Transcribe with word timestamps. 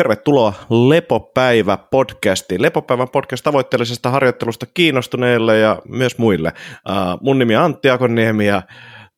Tervetuloa 0.00 0.52
Lepopäivä 0.70 1.78
podcastiin. 1.90 2.62
Lepopäivän 2.62 3.08
podcast 3.08 3.44
tavoitteellisesta 3.44 4.10
harjoittelusta 4.10 4.66
kiinnostuneille 4.74 5.58
ja 5.58 5.82
myös 5.88 6.18
muille. 6.18 6.52
Uh, 6.88 7.20
mun 7.20 7.38
nimi 7.38 7.56
on 7.56 7.62
Antti 7.62 7.90
Akoniemi 7.90 8.46
ja 8.46 8.62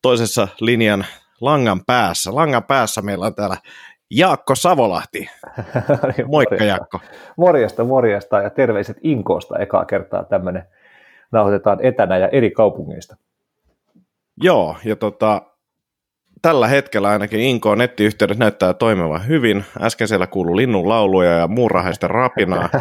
toisessa 0.03 0.48
linjan 0.60 1.04
langan 1.40 1.80
päässä. 1.87 2.34
Langan 2.34 2.64
päässä 2.64 3.03
meillä 3.03 3.26
on 3.26 3.34
täällä 3.34 3.56
Jaakko 4.10 4.54
Savolahti. 4.54 5.30
Moikka 6.32 6.64
Jaakko. 6.64 7.01
Morjesta, 7.37 7.85
morjesta 7.85 8.41
ja 8.41 8.51
terveiset 8.51 8.96
Inkoosta 9.03 9.59
ekaa 9.59 9.85
kertaa 9.85 10.25
tämmöinen 10.25 10.62
nauhoitetaan 11.33 11.79
etänä 11.83 12.19
ja 12.19 12.29
eri 12.29 12.51
kaupungeista. 12.51 13.17
Joo, 14.37 14.77
ja 14.85 14.96
tota, 14.96 15.43
tällä 16.43 16.68
hetkellä 16.68 17.09
ainakin 17.09 17.40
Inko 17.40 17.75
nettiyhteydet 17.75 18.38
näyttää 18.38 18.75
toimivan 18.75 19.27
hyvin. 19.27 19.64
Äsken 19.80 20.08
siellä 20.08 20.27
kuului 20.27 20.57
linnun 20.57 20.88
lauluja 20.88 21.30
ja 21.30 21.48
muurahaisten 21.48 22.11
rapinaa. 22.11 22.68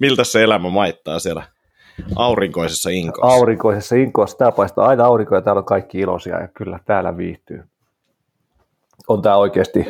Miltä 0.00 0.24
se 0.24 0.42
elämä 0.42 0.70
maittaa 0.70 1.18
siellä 1.18 1.42
aurinkoisessa 2.16 2.90
Inkoossa? 2.90 3.34
Aurinkoisessa 3.34 3.96
Inkoossa. 3.96 4.38
Tää 4.38 4.52
paistaa 4.52 4.86
aina 4.86 5.04
aurinko 5.04 5.34
ja 5.34 5.42
täällä 5.42 5.58
on 5.60 5.64
kaikki 5.64 5.98
iloisia 5.98 6.40
ja 6.40 6.48
kyllä 6.48 6.78
täällä 6.84 7.16
viihtyy. 7.16 7.64
On 9.08 9.22
tämä 9.22 9.36
oikeasti, 9.36 9.86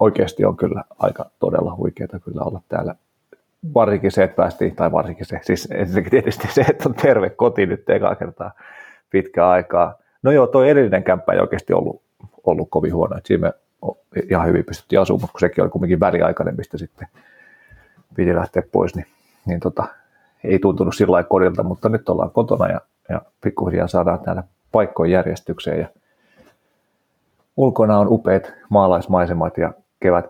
oikeasti 0.00 0.44
on 0.44 0.56
kyllä 0.56 0.84
aika 0.98 1.30
todella 1.38 1.76
huikeaa 1.76 2.20
kyllä 2.24 2.42
olla 2.42 2.60
täällä 2.68 2.94
varsinkin 3.74 4.10
se, 4.10 4.22
että 4.22 4.36
päästiin, 4.36 4.76
tai 4.76 4.92
varsinkin 4.92 5.26
se, 5.26 5.40
siis 5.42 5.68
ensinnäkin 5.70 6.10
tietysti 6.10 6.48
se, 6.50 6.60
että 6.60 6.88
on 6.88 6.94
terve 6.94 7.30
koti 7.30 7.66
nyt 7.66 7.90
ekaa 7.90 8.14
kertaa 8.14 8.52
pitkään 9.10 9.48
aikaa. 9.48 9.94
No 10.22 10.32
joo, 10.32 10.46
toi 10.46 10.70
edellinen 10.70 11.04
kämppä 11.04 11.32
ei 11.32 11.40
oikeasti 11.40 11.72
ollut, 11.72 12.02
ollut 12.44 12.68
kovin 12.70 12.94
huono, 12.94 13.16
että 13.16 13.28
siinä 13.28 13.48
me 13.48 13.52
ihan 14.30 14.48
hyvin 14.48 14.64
pystyttiin 14.64 15.00
asumaan, 15.00 15.20
mutta 15.20 15.32
kun 15.32 15.40
sekin 15.40 15.64
oli 15.64 15.70
kuitenkin 15.70 16.00
väliaikainen, 16.00 16.56
mistä 16.56 16.78
sitten 16.78 17.08
piti 18.16 18.34
lähteä 18.34 18.62
pois, 18.72 18.94
niin, 18.94 19.06
niin 19.46 19.60
tota, 19.60 19.84
ei 20.44 20.58
tuntunut 20.58 20.94
sillä 20.94 21.12
lailla 21.12 21.28
kodilta, 21.28 21.62
mutta 21.62 21.88
nyt 21.88 22.08
ollaan 22.08 22.30
kotona 22.30 22.68
ja, 22.68 22.80
ja 23.08 23.22
pikkuhiljaa 23.40 23.88
saadaan 23.88 24.20
täällä 24.20 24.42
paikkojen 24.72 25.12
järjestykseen 25.12 25.80
ja 25.80 25.88
ulkona 27.56 27.98
on 27.98 28.08
upeat 28.08 28.52
maalaismaisemat 28.68 29.58
ja 29.58 29.72
kevät, 30.00 30.26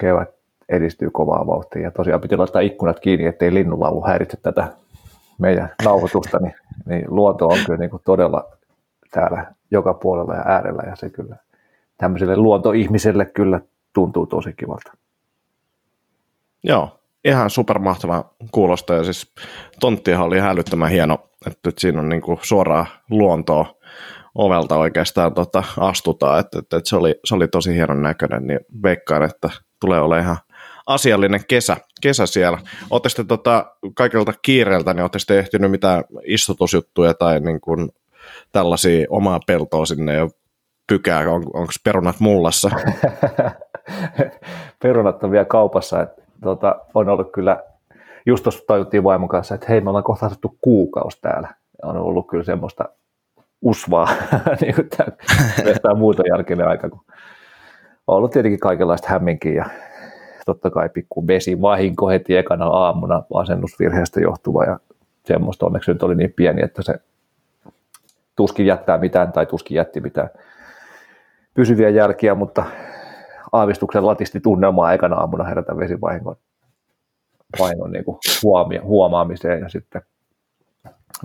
kevät 0.00 0.41
edistyy 0.72 1.10
kovaa 1.10 1.46
vauhtia. 1.46 1.82
Ja 1.82 1.90
tosiaan 1.90 2.20
piti 2.20 2.36
laittaa 2.36 2.62
ikkunat 2.62 3.00
kiinni, 3.00 3.26
ettei 3.26 3.54
linnunlaulu 3.54 4.02
häiritse 4.06 4.36
tätä 4.42 4.68
meidän 5.38 5.70
nauhoitusta, 5.84 6.38
niin, 6.38 6.54
niin 6.86 7.04
luonto 7.08 7.46
on 7.46 7.58
kyllä 7.66 7.78
niin 7.78 7.90
kuin 7.90 8.02
todella 8.04 8.44
täällä 9.10 9.46
joka 9.70 9.94
puolella 9.94 10.34
ja 10.34 10.42
äärellä, 10.46 10.82
ja 10.86 10.96
se 10.96 11.10
kyllä 11.10 11.36
tämmöiselle 11.98 12.36
luontoihmiselle 12.36 13.24
kyllä 13.24 13.60
tuntuu 13.92 14.26
tosi 14.26 14.52
kivalta. 14.52 14.92
Joo, 16.64 16.98
ihan 17.24 17.50
supermahtava 17.50 18.24
kuulosta, 18.52 18.94
ja 18.94 19.04
siis 19.04 19.32
tonttihan 19.80 20.26
oli 20.26 20.38
hälyttömän 20.38 20.90
hieno, 20.90 21.18
että 21.46 21.70
siinä 21.78 22.00
on 22.00 22.08
niin 22.08 22.22
kuin 22.22 22.38
suoraa 22.42 22.86
luontoa 23.10 23.74
ovelta 24.34 24.76
oikeastaan 24.76 25.34
tota, 25.34 25.64
astutaan, 25.78 26.40
että, 26.40 26.58
että, 26.58 26.76
että 26.76 26.88
se, 26.88 26.96
oli, 26.96 27.20
se 27.24 27.34
oli 27.34 27.48
tosi 27.48 27.74
hienon 27.74 28.02
näköinen, 28.02 28.46
niin 28.46 28.60
veikkaan, 28.82 29.22
että 29.22 29.50
tulee 29.80 30.00
olemaan 30.00 30.24
ihan 30.24 30.36
asiallinen 30.86 31.40
kesä, 31.48 31.76
kesä 32.02 32.26
siellä. 32.26 32.58
Oletteko 32.90 33.14
te 33.16 33.24
tota, 33.24 33.76
kaikilta 33.94 34.32
kiireeltä, 34.42 34.94
niin 34.94 35.02
oletteko 35.02 35.24
te 35.26 35.38
ehtinyt 35.38 35.70
mitään 35.70 36.04
istutusjuttuja 36.24 37.14
tai 37.14 37.40
niin 37.40 37.60
kuin 37.60 37.90
tällaisia 38.52 39.06
omaa 39.10 39.40
peltoa 39.46 39.86
sinne 39.86 40.14
jo 40.14 40.28
pykää, 40.86 41.20
on, 41.20 41.42
onko 41.54 41.72
perunat 41.84 42.20
mullassa? 42.20 42.70
perunat 44.82 45.24
on 45.24 45.30
vielä 45.30 45.44
kaupassa, 45.44 46.02
että 46.02 46.22
tota, 46.42 46.76
on 46.94 47.08
ollut 47.08 47.32
kyllä, 47.32 47.62
just 48.26 48.42
tuossa 48.42 48.64
tajuttiin 48.66 49.04
vaimon 49.04 49.28
kanssa, 49.28 49.54
että 49.54 49.66
hei 49.68 49.80
me 49.80 49.90
ollaan 49.90 50.04
kohta 50.04 50.26
asuttu 50.26 50.58
kuukausi 50.60 51.18
täällä. 51.20 51.48
On 51.82 51.96
ollut 51.96 52.26
kyllä 52.28 52.44
semmoista 52.44 52.84
usvaa, 53.62 54.08
niin 54.60 54.74
kuin 54.74 54.88
tämä 55.82 55.94
muuta 55.94 56.22
jälkeinen 56.28 56.68
aika, 56.68 56.90
kun 56.90 57.04
on 58.06 58.16
ollut 58.16 58.30
tietenkin 58.30 58.60
kaikenlaista 58.60 59.08
hämminkin 59.10 59.54
ja 59.54 59.64
totta 60.46 60.70
kai 60.70 60.88
pikku 60.88 61.26
vesivahinko 61.26 62.08
heti 62.08 62.36
ekana 62.36 62.66
aamuna 62.66 63.22
asennusvirheestä 63.34 64.20
johtuva 64.20 64.64
ja 64.64 64.78
semmoista 65.24 65.66
onneksi 65.66 65.92
nyt 65.92 66.02
oli 66.02 66.14
niin 66.14 66.32
pieni, 66.32 66.62
että 66.62 66.82
se 66.82 66.94
tuskin 68.36 68.66
jättää 68.66 68.98
mitään 68.98 69.32
tai 69.32 69.46
tuskin 69.46 69.74
jätti 69.74 70.00
mitään 70.00 70.30
pysyviä 71.54 71.88
jälkiä, 71.88 72.34
mutta 72.34 72.64
aavistuksen 73.52 74.06
latisti 74.06 74.40
tunnelmaa 74.40 74.92
ekana 74.92 75.16
aamuna 75.16 75.44
herätä 75.44 75.76
vesivahingon 75.76 76.36
vahingon 77.58 77.92
niin 77.92 78.04
kuin 78.04 78.18
huomia, 78.42 78.82
huomaamiseen 78.82 79.60
ja 79.60 79.68
sitten 79.68 80.02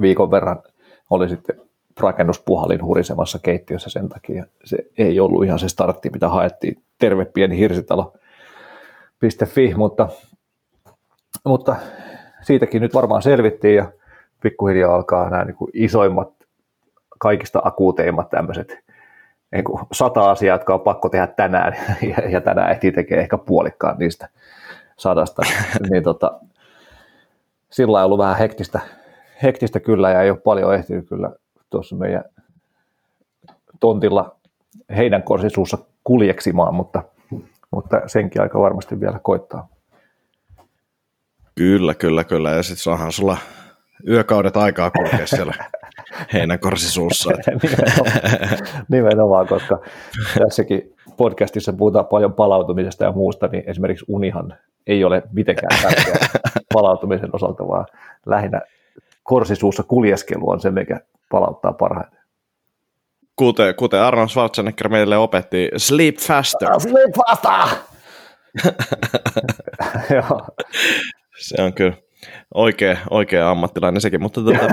viikon 0.01 0.31
verran 0.31 0.63
oli 1.09 1.29
sitten 1.29 1.61
rakennuspuhalin 1.99 2.84
hurisemassa 2.84 3.39
keittiössä 3.39 3.89
sen 3.89 4.09
takia. 4.09 4.45
Se 4.63 4.78
ei 4.97 5.19
ollut 5.19 5.45
ihan 5.45 5.59
se 5.59 5.69
startti, 5.69 6.09
mitä 6.09 6.29
haettiin. 6.29 6.84
Terve 6.99 7.25
pieni 7.25 7.57
hirsitalo 7.57 8.13
mutta, 9.75 10.07
mutta 11.45 11.75
siitäkin 12.41 12.81
nyt 12.81 12.94
varmaan 12.94 13.22
selvittiin 13.22 13.75
ja 13.75 13.91
pikkuhiljaa 14.41 14.95
alkaa 14.95 15.29
nämä 15.29 15.44
niin 15.44 15.55
kuin 15.55 15.72
isoimmat, 15.73 16.33
kaikista 17.19 17.61
akuuteimmat 17.63 18.29
tämmöiset 18.29 18.78
niin 19.51 19.63
kuin 19.63 19.79
sata 19.91 20.31
asiaa, 20.31 20.55
jotka 20.55 20.73
on 20.73 20.81
pakko 20.81 21.09
tehdä 21.09 21.28
tänään 21.28 21.73
ja, 22.17 22.29
ja 22.29 22.41
tänään 22.41 22.72
ehtii 22.72 22.91
tekee 22.91 23.19
ehkä 23.19 23.38
puolikkaan 23.38 23.97
niistä 24.00 24.29
sadasta, 24.97 25.41
niin 25.89 26.03
tota, 26.03 26.39
sillä 27.69 27.99
on 27.99 28.05
ollut 28.05 28.19
vähän 28.19 28.38
hektistä, 28.38 28.79
hektistä 29.44 29.79
kyllä 29.79 30.09
ja 30.09 30.22
ei 30.22 30.29
ole 30.29 30.39
paljon 30.39 30.75
ehtinyt 30.75 31.09
kyllä 31.09 31.31
tuossa 31.69 31.95
meidän 31.95 32.23
tontilla 33.79 34.35
heidän 34.95 35.23
korsisuussa 35.23 35.78
kuljeksimaan, 36.03 36.75
mutta– 36.75 37.03
mutta 37.72 38.01
senkin 38.07 38.41
aika 38.41 38.59
varmasti 38.59 39.00
vielä 39.00 39.19
koittaa. 39.19 39.67
Kyllä, 41.55 41.94
kyllä, 41.94 42.23
kyllä. 42.23 42.51
Ja 42.51 42.63
sitten 42.63 42.94
onhan 42.94 43.11
sulla 43.11 43.38
yökaudet 44.07 44.57
aikaa 44.57 44.91
kulkea 44.91 45.28
siellä 45.28 45.53
heinäkorsisuussa. 46.33 47.29
nimenomaan, 47.63 48.22
nimenomaan, 48.89 49.47
koska 49.47 49.79
tässäkin 50.39 50.94
podcastissa 51.17 51.73
puhutaan 51.73 52.05
paljon 52.05 52.33
palautumisesta 52.33 53.03
ja 53.03 53.11
muusta, 53.11 53.47
niin 53.47 53.63
esimerkiksi 53.67 54.05
unihan 54.07 54.57
ei 54.88 55.03
ole 55.03 55.23
mitenkään 55.31 55.81
tärkeä 55.81 56.16
palautumisen 56.73 57.29
osalta, 57.34 57.67
vaan 57.67 57.85
lähinnä 58.25 58.61
korsisuussa 59.23 59.84
kuljeskelu 59.84 60.49
on 60.49 60.59
se, 60.59 60.72
mikä 60.72 60.99
palauttaa 61.31 61.73
parhaiten 61.73 62.16
kuten, 63.38 63.75
kuten 63.75 64.02
Arnold 64.02 64.28
Schwarzenegger 64.28 64.90
meille 64.90 65.18
opetti, 65.18 65.70
sleep 65.78 66.16
faster. 66.16 66.72
Ah, 66.72 66.80
sleep 66.80 67.12
faster! 67.16 67.78
Se 71.40 71.64
on 71.64 71.74
kyllä 71.74 71.94
oikea, 72.53 72.97
oikea 73.09 73.52
ammattilainen 73.52 74.02
sekin, 74.02 74.22
mutta 74.22 74.42
tota, 74.42 74.59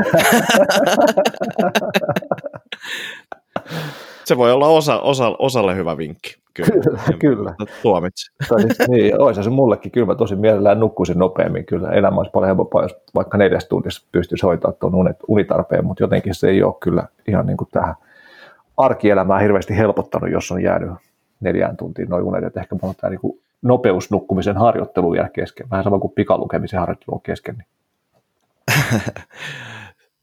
se 4.24 4.36
voi 4.36 4.52
olla 4.52 4.68
osa, 4.68 5.00
osa, 5.00 5.36
osalle 5.38 5.76
hyvä 5.76 5.96
vinkki. 5.96 6.36
Kyllä, 6.54 6.70
kyllä. 6.70 6.98
kyllä. 7.18 7.54
Tuomitsi. 7.82 8.32
Siis, 8.60 8.88
niin, 8.88 9.20
olisi 9.20 9.42
se 9.42 9.50
mullekin. 9.50 9.92
Kyllä 9.92 10.06
mä 10.06 10.14
tosi 10.14 10.36
mielellään 10.36 10.80
nukkuisin 10.80 11.18
nopeammin. 11.18 11.66
Kyllä 11.66 11.90
elämä 11.90 12.16
olisi 12.16 12.30
paljon 12.30 12.48
helpompaa, 12.48 12.82
jos 12.82 12.96
vaikka 13.14 13.38
neljäs 13.38 13.68
tunnissa 13.68 14.08
pystyisi 14.12 14.46
hoitaa 14.46 14.72
tuon 14.72 15.14
unitarpeen, 15.28 15.84
mutta 15.84 16.02
jotenkin 16.02 16.34
se 16.34 16.48
ei 16.48 16.62
ole 16.62 16.74
kyllä 16.80 17.08
ihan 17.28 17.46
niin 17.46 17.56
kuin 17.56 17.68
tähän– 17.72 17.94
arkielämää 18.76 19.38
hirveästi 19.38 19.76
helpottanut, 19.76 20.30
jos 20.30 20.52
on 20.52 20.62
jäänyt 20.62 20.90
neljään 21.40 21.76
tuntiin 21.76 22.08
noin 22.08 22.24
unet, 22.24 22.44
että 22.44 22.60
ehkä 22.60 22.76
mulla 22.82 22.94
tämä 22.94 23.10
niin 23.10 23.40
nopeusnukkumisen 23.62 24.56
harjoittelu 24.56 25.12
vielä 25.12 25.28
kesken, 25.28 25.70
vähän 25.70 25.84
sama 25.84 25.98
kuin 25.98 26.12
pikalukemisen 26.12 26.80
harjoittelu 26.80 27.14
on 27.14 27.22
kesken. 27.22 27.56
Niin. 27.56 27.66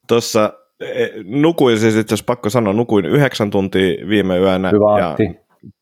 Tuossa 0.08 0.54
e, 0.80 1.08
nukuin 1.24 1.80
siis 1.80 1.96
itse 1.96 2.14
asiassa 2.14 2.26
pakko 2.26 2.50
sanoa, 2.50 2.74
nukuin 2.74 3.06
yhdeksän 3.06 3.50
tuntia 3.50 4.08
viime 4.08 4.38
yönä. 4.38 4.70
Hyvä, 4.70 5.00
ja 5.00 5.16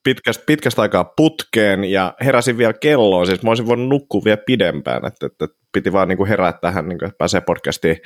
pitkästä, 0.04 0.44
pitkästä 0.48 0.82
aikaa 0.82 1.14
putkeen 1.18 1.84
ja 1.84 2.14
heräsin 2.26 2.58
vielä 2.58 2.74
kelloon, 2.74 3.26
siis 3.26 3.44
mä 3.44 3.50
olisin 3.50 3.68
voinut 3.68 3.90
nukkua 3.90 4.22
vielä 4.26 4.42
pidempään, 4.46 5.06
että, 5.06 5.26
että 5.26 5.48
piti 5.72 5.94
vaan 5.94 6.08
niin 6.08 6.18
kuin 6.18 6.30
herää 6.30 6.54
tähän, 6.54 6.90
niin 6.90 7.00
kuin, 7.00 7.08
että 7.08 7.18
pääsee 7.18 7.42
podcastiin, 7.42 7.98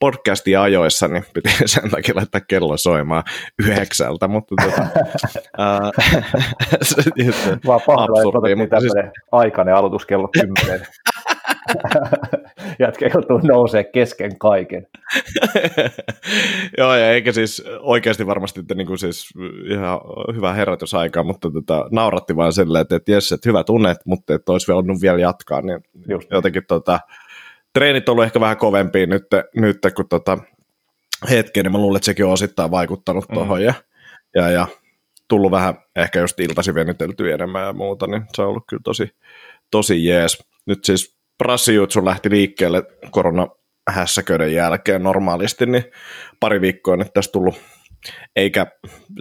podcastiin 0.00 0.58
ajoissa, 0.58 1.08
niin 1.08 1.24
piti 1.34 1.50
sen 1.66 1.90
takia 1.90 2.14
laittaa 2.14 2.40
kello 2.40 2.76
soimaan 2.76 3.22
yhdeksältä, 3.58 4.28
mutta 4.28 4.54
tota, 4.64 4.82
ää, 5.58 5.80
vaan 7.66 7.80
pahoilla, 7.86 8.64
että 8.64 8.80
siis... 8.80 8.92
aikainen 9.32 9.74
aloitus 9.74 10.06
kello 10.06 10.28
kymmenen. 10.28 10.86
Jätkä 12.78 13.10
joutuu 13.14 13.38
nousee 13.38 13.84
kesken 13.84 14.38
kaiken. 14.38 14.86
Joo, 16.78 16.94
ja 16.94 17.10
eikä 17.10 17.32
siis 17.32 17.64
oikeasti 17.80 18.26
varmasti 18.26 18.60
että 18.60 18.74
niin 18.74 18.86
kuin 18.86 18.98
siis 18.98 19.28
ihan 19.70 20.00
hyvä 20.34 20.52
herätysaika, 20.52 21.22
mutta 21.22 21.50
tota, 21.50 21.88
nauratti 21.90 22.36
vaan 22.36 22.52
silleen, 22.52 22.82
että, 22.82 22.96
että 22.96 23.12
jes, 23.12 23.32
että 23.32 23.48
hyvä 23.48 23.64
tunne, 23.64 23.94
mutta 24.04 24.34
että 24.34 24.52
olisi 24.52 24.68
vielä 24.68 25.00
vielä 25.02 25.18
jatkaa, 25.18 25.62
niin 25.62 25.80
Just 26.08 26.30
jotenkin 26.30 26.62
tota, 26.68 27.00
treenit 27.72 28.08
on 28.08 28.12
ollut 28.12 28.24
ehkä 28.24 28.40
vähän 28.40 28.56
kovempia 28.56 29.06
nyt, 29.06 29.26
nyt 29.56 29.78
kun 29.96 30.08
tota, 30.08 30.38
hetken, 31.30 31.64
niin 31.64 31.72
mä 31.72 31.78
luulen, 31.78 31.96
että 31.96 32.06
sekin 32.06 32.24
on 32.24 32.32
osittain 32.32 32.70
vaikuttanut 32.70 33.28
mm. 33.28 33.34
tuohon, 33.34 33.62
ja, 33.62 33.74
ja, 34.34 34.50
ja 34.50 34.66
tullut 35.28 35.50
vähän 35.50 35.74
ehkä 35.96 36.20
just 36.20 36.40
iltasi 36.40 36.74
venyteltyä 36.74 37.34
enemmän 37.34 37.66
ja 37.66 37.72
muuta, 37.72 38.06
niin 38.06 38.22
se 38.34 38.42
on 38.42 38.48
ollut 38.48 38.64
kyllä 38.68 38.80
tosi, 38.84 39.10
tosi 39.70 40.04
jees. 40.04 40.44
Nyt 40.66 40.84
siis 40.84 41.15
Brassijutsu 41.38 42.04
lähti 42.04 42.30
liikkeelle 42.30 42.82
koronahässäköiden 43.10 44.54
jälkeen 44.54 45.02
normaalisti, 45.02 45.66
niin 45.66 45.84
pari 46.40 46.60
viikkoa 46.60 46.96
nyt 46.96 47.12
tässä 47.14 47.32
tullut, 47.32 47.54
eikä 48.36 48.66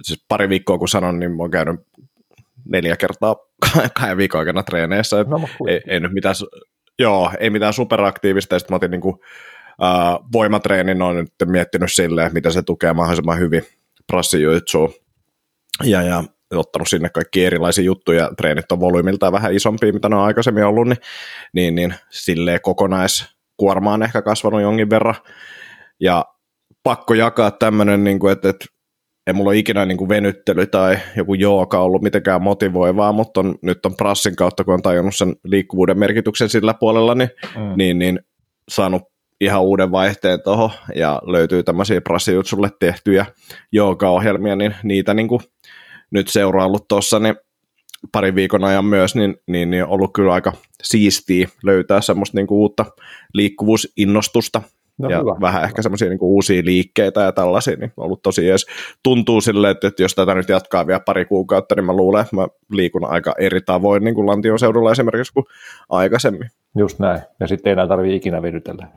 siis 0.02 0.26
pari 0.28 0.50
viikkoa 0.50 0.78
kun 0.78 0.88
sanon, 0.88 1.20
niin 1.20 1.32
mä 1.32 1.44
oon 1.44 1.52
käynyt 1.52 1.80
neljä 2.66 2.98
kertaa 2.98 3.36
kahden 4.00 4.18
viikon 4.18 4.40
aikana 4.40 4.64
treeneissä. 4.64 5.24
No, 5.24 5.42
ei, 5.68 5.82
ei, 5.88 6.00
nyt 6.00 6.14
mitään, 6.14 6.36
joo, 7.00 7.32
ei 7.40 7.50
mitään 7.50 7.74
superaktiivista, 7.74 8.56
ja 8.56 8.60
sitten 8.60 8.74
mä 8.74 8.76
otin 8.76 8.92
niinku, 8.92 9.10
uh, 9.10 10.30
voimatreenin, 10.34 11.02
on 11.02 11.16
nyt 11.16 11.34
miettinyt 11.46 11.94
silleen, 11.94 12.34
mitä 12.34 12.52
se 12.52 12.62
tukee 12.62 12.94
mahdollisimman 12.94 13.40
hyvin 13.40 13.64
prassijutsuun 14.08 14.94
ja, 15.84 16.02
ja 16.02 16.24
ottanut 16.54 16.88
sinne 16.88 17.10
kaikki 17.10 17.46
erilaisia 17.46 17.84
juttuja, 17.84 18.30
treenit 18.38 18.72
on 18.72 18.80
volyymiltaan 18.80 19.34
vähän 19.34 19.54
isompia, 19.54 19.94
mitä 19.94 20.10
ne 20.10 20.16
on 20.16 20.24
aikaisemmin 20.24 20.66
ollut, 20.66 20.88
niin, 20.88 20.98
niin, 21.54 21.76
niin 21.76 21.96
silleen 22.10 22.62
kokonaiskuorma 22.62 23.94
on 23.94 24.04
ehkä 24.04 24.22
kasvanut 24.22 24.62
jonkin 24.62 24.90
verran, 24.90 25.16
ja 26.00 26.26
pakko 26.84 27.14
jakaa 27.14 27.52
tämmöinen, 27.52 28.04
niin 28.04 28.20
kuin, 28.20 28.34
että, 28.34 28.50
että 28.50 28.66
ei 29.28 29.34
mulla 29.34 29.50
ole 29.50 29.58
ikinä 29.58 29.86
niin 29.86 29.98
kuin 29.98 30.10
venyttely 30.10 30.68
tai 30.68 30.98
joku 31.16 31.34
jooga 31.34 31.80
ollut 31.80 32.02
mitenkään 32.02 32.42
motivoivaa, 32.42 33.12
mutta 33.12 33.40
on, 33.40 33.56
nyt 33.62 33.86
on 33.86 33.96
prassin 33.96 34.36
kautta, 34.36 34.64
kun 34.64 34.74
on 34.74 34.82
tajunnut 34.82 35.16
sen 35.16 35.36
liikkuvuuden 35.44 36.00
merkityksen 36.00 36.50
sillä 36.50 36.74
puolella, 36.74 37.16
niin, 37.16 37.30
mm. 37.56 37.74
niin, 37.78 38.00
niin 38.00 38.20
saanut 38.72 39.02
ihan 39.42 39.62
uuden 39.62 39.92
vaihteen 39.92 40.42
tuohon 40.44 40.70
ja 40.96 41.22
löytyy 41.26 41.64
tämmöisiä 41.64 42.02
prassijutsulle 42.02 42.70
tehtyjä 42.80 43.26
jooga-ohjelmia, 43.72 44.56
niin 44.56 44.76
niitä 44.84 45.14
niin 45.14 45.28
kuin 45.28 45.42
nyt 46.12 46.28
seuraillut 46.28 46.88
tuossa 46.88 47.20
niin 47.20 47.36
parin 48.12 48.36
viikon 48.36 48.64
ajan 48.64 48.86
myös, 48.86 49.16
niin, 49.16 49.36
niin, 49.48 49.72
niin 49.72 49.86
ollut 49.86 50.14
kyllä 50.14 50.34
aika 50.34 50.54
siistiä 50.84 51.48
löytää 51.64 52.02
semmoista 52.02 52.38
niin 52.38 52.48
kuin 52.48 52.58
uutta 52.58 52.86
liikkuvuusinnostusta 53.34 54.62
No, 54.98 55.10
ja 55.10 55.20
hyvä. 55.20 55.36
vähän 55.42 55.64
ehkä 55.64 55.82
semmoisia 55.82 56.10
niin 56.10 56.20
uusia 56.22 56.62
liikkeitä 56.66 57.22
ja 57.22 57.32
tällaisia, 57.32 57.76
niin 57.76 57.94
on 57.98 58.06
ollut 58.06 58.22
tosi 58.22 58.50
edes. 58.50 58.66
Tuntuu 59.04 59.42
silleen, 59.42 59.72
että, 59.72 59.88
että 59.88 60.04
jos 60.04 60.16
tätä 60.16 60.36
nyt 60.36 60.50
jatkaa 60.50 60.88
vielä 60.88 61.00
pari 61.00 61.26
kuukautta, 61.26 61.76
niin 61.76 61.86
mä 61.86 61.94
luulen, 61.94 62.22
että 62.22 62.36
mä 62.36 62.48
liikun 62.72 63.06
aika 63.06 63.34
eri 63.40 63.62
tavoin 63.62 64.04
niin 64.04 64.16
kuin 64.16 64.28
Lantion 64.28 64.60
seudulla 64.60 64.92
esimerkiksi 64.92 65.34
kuin 65.34 65.46
aikaisemmin. 65.90 66.50
Just 66.78 67.00
näin, 67.00 67.22
ja 67.40 67.48
sitten 67.48 67.70
ei 67.70 67.74
enää 67.74 67.88
tarvitse 67.88 68.16
ikinä 68.16 68.42
vedytellä. 68.42 68.88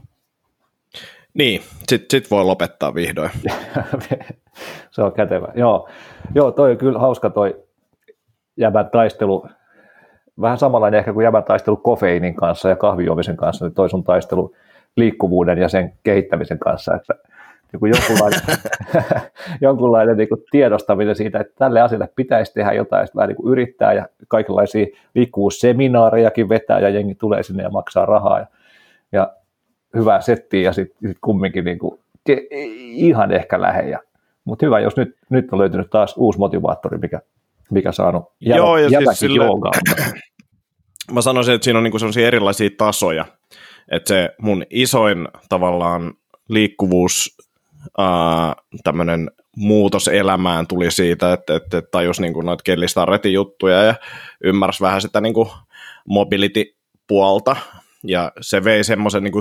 Niin, 1.39 1.61
sitten 1.89 2.21
sit 2.21 2.31
voi 2.31 2.45
lopettaa 2.45 2.95
vihdoin. 2.95 3.31
se 4.91 5.03
on 5.03 5.13
kätevä. 5.13 5.49
Joo, 5.55 5.89
Joo 6.35 6.53
toi 6.53 6.71
on 6.71 6.79
kyllä 6.79 6.99
hauska 6.99 7.31
toi 7.31 7.65
jäbän 8.57 8.91
taistelu. 8.91 9.49
Vähän 10.41 10.59
samanlainen 10.59 10.99
ehkä 10.99 11.13
kuin 11.13 11.25
jäbän 11.25 11.45
taistelu 11.45 11.77
kofeiinin 11.77 12.35
kanssa 12.35 12.69
ja 12.69 12.77
kahvijuomisen 12.77 13.37
kanssa, 13.37 13.65
niin 13.65 13.75
toi 13.75 13.91
sun 13.91 14.05
taistelu 14.05 14.55
liikkuvuuden 14.97 15.59
ja 15.59 15.69
sen 15.69 15.93
kehittämisen 16.03 16.59
kanssa, 16.59 16.95
että 16.95 17.15
niin 17.73 17.81
kuin 17.81 17.93
jonkunlainen, 17.95 18.41
jonkunlainen 19.61 20.17
niin 20.17 20.29
kuin 20.29 20.45
tiedostaminen 20.51 21.17
siitä, 21.17 21.41
että 21.41 21.53
tälle 21.59 21.81
asialle 21.81 22.09
pitäisi 22.17 22.55
tehdä 22.55 22.73
jotain, 22.73 23.07
sitten 23.07 23.19
vähän 23.19 23.29
niin 23.29 23.37
kuin 23.37 23.53
yrittää 23.53 23.93
ja 23.93 24.07
kaikenlaisia 24.29 24.87
liikkuvuusseminaarejakin 25.15 26.49
vetää 26.49 26.81
ja 26.81 26.89
jengi 26.89 27.15
tulee 27.15 27.43
sinne 27.43 27.63
ja 27.63 27.71
maksaa 27.71 28.07
rahaa 28.07 28.39
ja, 28.39 28.47
ja 29.13 29.33
hyvää 29.97 30.21
settiä 30.21 30.63
ja 30.63 30.73
sitten 30.73 31.09
sit 31.09 31.19
kumminkin 31.21 31.65
niin 31.65 31.79
kuin, 31.79 32.01
ihan 32.93 33.33
ehkä 33.33 33.61
lähellä. 33.61 33.99
Mutta 34.45 34.67
hyvä, 34.67 34.81
jos 34.81 34.97
nyt, 34.97 35.17
nyt 35.31 35.53
on 35.53 35.59
löytynyt 35.59 35.91
taas 35.91 36.15
uusi 36.17 36.39
motivaattori, 36.39 36.99
mikä, 36.99 37.21
mikä 37.71 37.93
saanut 37.93 38.25
jä, 38.41 38.57
Joo, 38.57 38.77
ja 38.77 38.89
siis 38.89 39.19
sille, 39.19 39.45
Mä 41.13 41.21
sanoisin, 41.23 41.55
että 41.55 41.65
siinä 41.65 41.79
on 41.79 41.83
niinku 41.83 41.99
sellaisia 41.99 42.27
erilaisia 42.27 42.71
tasoja. 42.79 43.25
Että 43.91 44.09
se 44.09 44.31
mun 44.39 44.65
isoin 44.71 45.29
tavallaan 45.49 46.15
liikkuvuus, 46.49 47.37
tämmöinen 48.85 49.31
muutos 49.57 50.09
elämään 50.09 50.67
tuli 50.67 50.91
siitä, 50.91 51.33
että, 51.33 51.57
että, 51.57 51.79
että 51.79 51.91
tajus 51.91 52.21
niin 52.21 52.33
noita 52.45 52.63
kellistarretin 52.63 53.33
juttuja 53.33 53.83
ja 53.83 53.95
ymmärsi 54.45 54.83
vähän 54.83 55.01
sitä 55.01 55.21
niin 55.21 55.35
mobility-puolta. 56.09 57.57
Ja 58.05 58.33
se 58.41 58.65
vei 58.65 58.85
semmoisen 58.85 59.23
niin 59.23 59.33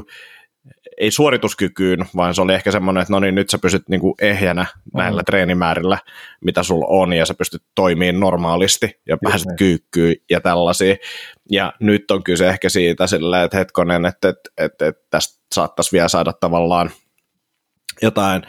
ei 0.97 1.11
suorituskykyyn, 1.11 2.05
vaan 2.15 2.35
se 2.35 2.41
oli 2.41 2.53
ehkä 2.53 2.71
semmoinen, 2.71 3.01
että 3.01 3.13
no 3.13 3.19
niin, 3.19 3.35
nyt 3.35 3.49
sä 3.49 3.57
pystyt 3.57 3.89
niin 3.89 4.01
kuin 4.01 4.13
ehjänä 4.21 4.65
näillä 4.93 5.21
mm. 5.21 5.25
treenimäärillä, 5.25 5.97
mitä 6.45 6.63
sulla 6.63 6.85
on, 6.89 7.13
ja 7.13 7.25
sä 7.25 7.33
pystyt 7.33 7.63
toimimaan 7.75 8.19
normaalisti, 8.19 8.99
ja 9.07 9.17
pääset 9.23 9.47
kyykkyyn 9.57 10.15
ja 10.29 10.41
tällaisia. 10.41 10.95
Ja 11.51 11.73
nyt 11.79 12.11
on 12.11 12.23
kyse 12.23 12.49
ehkä 12.49 12.69
siitä 12.69 13.07
silleen, 13.07 13.45
että 13.45 13.57
hetkonen, 13.57 14.05
että, 14.05 14.29
että, 14.29 14.49
että, 14.57 14.87
että 14.87 15.05
tästä 15.09 15.43
saattaisi 15.55 15.91
vielä 15.91 16.07
saada 16.07 16.33
tavallaan 16.33 16.91
jotain 18.01 18.41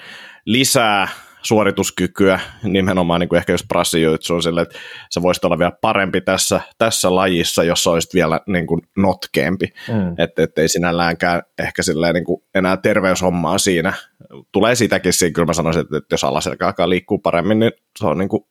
lisää 0.45 1.09
suorituskykyä, 1.43 2.41
nimenomaan 2.63 3.21
niin 3.21 3.29
kuin 3.29 3.37
ehkä 3.37 3.53
jos 3.53 3.65
prassijoitsu 3.69 4.35
on 4.35 4.43
sille, 4.43 4.63
että 4.63 4.79
sä 5.15 5.23
voisit 5.23 5.45
olla 5.45 5.59
vielä 5.59 5.73
parempi 5.81 6.21
tässä, 6.21 6.61
tässä 6.79 7.15
lajissa, 7.15 7.65
jos 7.65 7.87
olisit 7.87 8.15
vielä 8.15 8.41
niin 8.47 8.67
kuin 8.67 8.81
notkeampi. 8.97 9.67
Mm. 9.89 10.15
Että 10.19 10.43
et 10.43 10.59
ei 10.59 10.69
sinälläänkään 10.69 11.43
ehkä 11.59 11.83
silleen 11.83 12.15
niin 12.15 12.25
kuin 12.25 12.43
enää 12.55 12.77
terveyshommaa 12.77 13.59
siinä. 13.59 13.93
Tulee 14.53 14.75
sitäkin 14.75 15.13
siinä, 15.13 15.33
kyllä 15.33 15.47
mä 15.47 15.53
sanoisin, 15.53 15.83
että, 15.83 15.97
että 15.97 16.13
jos 16.13 16.25
alaselkä 16.25 16.67
alkaa 16.67 16.89
liikkua 16.89 17.19
paremmin, 17.23 17.59
niin 17.59 17.73
se 17.99 18.07
on 18.07 18.19
niin 18.19 18.29
kuin 18.29 18.45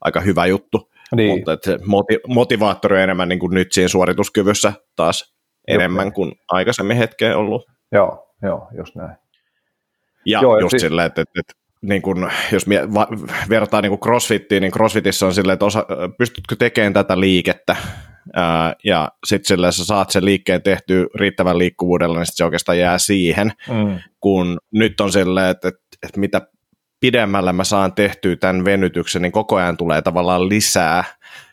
aika 0.00 0.20
hyvä 0.20 0.46
juttu. 0.46 0.90
Niin. 1.16 1.30
Mutta 1.30 1.52
että 1.52 1.70
se 1.70 1.78
moti- 1.78 2.20
motivaattori 2.26 2.96
on 2.96 3.02
enemmän 3.02 3.28
niin 3.28 3.38
kuin 3.38 3.54
nyt 3.54 3.72
siinä 3.72 3.88
suorituskyvyssä 3.88 4.72
taas 4.96 5.34
enemmän 5.68 6.12
kuin 6.12 6.32
aikaisemmin 6.48 6.96
hetkeen 6.96 7.36
ollut. 7.36 7.66
Joo, 7.92 8.34
joo, 8.42 8.68
just 8.76 8.94
näin. 8.94 9.16
Ja 10.26 10.40
joo, 10.42 10.58
just 10.58 10.70
si- 10.70 10.78
silleen, 10.78 11.06
että, 11.06 11.22
että, 11.22 11.40
että 11.40 11.63
niin 11.88 12.02
kun, 12.02 12.30
jos 12.52 12.66
mie, 12.66 12.94
va, 12.94 13.06
vertaa 13.48 13.80
niin 13.80 14.00
crossfittiin, 14.00 14.60
niin 14.60 14.72
crossfitissa 14.72 15.26
on 15.26 15.34
silleen, 15.34 15.54
että 15.54 15.64
osa, 15.64 15.86
pystytkö 16.18 16.56
tekemään 16.56 16.92
tätä 16.92 17.20
liikettä, 17.20 17.76
ää, 18.32 18.74
ja 18.84 19.08
sitten 19.26 19.48
silleen 19.48 19.72
sä 19.72 19.84
saat 19.84 20.10
sen 20.10 20.24
liikkeen 20.24 20.62
tehtyä 20.62 21.06
riittävän 21.14 21.58
liikkuvuudella, 21.58 22.18
niin 22.18 22.26
sit 22.26 22.36
se 22.36 22.44
oikeastaan 22.44 22.78
jää 22.78 22.98
siihen, 22.98 23.52
mm. 23.68 23.98
kun 24.20 24.58
nyt 24.70 25.00
on 25.00 25.12
silleen, 25.12 25.50
että, 25.50 25.68
että, 25.68 25.80
että 26.02 26.20
mitä 26.20 26.40
pidemmällä 27.00 27.52
mä 27.52 27.64
saan 27.64 27.92
tehtyä 27.92 28.36
tämän 28.36 28.64
venytyksen, 28.64 29.22
niin 29.22 29.32
koko 29.32 29.56
ajan 29.56 29.76
tulee 29.76 30.02
tavallaan 30.02 30.48
lisää 30.48 31.04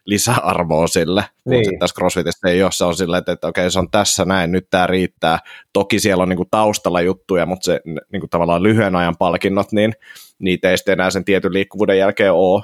lisäarvoa 0.05 0.88
sille, 0.88 1.24
niin. 1.46 1.70
kun 1.70 1.79
tässä 1.79 1.93
CrossFitissa 1.93 2.48
ei 2.50 2.63
ole, 2.63 2.72
se 2.72 2.86
on 2.86 2.96
silleen, 2.96 3.20
että, 3.20 3.31
että 3.31 3.48
okei, 3.48 3.72
se 3.72 3.79
on 3.79 3.91
tässä 3.91 4.25
näin, 4.25 4.51
nyt 4.51 4.67
tämä 4.70 4.88
riittää. 4.88 5.39
Toki 5.74 6.00
siellä 6.00 6.24
on 6.24 6.29
niin 6.29 6.38
kuin 6.38 6.50
taustalla 6.51 7.01
juttuja, 7.01 7.46
mutta 7.46 7.65
se 7.65 7.81
niin 7.86 8.20
kuin 8.20 8.29
tavallaan 8.29 8.63
lyhyen 8.63 8.96
ajan 8.96 9.17
palkinnot, 9.20 9.72
niin 9.72 9.93
niitä 10.39 10.70
ei 10.70 10.77
sitten 10.77 10.93
enää 10.93 11.10
sen 11.10 11.25
tietyn 11.25 11.53
liikkuvuuden 11.53 11.98
jälkeen 11.98 12.34
ole. 12.34 12.63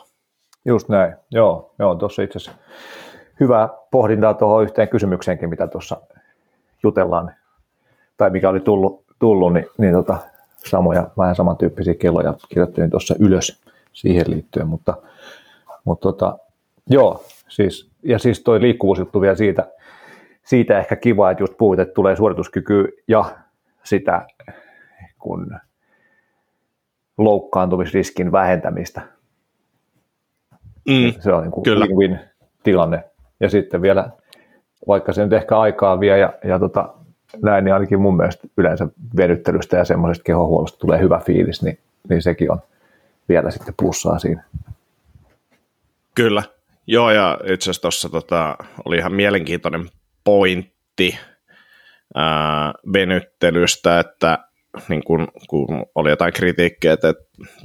Just 0.65 0.89
näin, 0.89 1.15
joo, 1.31 1.73
joo 1.79 1.95
tuossa 1.95 2.21
itse 2.21 2.37
asiassa 2.37 2.59
hyvä 3.39 3.69
pohdintaa 3.91 4.33
tuohon 4.33 4.63
yhteen 4.63 4.89
kysymykseenkin, 4.89 5.49
mitä 5.49 5.67
tuossa 5.67 6.01
jutellaan, 6.83 7.31
tai 8.17 8.29
mikä 8.29 8.49
oli 8.49 8.59
tullut, 8.59 9.05
tullut 9.19 9.53
niin, 9.53 9.65
niin 9.77 9.93
tota, 9.93 10.17
samoja, 10.65 11.07
vähän 11.17 11.35
samantyyppisiä 11.35 11.93
kelloja 11.93 12.33
kirjoittelin 12.49 12.89
tuossa 12.89 13.15
ylös 13.19 13.61
siihen 13.93 14.25
liittyen, 14.27 14.67
mutta, 14.67 14.97
mutta 15.85 16.01
tota, 16.01 16.37
Joo, 16.89 17.23
siis, 17.47 17.89
ja 18.03 18.19
siis 18.19 18.43
toi 18.43 18.61
liikkuvuusjuttu 18.61 19.21
vielä 19.21 19.35
siitä, 19.35 19.67
siitä 20.43 20.79
ehkä 20.79 20.95
kiva, 20.95 21.31
että 21.31 21.43
just 21.43 21.57
puhuit, 21.57 21.79
että 21.79 21.93
tulee 21.93 22.15
suorituskyky 22.15 22.97
ja 23.07 23.25
sitä 23.83 24.27
kun 25.19 25.57
loukkaantumisriskin 27.17 28.31
vähentämistä. 28.31 29.01
Mm, 30.87 31.13
se 31.19 31.33
on 31.33 31.43
niin 31.43 31.51
kuin 31.51 31.65
win-win 31.65 32.19
tilanne. 32.63 33.03
Ja 33.39 33.49
sitten 33.49 33.81
vielä, 33.81 34.09
vaikka 34.87 35.13
se 35.13 35.23
nyt 35.23 35.33
ehkä 35.33 35.59
aikaa 35.59 35.99
vie 35.99 36.17
ja, 36.17 36.33
ja 36.43 36.59
tota, 36.59 36.93
näin, 37.41 37.63
niin 37.63 37.73
ainakin 37.73 38.01
mun 38.01 38.17
mielestä 38.17 38.47
yleensä 38.57 38.87
venyttelystä 39.17 39.77
ja 39.77 39.85
semmoisesta 39.85 40.23
kehohuollosta 40.23 40.79
tulee 40.79 40.99
hyvä 40.99 41.21
fiilis, 41.25 41.63
niin, 41.63 41.79
niin 42.09 42.21
sekin 42.21 42.51
on 42.51 42.59
vielä 43.29 43.51
sitten 43.51 43.73
plussaa 43.79 44.19
siinä. 44.19 44.43
Kyllä, 46.15 46.43
Joo, 46.87 47.11
ja 47.11 47.39
itse 47.43 47.63
asiassa 47.63 47.81
tuossa 47.81 48.09
tota, 48.09 48.55
oli 48.85 48.97
ihan 48.97 49.13
mielenkiintoinen 49.13 49.89
pointti, 50.23 51.19
ää, 52.15 52.73
venyttelystä, 52.93 53.99
että 53.99 54.37
niin 54.89 55.03
kun, 55.03 55.27
kun 55.49 55.85
oli 55.95 56.09
jotain 56.09 56.33
kritiikkiä, 56.33 56.93
että, 56.93 57.13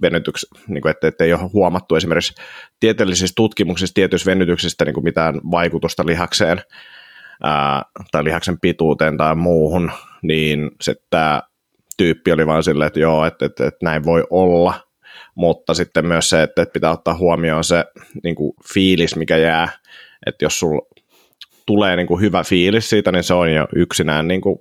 venytyks, 0.03 0.47
niin 0.69 0.83
kuin, 0.83 0.91
että, 0.91 1.09
että 1.09 1.25
ei 1.25 1.33
ole 1.33 1.51
huomattu 1.53 1.97
esimerkiksi 1.97 2.35
tieteellisissä 2.81 3.33
tutkimuksissa 3.37 3.95
tietyissä 3.95 4.31
venytyksistä 4.31 4.85
niin 4.85 5.05
mitään 5.05 5.41
vaikutusta 5.51 6.07
lihakseen 6.07 6.63
ää, 7.43 7.83
tai 8.11 8.25
lihaksen 8.25 8.61
pituuteen 8.61 9.17
tai 9.17 9.35
muuhun, 9.35 9.93
niin 10.23 10.71
se 10.81 10.95
tämä 11.11 11.43
tyyppi 11.97 12.33
oli 12.33 12.47
vaan 12.47 12.63
silleen, 12.63 12.87
että 12.87 13.01
joo, 13.01 13.27
että, 13.27 13.47
että, 13.47 13.67
että 13.67 13.85
näin 13.85 14.05
voi 14.05 14.25
olla, 14.31 14.75
mutta 15.35 15.75
sitten 15.75 16.07
myös 16.07 16.31
se, 16.31 16.43
että, 16.43 16.67
pitää 16.73 16.91
ottaa 16.91 17.17
huomioon 17.17 17.65
se 17.65 17.85
niin 18.25 18.35
kuin 18.35 18.53
fiilis, 18.75 19.17
mikä 19.17 19.37
jää, 19.37 19.69
että 20.27 20.45
jos 20.45 20.59
sulla 20.59 20.83
tulee 21.67 21.97
niin 21.97 22.07
kuin 22.07 22.21
hyvä 22.21 22.45
fiilis 22.45 22.91
siitä, 22.91 23.13
niin 23.13 23.25
se 23.25 23.35
on 23.35 23.55
jo 23.55 23.69
yksinään 23.77 24.29
niin 24.29 24.41
kuin 24.41 24.59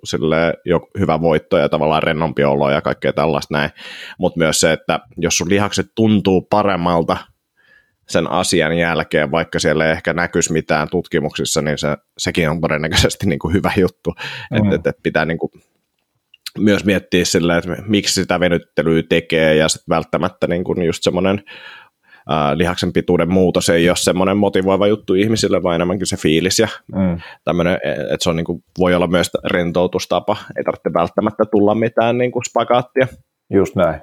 jo 0.65 0.79
hyvä 0.99 1.21
voitto 1.21 1.57
ja 1.57 1.69
tavallaan 1.69 2.03
rennompi 2.03 2.43
olo 2.43 2.69
ja 2.69 2.81
kaikkea 2.81 3.13
tällaista 3.13 3.57
näin. 3.57 3.69
Mutta 4.17 4.39
myös 4.39 4.59
se, 4.59 4.71
että 4.71 4.99
jos 5.17 5.37
sun 5.37 5.49
lihakset 5.49 5.87
tuntuu 5.95 6.41
paremmalta 6.41 7.17
sen 8.09 8.31
asian 8.31 8.77
jälkeen, 8.77 9.31
vaikka 9.31 9.59
siellä 9.59 9.85
ei 9.85 9.91
ehkä 9.91 10.13
näkyisi 10.13 10.53
mitään 10.53 10.89
tutkimuksissa, 10.89 11.61
niin 11.61 11.77
se, 11.77 11.97
sekin 12.17 12.49
on 12.49 12.61
todennäköisesti 12.61 13.27
niin 13.27 13.39
kuin 13.39 13.53
hyvä 13.53 13.71
juttu. 13.77 14.13
Mm. 14.51 14.57
Että 14.57 14.75
et, 14.75 14.87
et 14.87 15.03
pitää 15.03 15.25
niin 15.25 15.37
kuin 15.37 15.51
myös 16.59 16.85
miettiä 16.85 17.25
sillä, 17.25 17.57
että 17.57 17.75
miksi 17.87 18.13
sitä 18.13 18.39
venyttelyä 18.39 19.03
tekee 19.09 19.55
ja 19.55 19.69
sitten 19.69 19.95
välttämättä 19.95 20.47
niin 20.47 20.63
kuin 20.63 20.83
just 20.83 21.03
semmoinen 21.03 21.43
lihaksen 22.55 22.93
pituuden 22.93 23.31
muutos 23.31 23.69
ei 23.69 23.89
ole 23.89 23.95
semmoinen 23.97 24.37
motivoiva 24.37 24.87
juttu 24.87 25.13
ihmisille, 25.13 25.63
vaan 25.63 25.75
enemmänkin 25.75 26.07
se 26.07 26.17
fiilis 26.17 26.59
ja 26.59 26.67
mm. 26.95 27.19
tämmöinen, 27.43 27.77
että 27.83 28.17
se 28.19 28.29
on 28.29 28.35
niin 28.35 28.45
kuin, 28.45 28.63
voi 28.79 28.95
olla 28.95 29.07
myös 29.07 29.29
rentoutustapa, 29.43 30.37
ei 30.57 30.63
tarvitse 30.63 30.93
välttämättä 30.93 31.43
tulla 31.51 31.75
mitään 31.75 32.17
niin 32.17 32.31
kuin 32.31 32.43
spagaattia. 32.49 33.07
Just 33.49 33.75
näin. 33.75 34.01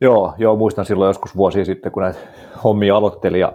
Joo, 0.00 0.34
joo, 0.38 0.56
muistan 0.56 0.84
silloin 0.84 1.08
joskus 1.08 1.36
vuosia 1.36 1.64
sitten, 1.64 1.92
kun 1.92 2.02
näitä 2.02 2.18
hommia 2.64 2.96
aloitteli 2.96 3.40
ja 3.40 3.52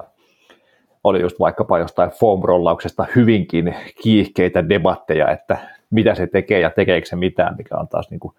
oli 1.04 1.22
just 1.22 1.40
vaikkapa 1.40 1.80
jostain 1.80 2.10
foam-rollauksesta 2.10 3.06
hyvinkin 3.16 3.76
kiihkeitä 4.04 4.70
debatteja, 4.70 5.32
että 5.32 5.58
mitä 5.94 6.16
se 6.16 6.28
tekee 6.28 6.60
ja 6.60 6.70
tekeekö 6.70 7.08
se 7.08 7.16
mitään, 7.16 7.56
mikä 7.58 7.78
on 7.78 7.88
taas 7.88 8.10
niin 8.10 8.20
kuin, 8.20 8.36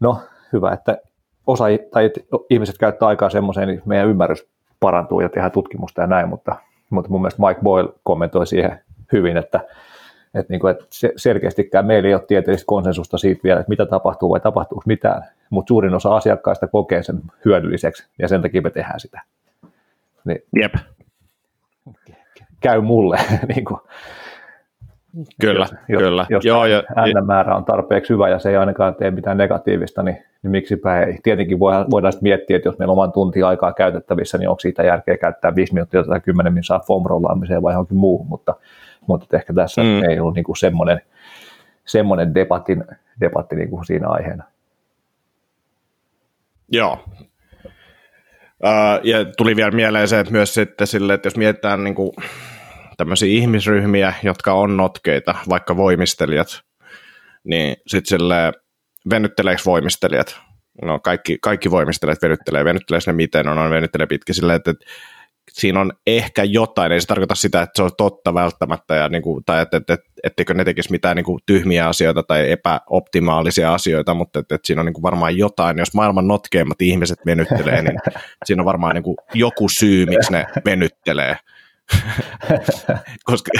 no 0.00 0.18
hyvä, 0.52 0.72
että 0.72 0.98
osa, 1.46 1.64
tai 1.90 2.10
ihmiset 2.50 2.78
käyttää 2.78 3.08
aikaa 3.08 3.30
semmoiseen, 3.30 3.68
niin 3.68 3.82
meidän 3.84 4.08
ymmärrys 4.08 4.48
parantuu 4.80 5.20
ja 5.20 5.28
tehdään 5.28 5.52
tutkimusta 5.52 6.00
ja 6.00 6.06
näin, 6.06 6.28
mutta, 6.28 6.56
mutta 6.90 7.10
mun 7.10 7.20
mielestä 7.20 7.42
Mike 7.46 7.60
Boyle 7.62 7.88
kommentoi 8.02 8.46
siihen 8.46 8.80
hyvin, 9.12 9.36
että, 9.36 9.60
että, 10.34 10.52
niin 10.52 10.60
kuin, 10.60 10.70
että 10.70 10.84
selkeästikään 11.16 11.86
meillä 11.86 12.08
ei 12.08 12.14
ole 12.14 12.24
tieteellistä 12.28 12.66
konsensusta 12.66 13.18
siitä 13.18 13.40
vielä, 13.44 13.60
että 13.60 13.70
mitä 13.70 13.86
tapahtuu 13.86 14.30
vai 14.30 14.40
tapahtuuko 14.40 14.82
mitään, 14.86 15.22
mutta 15.50 15.68
suurin 15.68 15.94
osa 15.94 16.16
asiakkaista 16.16 16.66
kokee 16.68 17.02
sen 17.02 17.20
hyödylliseksi 17.44 18.06
ja 18.18 18.28
sen 18.28 18.42
takia 18.42 18.62
me 18.62 18.70
tehdään 18.70 19.00
sitä. 19.00 19.20
Niin, 20.24 20.44
Jep. 20.60 20.74
Käy 22.60 22.80
mulle. 22.80 23.18
niin 23.54 23.64
kuin, 23.64 23.80
Kyllä, 25.40 25.66
jos, 25.88 26.00
kyllä. 26.00 26.26
Jos 26.30 26.44
Joo, 26.44 26.66
ja, 26.66 26.82
määrä 27.26 27.56
on 27.56 27.64
tarpeeksi 27.64 28.12
hyvä 28.12 28.28
ja 28.28 28.38
se 28.38 28.50
ei 28.50 28.56
ainakaan 28.56 28.94
tee 28.94 29.10
mitään 29.10 29.36
negatiivista, 29.36 30.02
niin, 30.02 30.16
niin 30.42 30.50
miksipä 30.50 31.00
ei. 31.00 31.18
Tietenkin 31.22 31.58
voidaan, 31.58 31.90
voidaan 31.90 32.12
sitten 32.12 32.28
miettiä, 32.28 32.56
että 32.56 32.68
jos 32.68 32.78
meillä 32.78 32.92
on 32.92 32.98
oman 32.98 33.12
tunti 33.12 33.42
aikaa 33.42 33.72
käytettävissä, 33.72 34.38
niin 34.38 34.48
onko 34.48 34.60
siitä 34.60 34.82
järkeä 34.82 35.16
käyttää 35.16 35.54
5 35.54 35.74
minuuttia 35.74 36.04
tai 36.04 36.20
10 36.20 36.52
minuuttia 36.52 36.80
foam 36.86 37.02
rollaamiseen 37.06 37.62
vai 37.62 37.72
johonkin 37.72 37.96
muuhun, 37.96 38.26
mutta, 38.26 38.54
mutta 39.06 39.36
ehkä 39.36 39.52
tässä 39.54 39.82
mm. 39.82 40.02
ei 40.10 40.20
ollut 40.20 40.34
niin 40.34 40.44
kuin 40.44 40.56
semmoinen, 40.56 41.00
semmoinen 41.84 42.34
debatin, 42.34 42.84
debatti 43.20 43.56
niin 43.56 43.70
kuin 43.70 43.84
siinä 43.84 44.08
aiheena. 44.08 44.44
Joo, 46.68 46.98
ja 49.02 49.24
tuli 49.36 49.56
vielä 49.56 49.70
mieleen 49.70 50.08
se, 50.08 50.20
että 50.20 50.32
myös 50.32 50.54
sitten 50.54 50.86
sille, 50.86 51.14
että 51.14 51.26
jos 51.26 51.36
mietitään 51.36 51.84
niin 51.84 51.94
kuin 51.94 52.10
tämmöisiä 52.96 53.28
ihmisryhmiä, 53.28 54.14
jotka 54.22 54.52
on 54.52 54.76
notkeita, 54.76 55.34
vaikka 55.48 55.76
voimistelijat, 55.76 56.62
niin 57.44 57.76
sitten 57.86 58.18
sille 58.18 58.52
venytteleekö 59.10 59.62
voimistelijat? 59.66 60.40
No 60.82 60.98
kaikki, 60.98 61.38
kaikki 61.42 61.70
voimistelijat 61.70 62.22
venyttelee, 62.22 62.64
venyttelee 62.64 63.00
ne 63.06 63.12
miten 63.12 63.48
on, 63.48 63.58
on 63.58 63.70
venyttelee 63.70 64.06
pitkin 64.06 64.34
silleen, 64.34 64.56
että, 64.56 64.70
että 64.70 64.84
siinä 65.50 65.80
on 65.80 65.92
ehkä 66.06 66.44
jotain, 66.44 66.92
ei 66.92 67.00
se 67.00 67.06
tarkoita 67.06 67.34
sitä, 67.34 67.62
että 67.62 67.72
se 67.76 67.82
on 67.82 67.90
totta 67.96 68.34
välttämättä, 68.34 68.94
ja 68.94 69.08
niin 69.08 69.22
kuin, 69.22 69.44
tai 69.44 69.62
että, 69.62 69.76
että, 69.76 69.94
että, 69.94 70.06
etteikö 70.24 70.54
ne 70.54 70.64
tekisi 70.64 70.90
mitään 70.90 71.16
niin 71.16 71.24
kuin 71.24 71.40
tyhmiä 71.46 71.88
asioita 71.88 72.22
tai 72.22 72.50
epäoptimaalisia 72.50 73.74
asioita, 73.74 74.14
mutta 74.14 74.38
että, 74.38 74.54
että 74.54 74.66
siinä 74.66 74.80
on 74.80 74.86
niin 74.86 74.94
kuin 74.94 75.02
varmaan 75.02 75.38
jotain, 75.38 75.78
jos 75.78 75.94
maailman 75.94 76.28
notkeimmat 76.28 76.82
ihmiset 76.82 77.18
venyttelee, 77.26 77.82
niin 77.82 77.98
siinä 78.44 78.62
on 78.62 78.66
varmaan 78.66 78.94
niin 78.94 79.02
kuin 79.02 79.16
joku 79.34 79.68
syy, 79.68 80.06
miksi 80.06 80.32
ne 80.32 80.46
venyttelee. 80.64 81.36
Koska, 83.24 83.50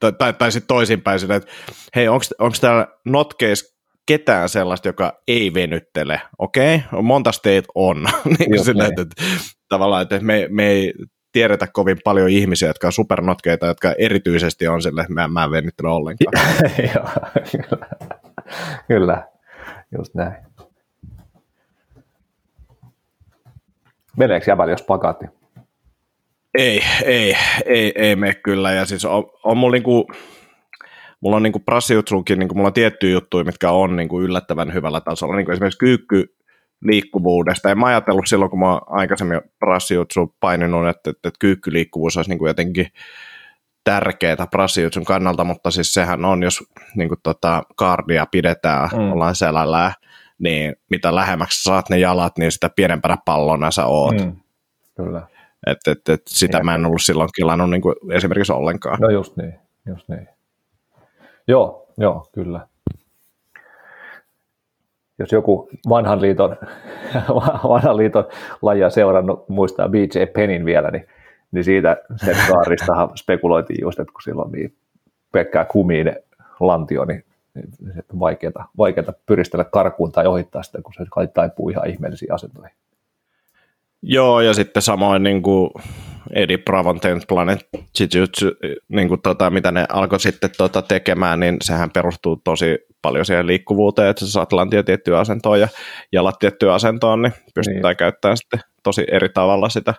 tai, 0.00 0.12
tai, 0.12 0.32
tai 0.32 0.52
sitten 0.52 0.68
toisinpäin 0.68 1.20
sillä, 1.20 1.34
että 1.34 1.52
hei, 1.96 2.08
onko 2.08 2.56
täällä 2.60 2.86
notkeis 3.04 3.76
ketään 4.06 4.48
sellaista, 4.48 4.88
joka 4.88 5.22
ei 5.28 5.54
venyttele, 5.54 6.20
okei, 6.38 6.82
okay? 6.92 7.02
monta 7.02 7.30
teitä 7.42 7.68
on, 7.74 8.06
niin 8.38 8.64
sillä, 8.64 8.86
että, 8.86 9.02
että, 9.02 9.22
tavallaan, 9.68 10.02
että 10.02 10.20
me, 10.20 10.46
me 10.50 10.66
ei 10.66 10.94
tiedetä 11.32 11.66
kovin 11.72 11.98
paljon 12.04 12.28
ihmisiä, 12.28 12.68
jotka 12.68 12.86
on 12.86 12.92
supernotkeita, 12.92 13.66
jotka 13.66 13.94
erityisesti 13.98 14.68
on 14.68 14.82
sille, 14.82 15.00
että 15.00 15.12
mä, 15.12 15.28
mä 15.28 15.44
en 15.44 15.50
venyttele 15.50 15.88
ollenkaan. 15.88 16.32
Joo, 16.94 17.08
kyllä. 17.52 17.86
kyllä, 18.88 19.28
just 19.98 20.14
näin. 20.14 20.34
Meneekö 24.16 24.50
jäbäli, 24.50 24.70
jos 24.70 24.82
pakaatti? 24.82 25.41
Ei, 26.58 26.82
ei, 27.04 27.36
ei, 27.66 27.92
ei 27.94 28.16
mene 28.16 28.34
kyllä. 28.34 28.72
Ja 28.72 28.86
siis 28.86 29.04
on, 29.04 29.30
on 29.44 29.56
mulla 29.56 29.72
niinku, 29.72 30.06
mulla 31.20 31.36
on 31.36 31.42
niinku 31.42 31.58
prassiutsuukin, 31.58 32.38
niinku, 32.38 32.54
mulla 32.54 32.66
on 32.66 32.72
tiettyjä 32.72 33.12
juttuja, 33.12 33.44
mitkä 33.44 33.70
on 33.70 33.96
niinku 33.96 34.20
yllättävän 34.20 34.74
hyvällä 34.74 35.00
tasolla. 35.00 35.36
Niinku 35.36 35.52
esimerkiksi 35.52 35.78
kyykky 35.78 36.36
liikkuvuudesta. 36.84 37.70
En 37.70 37.78
mä 37.78 37.86
ajatellut 37.86 38.26
silloin, 38.26 38.50
kun 38.50 38.60
mä 38.60 38.80
aikaisemmin 38.86 39.40
prassiutsu 39.58 40.34
paininut, 40.40 40.88
että, 40.88 41.10
että, 41.10 41.28
että 41.28 41.38
kyykkyliikkuvuus 41.38 42.16
olisi 42.16 42.30
niinku 42.30 42.46
jotenkin 42.46 42.86
tärkeää 43.84 44.46
prassiutsun 44.50 45.04
kannalta, 45.04 45.44
mutta 45.44 45.70
siis 45.70 45.94
sehän 45.94 46.24
on, 46.24 46.42
jos 46.42 46.64
niin 46.96 47.08
kuin 47.08 47.20
tota, 47.22 47.62
kardia 47.76 48.26
pidetään, 48.26 48.88
mm. 48.92 49.12
ollaan 49.12 49.34
selällään, 49.34 49.92
niin 50.38 50.76
mitä 50.90 51.14
lähemmäksi 51.14 51.62
saat 51.62 51.90
ne 51.90 51.98
jalat, 51.98 52.38
niin 52.38 52.52
sitä 52.52 52.70
pienempänä 52.76 53.16
pallona 53.24 53.70
sä 53.70 53.86
oot. 53.86 54.20
Mm. 54.20 54.36
Kyllä. 54.96 55.26
Et, 55.66 55.78
et, 55.86 56.08
et 56.08 56.22
sitä 56.26 56.58
ja. 56.58 56.64
mä 56.64 56.74
en 56.74 56.86
ollut 56.86 57.02
silloin 57.02 57.28
kilannut 57.36 57.70
niin 57.70 57.82
kuin 57.82 57.94
esimerkiksi 58.12 58.52
ollenkaan. 58.52 58.98
No 59.00 59.10
just 59.10 59.36
niin, 59.36 59.54
just 59.86 60.08
niin. 60.08 60.28
Joo, 61.48 61.86
joo, 61.98 62.26
kyllä. 62.32 62.66
Jos 65.18 65.32
joku 65.32 65.68
vanhan 65.88 66.20
liiton, 66.20 66.56
vanhan 67.68 67.96
liiton 67.96 68.24
lajia 68.62 68.90
seurannut 68.90 69.48
muistaa 69.48 69.88
BJ 69.88 70.26
Pennin 70.34 70.64
vielä, 70.64 70.90
niin, 70.90 71.06
niin 71.52 71.64
siitä 71.64 71.96
sen 72.16 72.36
kaaristahan 72.48 73.10
spekuloitiin 73.22 73.82
just, 73.82 74.00
että 74.00 74.12
kun 74.12 74.22
silloin 74.22 74.52
niin 74.52 74.74
pelkkää 75.32 75.64
kumiin 75.64 76.16
lantio, 76.60 77.04
niin 77.04 77.24
niin 77.54 78.04
vaikeata, 78.20 78.64
vaikeata 78.78 79.12
pyristellä 79.26 79.64
karkuun 79.64 80.12
tai 80.12 80.26
ohittaa 80.26 80.62
sitä, 80.62 80.82
kun 80.82 80.92
se 80.94 81.04
taipuu 81.34 81.68
ihan 81.68 81.88
ihmeellisiin 81.88 82.32
asentoihin. 82.32 82.76
Joo, 84.02 84.40
ja 84.40 84.54
sitten 84.54 84.82
samoin 84.82 85.22
niin 85.22 85.42
kuin 85.42 85.70
Eddie 86.32 86.58
Bravon 86.58 87.00
Tenth 87.00 87.26
Planet 87.26 87.68
Jiu-Jitsu, 87.98 88.56
niin 88.88 89.08
kuin 89.08 89.22
tota, 89.22 89.50
mitä 89.50 89.72
ne 89.72 89.86
alkoi 89.88 90.20
sitten 90.20 90.50
tota 90.58 90.82
tekemään, 90.82 91.40
niin 91.40 91.56
sehän 91.62 91.90
perustuu 91.90 92.36
tosi 92.36 92.78
paljon 93.02 93.24
siihen 93.24 93.46
liikkuvuuteen, 93.46 94.08
että 94.08 94.26
sä 94.26 94.32
saat 94.32 94.52
lantia 94.52 94.82
tiettyä 94.82 95.18
asentoa 95.18 95.56
ja 95.56 95.68
jalat 96.12 96.38
tiettyä 96.38 96.74
asentoon, 96.74 97.22
niin 97.22 97.32
pystytään 97.54 97.82
niin. 97.82 97.96
käyttämään 97.96 98.36
sitten 98.36 98.60
tosi 98.82 99.04
eri 99.10 99.28
tavalla 99.28 99.68
sitä. 99.68 99.94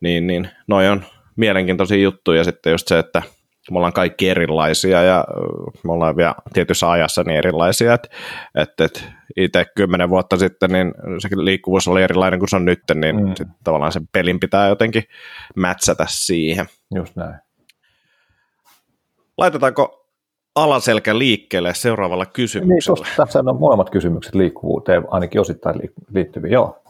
Niin, 0.00 0.26
niin 0.26 0.48
noi 0.66 0.88
on 0.88 1.04
mielenkiintoisia 1.36 1.98
juttuja 1.98 2.44
sitten 2.44 2.70
just 2.70 2.88
se, 2.88 2.98
että 2.98 3.22
me 3.70 3.76
ollaan 3.76 3.92
kaikki 3.92 4.28
erilaisia 4.28 5.02
ja 5.02 5.24
me 5.84 5.92
ollaan 5.92 6.16
vielä 6.16 6.34
tietyssä 6.52 6.90
ajassa 6.90 7.22
niin 7.22 7.38
erilaisia, 7.38 7.94
että, 7.94 8.08
että 8.54 9.00
itse 9.36 9.64
kymmenen 9.76 10.08
vuotta 10.08 10.36
sitten 10.36 10.70
niin 10.70 10.94
se 11.18 11.28
liikkuvuus 11.36 11.88
oli 11.88 12.02
erilainen 12.02 12.38
kuin 12.38 12.48
se 12.48 12.56
on 12.56 12.64
nyt, 12.64 12.82
niin 12.94 13.16
mm. 13.16 13.28
sitten 13.28 13.56
tavallaan 13.64 13.92
sen 13.92 14.08
pelin 14.12 14.40
pitää 14.40 14.68
jotenkin 14.68 15.04
mätsätä 15.56 16.06
siihen. 16.08 16.66
Just 16.94 17.16
näin. 17.16 17.34
Laitetaanko 19.38 20.06
alaselkä 20.54 21.18
liikkeelle 21.18 21.74
seuraavalla 21.74 22.26
kysymyksellä? 22.26 23.04
Niin, 23.04 23.16
tässä 23.16 23.38
on 23.38 23.60
molemmat 23.60 23.90
kysymykset 23.90 24.34
liikkuvuuteen, 24.34 25.04
ainakin 25.10 25.40
osittain 25.40 25.80
liittyviä, 26.14 26.52
joo. 26.52 26.82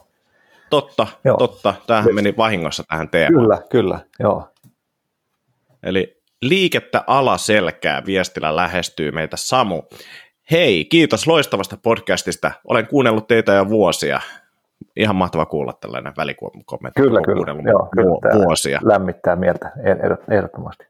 Totta, 0.69 1.07
joo. 1.23 1.37
totta. 1.37 1.73
Tämähän 1.87 2.15
meni 2.15 2.33
vahingossa 2.37 2.83
tähän 2.89 3.09
teemaan. 3.09 3.43
Kyllä, 3.43 3.61
kyllä, 3.69 3.99
joo. 4.19 4.49
Eli 5.83 6.21
liikettä 6.41 7.03
alaselkää 7.07 8.05
viestillä 8.05 8.55
lähestyy 8.55 9.11
meitä 9.11 9.37
Samu. 9.37 9.83
Hei, 10.51 10.85
kiitos 10.85 11.27
loistavasta 11.27 11.77
podcastista. 11.83 12.51
Olen 12.67 12.87
kuunnellut 12.87 13.27
teitä 13.27 13.53
jo 13.53 13.69
vuosia. 13.69 14.19
Ihan 14.95 15.15
mahtava 15.15 15.45
kuulla 15.45 15.73
tällainen 15.73 16.13
välikommentti. 16.17 17.01
Kyllä, 17.01 17.21
kyllä. 17.21 17.71
Joo, 17.71 17.89
kyllä 17.95 18.43
vuosia. 18.45 18.79
Lämmittää 18.83 19.35
mieltä 19.35 19.71
ehdottomasti. 20.31 20.85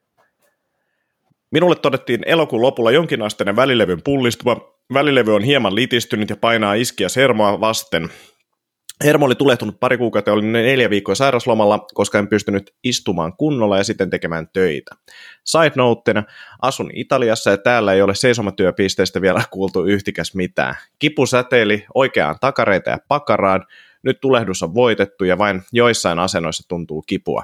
Minulle 1.51 1.75
todettiin 1.75 2.21
elokuun 2.25 2.61
lopulla 2.61 2.91
jonkinasteinen 2.91 3.55
välilevyn 3.55 4.01
pullistuma. 4.03 4.57
Välilevy 4.93 5.35
on 5.35 5.43
hieman 5.43 5.75
litistynyt 5.75 6.29
ja 6.29 6.35
painaa 6.35 6.73
iskiä 6.73 7.09
sermoa 7.09 7.59
vasten. 7.59 8.09
Hermo 9.03 9.25
oli 9.25 9.35
tulehtunut 9.35 9.79
pari 9.79 9.97
kuukautta 9.97 10.31
ja 10.31 10.33
oli 10.33 10.45
neljä 10.45 10.89
viikkoa 10.89 11.15
sairaslomalla, 11.15 11.85
koska 11.93 12.19
en 12.19 12.27
pystynyt 12.27 12.75
istumaan 12.83 13.37
kunnolla 13.37 13.77
ja 13.77 13.83
sitten 13.83 14.09
tekemään 14.09 14.47
töitä. 14.53 14.95
Side 15.43 15.71
notena, 15.75 16.23
asun 16.61 16.89
Italiassa 16.93 17.49
ja 17.49 17.57
täällä 17.57 17.93
ei 17.93 18.01
ole 18.01 18.15
seisomatyöpisteistä 18.15 19.21
vielä 19.21 19.43
kuultu 19.51 19.83
yhtikäs 19.83 20.35
mitään. 20.35 20.75
Kipu 20.99 21.25
säteili 21.25 21.85
oikeaan 21.93 22.35
takareita 22.41 22.89
ja 22.89 22.97
pakaraan, 23.07 23.65
nyt 24.03 24.19
tulehdus 24.21 24.63
on 24.63 24.73
voitettu 24.73 25.23
ja 25.23 25.37
vain 25.37 25.61
joissain 25.71 26.19
asennoissa 26.19 26.67
tuntuu 26.67 27.01
kipua. 27.01 27.43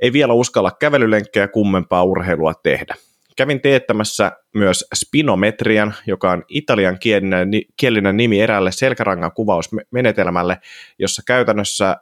Ei 0.00 0.12
vielä 0.12 0.32
uskalla 0.32 0.70
kävelylenkkejä 0.70 1.48
kummempaa 1.48 2.04
urheilua 2.04 2.54
tehdä. 2.54 2.94
Kävin 3.38 3.60
teettämässä 3.60 4.32
myös 4.54 4.84
spinometrian, 4.94 5.94
joka 6.06 6.30
on 6.30 6.44
italian 6.48 6.98
kielinen, 7.76 8.16
nimi 8.16 8.40
eräälle 8.40 8.72
selkärangan 8.72 9.32
kuvausmenetelmälle, 9.32 10.58
jossa 10.98 11.22
käytännössä 11.26 11.96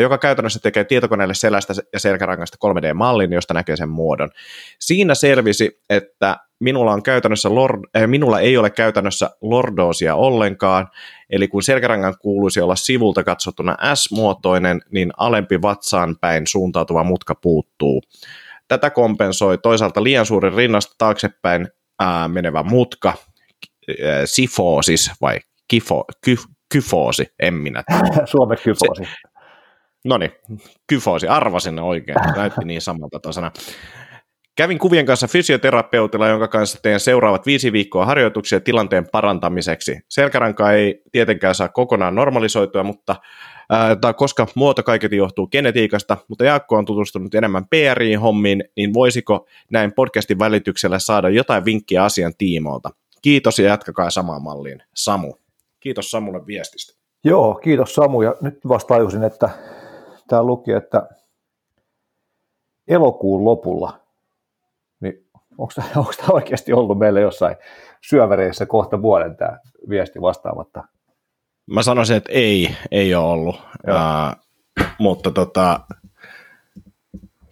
joka 0.00 0.18
käytännössä 0.18 0.60
tekee 0.62 0.84
tietokoneelle 0.84 1.34
selästä 1.34 1.74
ja 1.92 2.00
selkärangasta 2.00 2.58
3D-mallin, 2.66 3.32
josta 3.32 3.54
näkee 3.54 3.76
sen 3.76 3.88
muodon. 3.88 4.30
Siinä 4.78 5.14
selvisi, 5.14 5.80
että 5.90 6.36
minulla, 6.60 6.92
on 6.92 7.02
käytännössä 7.02 7.54
lord, 7.54 7.80
äh, 7.96 8.06
minulla 8.06 8.40
ei 8.40 8.56
ole 8.56 8.70
käytännössä 8.70 9.30
lordoosia 9.40 10.14
ollenkaan, 10.14 10.88
eli 11.30 11.48
kun 11.48 11.62
selkärangan 11.62 12.14
kuuluisi 12.20 12.60
olla 12.60 12.76
sivulta 12.76 13.24
katsottuna 13.24 13.76
S-muotoinen, 13.94 14.80
niin 14.90 15.12
alempi 15.16 15.62
vatsaan 15.62 16.16
päin 16.20 16.46
suuntautuva 16.46 17.04
mutka 17.04 17.34
puuttuu. 17.34 18.02
Tätä 18.68 18.90
kompensoi 18.90 19.58
toisaalta 19.58 20.02
liian 20.02 20.26
suuri 20.26 20.50
rinnasta 20.56 20.94
taaksepäin 20.98 21.68
ää, 22.00 22.28
menevä 22.28 22.62
mutka, 22.62 23.08
ää, 23.08 24.26
sifoosis 24.26 25.10
vai 25.20 25.38
kifo, 25.68 26.04
ky, 26.24 26.36
kyfoosi, 26.72 27.26
en 27.38 27.54
minä. 27.54 27.82
Suomen 28.24 28.58
kyfoosi. 28.64 29.02
No 30.04 30.18
niin, 30.18 30.32
kyfoosi, 30.86 31.28
arvasin 31.28 31.78
oikein, 31.78 32.18
näytti 32.36 32.64
niin 32.64 32.80
samalta 32.80 33.20
tasana. 33.20 33.50
Kävin 34.56 34.78
kuvien 34.78 35.06
kanssa 35.06 35.26
fysioterapeutilla, 35.26 36.28
jonka 36.28 36.48
kanssa 36.48 36.78
teen 36.82 37.00
seuraavat 37.00 37.46
viisi 37.46 37.72
viikkoa 37.72 38.06
harjoituksia 38.06 38.60
tilanteen 38.60 39.06
parantamiseksi. 39.12 40.00
Selkäranka 40.08 40.72
ei 40.72 41.02
tietenkään 41.12 41.54
saa 41.54 41.68
kokonaan 41.68 42.14
normalisoitua, 42.14 42.82
mutta 42.82 43.16
tai 44.00 44.14
koska 44.14 44.46
muoto 44.54 44.82
kaiketi 44.82 45.16
johtuu 45.16 45.46
genetiikasta, 45.46 46.16
mutta 46.28 46.44
Jaakko 46.44 46.76
on 46.76 46.84
tutustunut 46.84 47.34
enemmän 47.34 47.66
PRI-hommiin, 47.68 48.64
niin 48.76 48.94
voisiko 48.94 49.46
näin 49.70 49.92
podcastin 49.92 50.38
välityksellä 50.38 50.98
saada 50.98 51.28
jotain 51.28 51.64
vinkkiä 51.64 52.04
asian 52.04 52.32
tiimoilta? 52.38 52.90
Kiitos 53.22 53.58
ja 53.58 53.64
jatkakaa 53.66 54.10
samaan 54.10 54.42
malliin. 54.42 54.82
Samu. 54.94 55.34
Kiitos 55.80 56.10
Samulle 56.10 56.46
viestistä. 56.46 57.00
Joo, 57.24 57.54
kiitos 57.54 57.94
Samu. 57.94 58.22
Ja 58.22 58.34
nyt 58.40 58.58
vasta 58.68 58.94
tajusin, 58.94 59.24
että 59.24 59.50
tämä 60.28 60.42
luki, 60.42 60.72
että 60.72 61.08
elokuun 62.88 63.44
lopulla, 63.44 64.00
niin 65.00 65.28
onko 65.58 65.72
tämä, 65.76 65.88
oikeasti 66.30 66.72
ollut 66.72 66.98
meille 66.98 67.20
jossain 67.20 67.56
syöväreissä 68.08 68.66
kohta 68.66 69.02
vuoden 69.02 69.36
tämä 69.36 69.58
viesti 69.88 70.20
vastaamatta? 70.20 70.84
Mä 71.66 71.82
sanoisin, 71.82 72.16
että 72.16 72.32
ei, 72.32 72.76
ei 72.90 73.14
ole 73.14 73.24
ollut, 73.24 73.56
uh, 73.56 74.42
mutta 74.98 75.30
tota, 75.30 75.80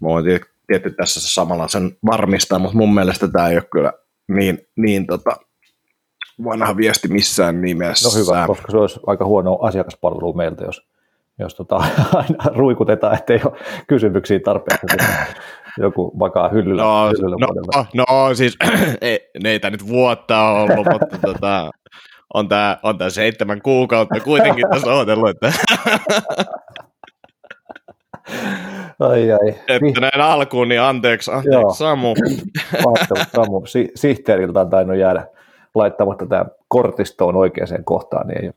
mä 0.00 0.08
voin 0.08 0.24
tietysti 0.66 0.96
tässä 0.96 1.20
samalla 1.20 1.68
sen 1.68 1.96
varmistaa, 2.06 2.58
mutta 2.58 2.76
mun 2.76 2.94
mielestä 2.94 3.28
tämä 3.28 3.48
ei 3.48 3.56
ole 3.56 3.64
kyllä 3.72 3.92
niin, 4.28 4.58
niin 4.76 5.06
tota, 5.06 5.36
vanha 6.44 6.76
viesti 6.76 7.08
missään 7.08 7.60
nimessä. 7.60 8.08
No 8.08 8.24
hyvä, 8.24 8.46
koska 8.46 8.70
se 8.70 8.76
olisi 8.76 9.00
aika 9.06 9.24
huono 9.24 9.58
asiakaspalvelu 9.60 10.32
meiltä, 10.32 10.64
jos, 10.64 10.86
jos 11.38 11.54
tota, 11.54 11.76
aina 12.12 12.44
ruikutetaan, 12.56 13.14
ettei 13.14 13.40
ole 13.44 13.60
kysymyksiä 13.86 14.40
tarpeeksi. 14.40 14.86
Joku 15.78 16.18
vakaa 16.18 16.48
hyllyllä. 16.48 16.82
No, 16.82 17.08
hyllyllä 17.08 17.36
no, 17.74 17.86
no, 17.94 18.34
siis 18.34 18.56
ei, 19.00 19.30
neitä 19.42 19.70
nyt 19.70 19.88
vuotta 19.88 20.40
on 20.40 20.70
ollut, 20.70 20.86
mutta 20.92 21.18
tota, 21.18 21.70
on 22.34 22.48
tämä 22.48 22.78
on 22.82 22.98
tää 22.98 23.10
seitsemän 23.10 23.62
kuukautta 23.62 24.20
kuitenkin 24.20 24.64
tässä 24.70 24.94
odotellut, 24.94 25.30
että 25.30 25.52
Ai 29.00 29.32
ai. 29.32 29.54
Että 29.68 30.00
näin 30.00 30.20
alkuun, 30.20 30.68
niin 30.68 30.80
anteeksi, 30.80 31.30
anteeksi 31.30 31.58
Joo. 31.58 31.74
Samu. 31.74 32.14
Samu. 33.34 33.66
Si- 33.66 33.92
sihteeriltä 33.94 34.60
on 34.60 34.70
tainnut 34.70 34.96
jäädä 34.96 35.26
laittamatta 35.74 36.26
tämä 36.26 36.44
kortistoon 36.68 37.36
oikeaan 37.36 37.84
kohtaan, 37.84 38.26
niin 38.26 38.44
ei 38.44 38.48
ole, 38.48 38.54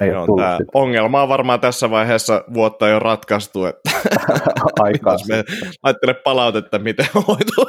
ei 0.00 0.08
Joo, 0.08 0.26
tämä 0.36 0.58
ongelma 0.74 1.22
on 1.22 1.28
varmaan 1.28 1.60
tässä 1.60 1.90
vaiheessa 1.90 2.44
vuotta 2.54 2.88
jo 2.88 2.98
ratkaistu, 2.98 3.64
että 3.64 3.90
Aikaa 4.80 5.16
me 5.28 5.44
laittele 5.82 6.14
palautetta, 6.14 6.78
miten 6.78 7.06
hoituu. 7.14 7.66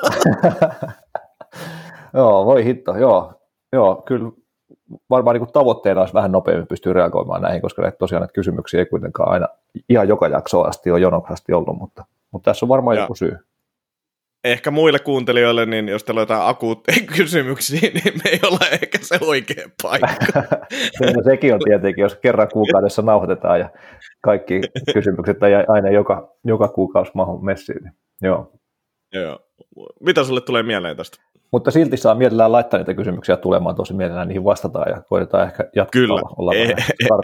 joo, 2.14 2.46
voi 2.46 2.66
hitto, 2.66 2.98
joo. 2.98 3.34
Joo, 3.74 4.04
kyllä 4.06 4.32
varmaan 5.10 5.40
niin 5.40 5.52
tavoitteena 5.54 6.02
olisi 6.02 6.14
vähän 6.14 6.32
nopeammin 6.32 6.68
pystyä 6.68 6.94
reagoimaan 6.94 7.42
näihin, 7.42 7.62
koska 7.62 7.82
näitä 7.82 7.98
tosiaan 7.98 8.22
näitä 8.22 8.34
kysymyksiä 8.34 8.80
ei 8.80 8.86
kuitenkaan 8.86 9.32
aina 9.32 9.48
ihan 9.90 10.08
joka 10.08 10.28
jaksoa 10.28 10.68
asti 10.68 10.92
ole 10.92 11.00
jonoksasti 11.00 11.54
ollut, 11.54 11.78
mutta, 11.78 12.06
mutta 12.32 12.52
tässä 12.52 12.66
on 12.66 12.70
varmaan 12.70 12.98
ja. 12.98 13.04
joku 13.04 13.16
syy. 13.16 13.38
Ehkä 14.44 14.72
muille 14.72 15.00
kuuntelijoille, 15.00 15.66
niin 15.66 15.88
jos 15.90 16.04
teillä 16.04 16.20
on 16.20 16.22
jotain 16.22 16.50
akuutteja 16.50 17.08
kysymyksiä, 17.18 17.80
niin 17.94 18.14
me 18.24 18.30
ei 18.30 18.40
ole 18.44 18.70
ehkä 18.82 18.98
se 19.02 19.20
oikea 19.22 19.70
paikka. 19.82 20.44
no, 21.16 21.24
sekin 21.24 21.54
on 21.54 21.60
tietenkin, 21.66 22.02
jos 22.02 22.16
kerran 22.16 22.50
kuukaudessa 22.54 23.02
nauhoitetaan 23.02 23.60
ja 23.60 23.70
kaikki 24.22 24.62
kysymykset 24.94 25.44
ei 25.44 25.54
aina 25.68 25.90
joka, 25.90 26.36
joka 26.44 26.68
kuukausi 26.68 27.12
mahu 27.14 27.40
messiin. 27.40 27.84
Niin, 27.84 27.94
joo. 28.22 28.52
joo. 29.14 29.40
Mitä 30.00 30.24
sulle 30.24 30.42
tulee 30.42 30.64
mieleen 30.64 30.98
tästä? 30.98 31.18
Mutta 31.54 31.72
silti 31.72 31.98
saa 31.98 32.16
mielellään 32.16 32.52
laittaa 32.52 32.78
niitä 32.78 32.94
kysymyksiä 32.94 33.38
tulemaan, 33.38 33.76
tosi 33.76 33.94
mielellään 33.94 34.28
niihin 34.28 34.44
vastataan 34.44 34.92
ja 34.92 35.02
koitetaan 35.02 35.48
ehkä 35.48 35.64
jatkaa 35.76 36.02
Kyllä, 36.02 36.22
olla 36.38 36.54
eh, 36.54 36.76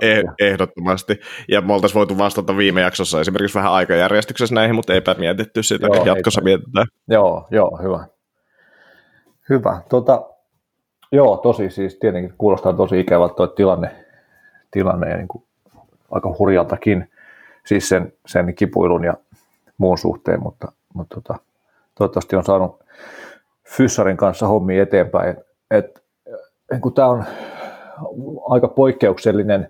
eh, 0.01 0.23
ehdottomasti. 0.39 1.19
Ja 1.47 1.61
me 1.61 1.73
oltaisiin 1.73 1.99
voitu 1.99 2.17
vastata 2.17 2.57
viime 2.57 2.81
jaksossa 2.81 3.21
esimerkiksi 3.21 3.55
vähän 3.57 3.71
aikajärjestyksessä 3.71 4.55
näihin, 4.55 4.75
mutta 4.75 4.93
eipä 4.93 5.15
mietitty 5.19 5.63
sitä, 5.63 5.87
joo, 5.87 6.05
jatkossa 6.05 6.41
eipä. 6.41 6.45
mietitään. 6.45 6.87
Joo, 7.07 7.47
joo, 7.51 7.79
hyvä. 7.83 8.05
Hyvä. 9.49 9.81
Tota, 9.89 10.21
joo, 11.11 11.37
tosi 11.37 11.69
siis 11.69 11.95
tietenkin 11.95 12.33
kuulostaa 12.37 12.73
tosi 12.73 12.99
ikävältä 12.99 13.33
tuo 13.33 13.47
tilanne, 13.47 14.05
tilanne 14.71 15.09
ja 15.09 15.17
niin 15.17 15.27
kuin 15.27 15.43
aika 16.11 16.35
hurjaltakin, 16.39 17.11
siis 17.65 17.89
sen, 17.89 18.13
sen 18.25 18.55
kipuilun 18.55 19.03
ja 19.03 19.13
muun 19.77 19.97
suhteen, 19.97 20.43
mutta, 20.43 20.71
mutta 20.93 21.21
tota, 21.21 21.39
toivottavasti 21.95 22.35
on 22.35 22.43
saanut 22.43 22.79
Fyssarin 23.69 24.17
kanssa 24.17 24.47
hommi 24.47 24.79
eteenpäin. 24.79 25.37
Et, 25.71 26.03
et, 26.71 26.81
kun 26.81 26.93
tämä 26.93 27.07
on 27.07 27.23
aika 28.49 28.67
poikkeuksellinen 28.67 29.69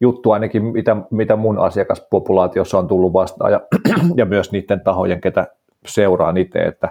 juttu 0.00 0.30
ainakin, 0.30 0.64
mitä, 0.64 0.96
mitä 1.10 1.36
mun 1.36 1.58
asiakaspopulaatiossa 1.58 2.78
on 2.78 2.88
tullut 2.88 3.12
vastaan 3.12 3.52
ja, 3.52 3.60
ja 4.16 4.24
myös 4.24 4.52
niiden 4.52 4.80
tahojen, 4.80 5.20
ketä 5.20 5.46
seuraa 5.86 6.34
itse, 6.36 6.58
että, 6.58 6.88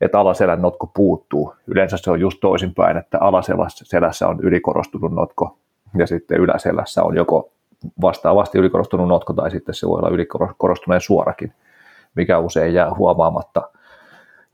että 0.00 0.20
alaselän 0.20 0.62
notko 0.62 0.86
puuttuu. 0.86 1.54
Yleensä 1.66 1.96
se 1.96 2.10
on 2.10 2.20
just 2.20 2.38
toisinpäin, 2.40 2.96
että 2.96 3.18
alaselässä 3.20 4.28
on 4.28 4.40
ylikorostunut 4.40 5.12
notko 5.12 5.58
ja 5.98 6.06
sitten 6.06 6.40
yläselässä 6.40 7.02
on 7.02 7.16
joko 7.16 7.52
vastaavasti 8.00 8.58
ylikorostunut 8.58 9.08
notko 9.08 9.32
tai 9.32 9.50
sitten 9.50 9.74
se 9.74 9.86
voi 9.86 9.98
olla 9.98 10.08
ylikorostuneen 10.08 11.00
suorakin, 11.00 11.52
mikä 12.14 12.38
usein 12.38 12.74
jää 12.74 12.94
huomaamatta– 12.94 13.62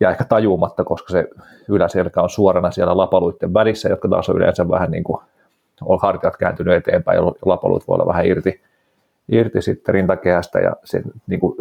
ja 0.00 0.10
ehkä 0.10 0.24
tajuumatta, 0.24 0.84
koska 0.84 1.12
se 1.12 1.28
yläselkä 1.68 2.22
on 2.22 2.30
suorana 2.30 2.70
siellä 2.70 2.96
lapaluiden 2.96 3.54
välissä, 3.54 3.88
jotka 3.88 4.08
taas 4.08 4.28
on 4.28 4.36
yleensä 4.36 4.68
vähän 4.68 4.90
niin 4.90 5.04
kuin 5.04 5.22
on 5.84 5.98
hartiat 6.02 6.36
kääntynyt 6.36 6.74
eteenpäin, 6.74 7.16
ja 7.16 7.22
lapaluut 7.44 7.88
voi 7.88 7.94
olla 7.94 8.06
vähän 8.06 8.26
irti, 8.26 8.60
irti 9.28 9.62
sitten 9.62 9.94
rintakehästä 9.94 10.58
ja 10.58 10.72
sen 10.84 11.02
niin 11.26 11.40
kuin 11.40 11.56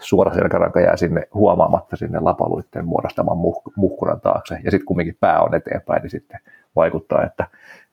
suora 0.00 0.34
selkäranka 0.34 0.80
jää 0.80 0.96
sinne 0.96 1.28
huomaamatta 1.34 1.96
sinne 1.96 2.20
lapaluiden 2.20 2.86
muodostaman 2.86 3.36
muh- 3.36 3.72
muhkuran 3.76 4.20
taakse. 4.20 4.54
Ja 4.64 4.70
sitten 4.70 4.86
kumminkin 4.86 5.16
pää 5.20 5.40
on 5.40 5.54
eteenpäin, 5.54 6.02
niin 6.02 6.10
sitten 6.10 6.40
vaikuttaa, 6.76 7.24
että, 7.24 7.46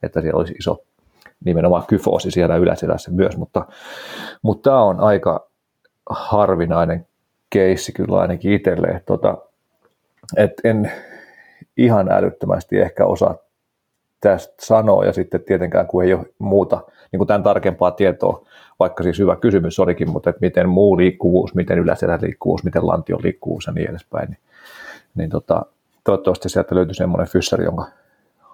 että 0.03 0.21
siellä 0.21 0.38
olisi 0.38 0.53
iso 0.53 0.84
nimenomaan 1.45 1.84
kyfoosi 1.88 2.31
siellä 2.31 2.55
yläselässä 2.55 3.12
myös, 3.12 3.38
mutta, 3.38 3.65
mutta 4.41 4.69
tämä 4.69 4.84
on 4.84 4.99
aika 4.99 5.47
harvinainen 6.10 7.08
keissi 7.49 7.91
kyllä 7.91 8.19
ainakin 8.19 8.53
itselle. 8.53 9.01
Tota, 9.05 9.38
et 10.38 10.53
en 10.63 10.91
ihan 11.77 12.11
älyttömästi 12.11 12.77
ehkä 12.77 13.05
osaa 13.05 13.35
tästä 14.21 14.65
sanoa, 14.65 15.05
ja 15.05 15.13
sitten 15.13 15.43
tietenkään 15.43 15.88
kun 15.88 16.03
ei 16.03 16.13
ole 16.13 16.25
muuta, 16.39 16.81
niin 17.11 17.17
kuin 17.17 17.27
tämän 17.27 17.43
tarkempaa 17.43 17.91
tietoa, 17.91 18.47
vaikka 18.79 19.03
siis 19.03 19.19
hyvä 19.19 19.35
kysymys 19.35 19.79
olikin, 19.79 20.09
mutta 20.11 20.29
että 20.29 20.39
miten 20.41 20.69
muu 20.69 20.97
liikkuvuus, 20.97 21.55
miten 21.55 21.79
yläselän 21.79 22.19
liikkuvuus, 22.21 22.63
miten 22.63 22.88
lantion 22.88 23.19
liikkuvuus 23.23 23.67
ja 23.67 23.73
niin 23.73 23.89
edespäin, 23.89 24.29
niin, 24.29 24.39
niin 25.15 25.29
tota, 25.29 25.65
toivottavasti 26.03 26.49
sieltä 26.49 26.75
löytyy 26.75 26.93
semmoinen 26.93 27.27
fyssari, 27.27 27.63
jonka 27.63 27.85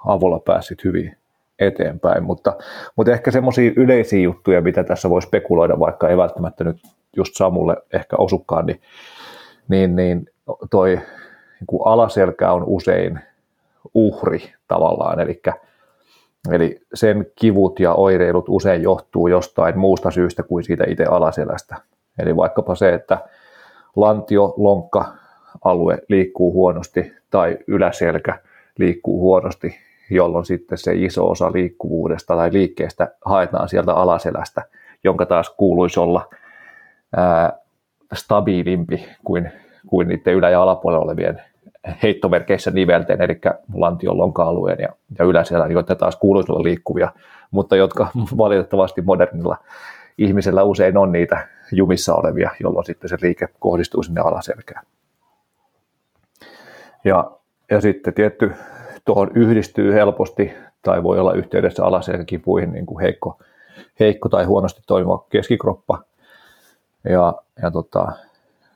avulla 0.06 0.40
pääsit 0.40 0.84
hyvin 0.84 1.18
eteenpäin, 1.60 2.24
mutta, 2.24 2.58
mutta 2.96 3.12
ehkä 3.12 3.32
semmoisia 3.32 3.72
yleisiä 3.76 4.20
juttuja, 4.20 4.62
mitä 4.62 4.84
tässä 4.84 5.10
voi 5.10 5.22
spekuloida, 5.22 5.80
vaikka 5.80 6.10
ei 6.10 6.18
välttämättä 6.18 6.64
nyt 6.64 6.78
just 7.16 7.36
Samulle 7.36 7.78
ehkä 7.94 8.16
osukkaan, 8.18 8.66
niin, 8.66 8.82
niin, 9.68 9.96
niin 9.96 10.26
toi 10.72 11.00
niin 11.62 11.68
kuin 11.68 11.82
alaselkä 11.86 12.52
on 12.52 12.64
usein 12.66 13.20
uhri 13.94 14.54
tavallaan, 14.68 15.20
eli, 15.20 15.42
eli 16.52 16.82
sen 16.94 17.26
kivut 17.36 17.80
ja 17.80 17.94
oireilut 17.94 18.46
usein 18.50 18.82
johtuu 18.82 19.28
jostain 19.28 19.80
muusta 19.80 20.12
syystä 20.12 20.44
kuin 20.44 20.64
siitä 20.64 20.84
itse 20.88 21.04
alaselästä. 21.04 21.76
Eli 22.20 22.36
vaikkapa 22.36 22.76
se, 22.76 22.94
että 22.94 23.18
lantio, 23.96 24.54
lonkka, 24.58 25.14
alue 25.64 25.98
liikkuu 26.10 26.54
huonosti 26.54 27.14
tai 27.30 27.58
yläselkä 27.68 28.40
liikkuu 28.78 29.22
huonosti, 29.22 29.76
jolloin 30.10 30.46
sitten 30.46 30.78
se 30.78 30.94
iso 30.96 31.30
osa 31.30 31.52
liikkuvuudesta 31.52 32.36
tai 32.36 32.54
liikkeestä 32.54 33.16
haetaan 33.26 33.70
sieltä 33.70 33.94
alaselästä, 33.94 34.62
jonka 35.04 35.26
taas 35.26 35.50
kuuluisi 35.50 36.00
olla 36.00 36.30
ää, 37.18 37.54
stabiilimpi 38.14 39.06
kuin, 39.24 39.52
kuin 39.88 40.08
niiden 40.08 40.34
ylä- 40.34 40.50
ja 40.50 40.62
alapuolella 40.62 41.06
olevien 41.06 41.42
heittomerkeissä 42.04 42.72
nivelten, 42.72 43.22
eli 43.22 43.40
lantion 43.74 44.18
lonka-alueen 44.18 44.78
ja, 44.80 44.90
ja 45.20 45.26
yläselän, 45.26 45.72
joita 45.72 45.96
taas 45.96 46.16
kuuluisi 46.16 46.52
olla 46.52 46.64
liikkuvia, 46.64 47.12
mutta 47.52 47.76
jotka 47.76 48.08
valitettavasti 48.38 49.02
modernilla 49.02 49.58
ihmisellä 50.18 50.64
usein 50.64 50.98
on 50.98 51.12
niitä 51.12 51.48
jumissa 51.72 52.16
olevia, 52.16 52.50
jolloin 52.60 52.86
sitten 52.86 53.10
se 53.10 53.18
liike 53.22 53.48
kohdistuu 53.60 54.04
sinne 54.04 54.22
alaselkään. 54.22 54.86
Ja, 57.04 57.32
ja 57.72 57.82
sitten 57.82 58.14
tietty 58.14 58.52
tuohon 59.06 59.32
yhdistyy 59.36 59.94
helposti 59.94 60.54
tai 60.82 61.04
voi 61.04 61.20
olla 61.20 61.34
yhteydessä 61.34 61.86
alaselkäkipuihin 61.86 62.72
niin 62.72 62.86
kuin 62.86 63.02
heikko, 63.02 63.40
heikko 64.00 64.30
tai 64.30 64.46
huonosti 64.46 64.82
toimiva 64.88 65.26
keskikroppa. 65.30 66.04
Ja, 67.04 67.34
ja 67.62 67.72
tota, 67.72 68.12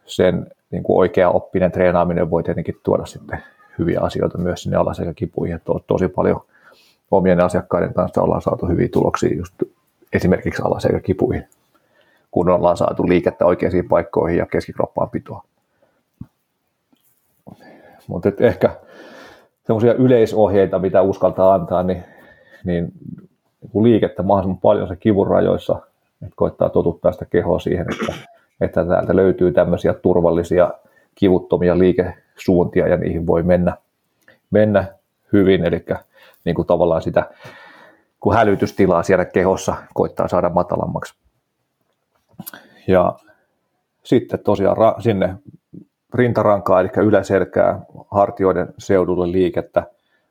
sen 0.06 0.48
niin 0.72 0.84
kuin 0.84 0.98
oikea 0.98 1.30
oppinen 1.30 1.72
treenaaminen 1.72 2.30
voi 2.30 2.44
tietenkin 2.44 2.80
tuoda 2.84 3.06
sitten 3.06 3.44
hyviä 3.80 4.00
asioita 4.02 4.38
myös 4.38 4.64
sinne 4.64 4.78
alaselkäkipuihin. 4.78 5.62
To, 5.66 5.84
tosi 5.88 6.08
paljon 6.08 6.42
omien 7.12 7.40
asiakkaiden 7.40 7.94
kanssa 7.94 8.22
ollaan 8.22 8.42
saatu 8.42 8.68
hyviä 8.68 8.88
tuloksia 8.88 9.38
just 9.38 9.54
esimerkiksi 10.14 10.62
alaselkäkipuihin, 10.62 11.48
kun 12.32 12.50
ollaan 12.50 12.78
saatu 12.78 13.08
liikettä 13.08 13.46
oikeisiin 13.46 13.88
paikkoihin 13.88 14.38
ja 14.38 14.46
keskikroppaan 14.46 15.10
pitoa. 15.10 15.44
Mutta 18.08 18.32
ehkä 18.40 18.70
semmoisia 19.66 19.94
yleisohjeita, 19.94 20.80
mitä 20.80 21.02
uskaltaa 21.02 21.54
antaa, 21.54 21.84
niin, 21.84 22.04
niin 22.64 22.92
kun 23.72 23.84
liikettä 23.84 24.24
mahdollisimman 24.24 24.62
paljon 24.62 24.88
se 24.88 24.96
kivun 24.96 25.28
rajoissa, 25.28 25.82
että 26.22 26.36
koittaa 26.36 26.70
totuttaa 26.70 27.12
sitä 27.12 27.26
kehoa 27.26 27.60
siihen, 27.60 27.86
että, 27.92 28.14
että 28.62 28.86
täältä 28.86 29.16
löytyy 29.16 29.52
tämmöisiä 29.52 29.94
turvallisia, 29.94 30.72
kivuttomia 31.16 31.78
liikesuuntia 31.78 32.88
ja 32.88 32.98
niihin 32.98 33.28
voi 33.28 33.44
mennä, 33.44 33.78
mennä 34.52 34.86
hyvin, 35.34 35.66
eli 35.66 35.86
niin 36.46 36.56
kuin 36.56 36.68
tavallaan 36.68 37.02
sitä 37.02 37.30
kun 38.20 38.34
hälytystilaa 38.36 39.04
siellä 39.04 39.26
kehossa 39.26 39.76
koittaa 39.94 40.28
saada 40.28 40.50
matalammaksi. 40.50 41.16
Ja 42.88 43.16
sitten 44.04 44.40
tosiaan 44.40 44.78
ra- 44.78 45.02
sinne 45.02 45.36
rintarankaa, 46.14 46.82
eli 46.82 46.90
yläselkää, 46.98 47.82
hartioiden 48.12 48.74
seudulle 48.78 49.32
liikettä, 49.32 49.84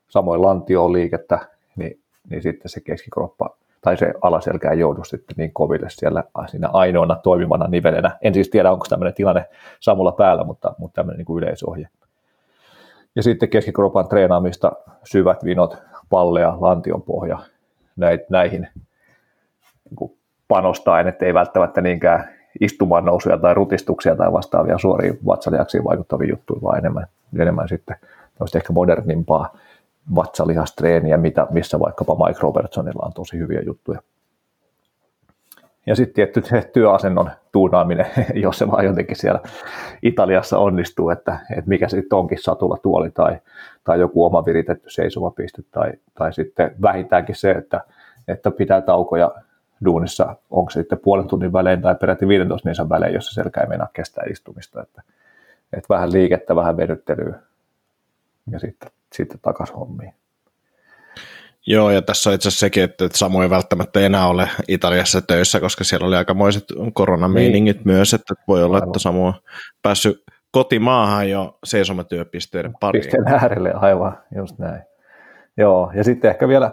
samoin 0.08 0.42
lantioon 0.42 0.92
liikettä, 0.92 1.38
niin, 1.76 2.00
niin 2.30 2.42
sitten 2.42 2.68
se 2.68 2.80
keskikroppa 2.80 3.56
tai 3.84 3.96
se 3.96 4.14
alaselkä 4.22 4.70
ei 4.70 4.78
joudu 4.78 5.04
sitten 5.04 5.34
niin 5.36 5.52
koville 5.52 5.86
siellä 5.90 6.24
siinä 6.46 6.68
ainoana 6.72 7.16
toimivana 7.16 7.66
nivelenä. 7.66 8.18
En 8.22 8.34
siis 8.34 8.50
tiedä, 8.50 8.72
onko 8.72 8.86
tämmöinen 8.88 9.14
tilanne 9.14 9.48
Samulla 9.80 10.12
päällä, 10.12 10.44
mutta, 10.44 10.74
mutta 10.78 10.94
tämmöinen 10.94 11.18
niin 11.18 11.26
kuin 11.26 11.42
yleisohje. 11.42 11.88
Ja 13.16 13.22
sitten 13.22 13.48
keskikropan 13.48 14.08
treenaamista, 14.08 14.72
syvät 15.04 15.44
vinot, 15.44 15.76
pallea, 16.10 16.56
lantion 16.60 17.02
pohja, 17.02 17.38
näihin 18.30 18.68
niin 19.90 20.12
panostaen, 20.48 21.08
että 21.08 21.26
ei 21.26 21.34
välttämättä 21.34 21.80
niinkään 21.80 22.28
istumaan 22.60 23.04
nousuja 23.04 23.38
tai 23.38 23.54
rutistuksia 23.54 24.16
tai 24.16 24.32
vastaavia 24.32 24.78
suoriin 24.78 25.18
vatsalihaksiin 25.26 25.84
vaikuttavia 25.84 26.30
juttuja, 26.30 26.62
vaan 26.62 26.78
enemmän, 26.78 27.06
enemmän 27.38 27.68
sitten 27.68 27.96
ehkä 28.56 28.72
modernimpaa 28.72 29.56
vatsalihastreeniä, 30.14 31.16
mitä, 31.16 31.46
missä 31.50 31.80
vaikkapa 31.80 32.26
Mike 32.26 32.40
Robertsonilla 32.42 33.06
on 33.06 33.12
tosi 33.12 33.38
hyviä 33.38 33.60
juttuja. 33.66 34.02
Ja 35.86 35.96
sitten 35.96 36.14
tietty 36.14 36.42
se 36.44 36.70
työasennon 36.72 37.30
tuunaaminen, 37.52 38.06
jos 38.34 38.58
se 38.58 38.70
vaan 38.70 38.84
jotenkin 38.84 39.16
siellä 39.16 39.40
Italiassa 40.02 40.58
onnistuu, 40.58 41.10
että, 41.10 41.38
että 41.50 41.68
mikä 41.68 41.88
se 41.88 41.96
sitten 41.96 42.18
onkin 42.18 42.42
satula 42.42 42.78
tuoli 42.82 43.10
tai, 43.10 43.38
tai 43.84 44.00
joku 44.00 44.24
oma 44.24 44.44
viritetty 44.44 44.90
seisomapiste 44.90 45.62
tai, 45.70 45.92
tai 46.14 46.32
sitten 46.32 46.74
vähintäänkin 46.82 47.36
se, 47.36 47.50
että, 47.50 47.80
että 48.28 48.50
pitää 48.50 48.80
taukoja 48.80 49.34
duunissa, 49.84 50.36
onko 50.50 50.70
se 50.70 50.80
sitten 50.80 50.98
puolen 50.98 51.28
tunnin 51.28 51.52
välein 51.52 51.82
tai 51.82 51.94
peräti 51.94 52.28
15 52.28 52.68
minuutin 52.68 52.88
välein, 52.88 53.14
jossa 53.14 53.42
selkä 53.42 53.60
ei 53.60 53.66
meinaa 53.66 53.88
kestää 53.92 54.24
istumista. 54.30 54.82
Että, 54.82 55.02
että 55.72 55.94
vähän 55.94 56.12
liikettä, 56.12 56.56
vähän 56.56 56.76
vedyttelyä 56.76 57.38
ja 58.50 58.58
sitten, 58.58 58.90
sitten 59.14 59.40
takaisin 59.42 59.76
hommiin. 59.76 60.14
Joo, 61.66 61.90
ja 61.90 62.02
tässä 62.02 62.30
on 62.30 62.34
itse 62.34 62.48
asiassa 62.48 62.60
sekin, 62.60 62.82
että 62.82 63.08
Samu 63.12 63.40
ei 63.40 63.50
välttämättä 63.50 64.00
enää 64.00 64.26
ole 64.26 64.48
Italiassa 64.68 65.22
töissä, 65.22 65.60
koska 65.60 65.84
siellä 65.84 66.06
oli 66.06 66.16
aikamoiset 66.16 66.64
koronameiningit 66.92 67.76
niin. 67.76 67.86
myös, 67.86 68.14
että 68.14 68.34
voi 68.48 68.62
olla, 68.62 68.76
aivan. 68.76 68.88
että 68.88 68.98
Samu 68.98 69.26
on 69.26 69.34
päässyt 69.82 70.22
kotimaahan 70.50 71.30
jo 71.30 71.58
seisomatyöpisteiden 71.64 72.72
pariin. 72.80 73.02
Pisteen 73.02 73.28
äärelle, 73.28 73.72
aivan, 73.72 74.18
just 74.36 74.58
näin. 74.58 74.82
Joo, 75.56 75.92
ja 75.94 76.04
sitten 76.04 76.30
ehkä 76.30 76.48
vielä 76.48 76.72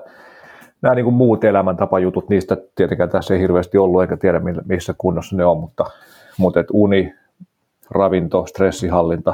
nämä 0.82 0.96
niin 0.96 1.04
kuin 1.04 1.14
muut 1.14 1.44
elämäntapajutut, 1.44 2.30
niistä 2.30 2.58
tietenkään 2.76 3.10
tässä 3.10 3.34
ei 3.34 3.40
hirveästi 3.40 3.78
ollut, 3.78 4.02
eikä 4.02 4.18
tiedä 4.18 4.42
missä 4.66 4.94
kunnossa 4.98 5.36
ne 5.36 5.46
on, 5.46 5.58
mutta, 5.58 5.86
mutta 6.38 6.60
et 6.60 6.68
uni, 6.74 7.14
ravinto, 7.92 8.46
stressihallinta, 8.46 9.34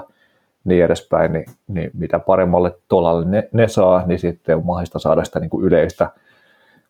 niin 0.68 0.86
edespäin, 0.86 1.34
niin, 1.34 1.46
niin 1.68 1.92
mitä 1.94 2.20
paremmalle 2.20 2.76
tolalle 2.88 3.26
ne, 3.26 3.50
ne 3.52 3.68
saa, 3.68 4.04
niin 4.06 4.20
sitten 4.20 4.56
on 4.56 4.66
mahdollista 4.66 5.00
saada 5.00 5.24
sitä 5.24 5.40
niin 5.40 5.50
kuin 5.50 5.66
yleistä 5.66 6.10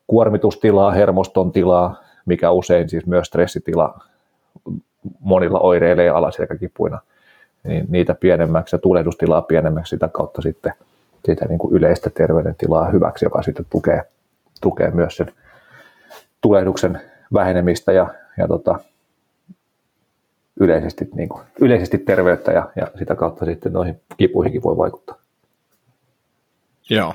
kuormitustilaa, 0.06 0.90
hermoston 0.90 1.52
tilaa, 1.52 2.02
mikä 2.26 2.50
usein 2.50 2.88
siis 2.88 3.06
myös 3.06 3.26
stressitila 3.26 4.00
monilla 5.20 5.60
oireilee 5.60 6.08
alaselkäkipuina, 6.08 7.00
niin 7.64 7.86
niitä 7.88 8.14
pienemmäksi 8.14 8.76
ja 8.76 8.80
tulehdustilaa 8.80 9.42
pienemmäksi 9.42 9.90
sitä 9.90 10.08
kautta 10.08 10.42
sitten 10.42 10.72
sitä 11.24 11.44
niin 11.44 11.58
kuin 11.58 11.74
yleistä 11.74 12.10
terveydentilaa 12.10 12.90
hyväksi, 12.90 13.24
joka 13.24 13.42
sitten 13.42 13.66
tukee 13.70 14.02
tukee 14.60 14.90
myös 14.90 15.16
sen 15.16 15.32
tulehduksen 16.40 17.00
vähenemistä 17.32 17.92
ja, 17.92 18.08
ja 18.38 18.48
tota, 18.48 18.78
yleisesti, 20.60 21.08
niin 21.14 21.28
kuin, 21.28 21.42
yleisesti 21.60 21.98
terveyttä 21.98 22.52
ja, 22.52 22.70
ja 22.76 22.86
sitä 22.98 23.14
kautta 23.14 23.44
sitten 23.44 23.72
noihin 23.72 24.00
kipuihinkin 24.16 24.62
voi 24.62 24.76
vaikuttaa. 24.76 25.16
Joo. 26.90 27.14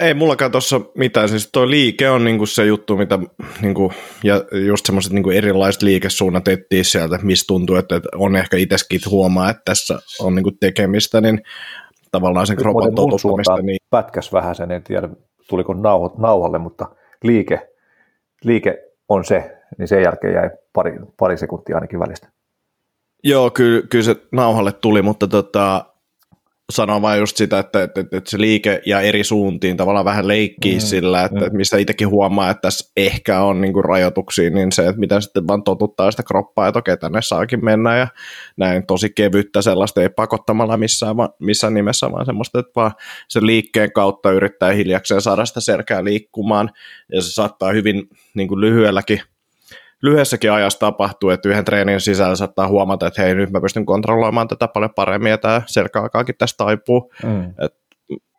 Ei 0.00 0.14
mullakaan 0.14 0.50
tuossa 0.50 0.80
mitään, 0.94 1.28
siis 1.28 1.50
tuo 1.52 1.70
liike 1.70 2.10
on 2.10 2.24
niinku 2.24 2.46
se 2.46 2.64
juttu, 2.64 2.96
mitä 2.96 3.18
niinku, 3.62 3.92
ja 4.24 4.44
just 4.66 4.86
semmoiset 4.86 5.12
niinku 5.12 5.30
erilaiset 5.30 5.82
liikesuunnat 5.82 6.48
etsii 6.48 6.84
sieltä, 6.84 7.18
missä 7.22 7.44
tuntuu, 7.46 7.76
että 7.76 8.00
on 8.14 8.36
ehkä 8.36 8.56
itsekin 8.56 9.00
huomaa, 9.10 9.50
että 9.50 9.62
tässä 9.64 9.98
on 10.20 10.34
niinku 10.34 10.50
tekemistä, 10.60 11.20
niin 11.20 11.42
tavallaan 12.10 12.46
sen 12.46 12.56
kropan 12.56 12.94
totuttamista. 12.94 13.62
Niin... 13.62 13.78
Pätkäs 13.90 14.32
vähän 14.32 14.54
sen, 14.54 14.70
en 14.70 14.82
tiedä 14.82 15.08
tuliko 15.48 15.74
nauhat, 15.74 16.18
nauhalle, 16.18 16.58
mutta 16.58 16.86
liike, 17.24 17.68
liike 18.44 18.78
on 19.08 19.24
se, 19.24 19.58
niin 19.78 19.88
sen 19.88 20.02
jälkeen 20.02 20.34
jäi 20.34 20.50
pari, 20.72 20.98
pari 21.18 21.38
sekuntia 21.38 21.76
ainakin 21.76 22.00
välistä. 22.00 22.28
Joo, 23.24 23.50
kyllä, 23.50 23.86
kyllä 23.90 24.04
se 24.04 24.16
nauhalle 24.32 24.72
tuli, 24.72 25.02
mutta 25.02 25.28
tota, 25.28 25.84
sanoa 26.70 27.02
vain 27.02 27.18
just 27.20 27.36
sitä, 27.36 27.58
että, 27.58 27.82
että, 27.82 28.00
että, 28.00 28.16
että 28.16 28.30
se 28.30 28.40
liike 28.40 28.82
ja 28.86 29.00
eri 29.00 29.24
suuntiin 29.24 29.76
tavallaan 29.76 30.04
vähän 30.04 30.28
leikkii 30.28 30.74
mm, 30.74 30.80
sillä, 30.80 31.24
että, 31.24 31.40
mm. 31.40 31.56
mistä 31.56 31.76
itsekin 31.76 32.08
huomaa, 32.08 32.50
että 32.50 32.60
tässä 32.60 32.92
ehkä 32.96 33.40
on 33.40 33.60
niin 33.60 33.72
kuin 33.72 33.84
rajoituksia, 33.84 34.50
niin 34.50 34.72
se, 34.72 34.86
että 34.86 35.00
miten 35.00 35.22
sitten 35.22 35.48
vaan 35.48 35.62
totuttaa 35.62 36.10
sitä 36.10 36.22
kroppaa, 36.22 36.68
että 36.68 36.78
okei, 36.78 36.96
tänne 36.96 37.22
saakin 37.22 37.64
mennä 37.64 37.96
ja 37.96 38.08
näin 38.56 38.86
tosi 38.86 39.10
kevyttä 39.16 39.62
sellaista, 39.62 40.02
ei 40.02 40.08
pakottamalla 40.08 40.76
missään, 40.76 41.16
missään 41.38 41.74
nimessä, 41.74 42.12
vaan 42.12 42.26
semmoista, 42.26 42.58
että 42.58 42.72
vaan 42.76 42.92
sen 43.28 43.46
liikkeen 43.46 43.92
kautta 43.92 44.32
yrittää 44.32 44.72
hiljakseen 44.72 45.20
saada 45.20 45.44
sitä 45.44 45.60
selkää 45.60 46.04
liikkumaan 46.04 46.70
ja 47.12 47.22
se 47.22 47.32
saattaa 47.32 47.72
hyvin 47.72 48.08
niin 48.34 48.48
kuin 48.48 48.60
lyhyelläkin 48.60 49.20
lyhyessäkin 50.02 50.52
ajassa 50.52 50.78
tapahtuu, 50.78 51.30
että 51.30 51.48
yhden 51.48 51.64
treenin 51.64 52.00
sisällä 52.00 52.36
saattaa 52.36 52.68
huomata, 52.68 53.06
että 53.06 53.22
hei, 53.22 53.34
nyt 53.34 53.50
mä 53.50 53.60
pystyn 53.60 53.86
kontrolloimaan 53.86 54.48
tätä 54.48 54.68
paljon 54.68 54.94
paremmin 54.94 55.30
ja 55.30 55.38
tämä 55.38 55.62
selkäalkaakin 55.66 56.34
tästä 56.38 56.64
taipuu. 56.64 57.12
Mm. 57.24 57.54
Et 57.64 57.74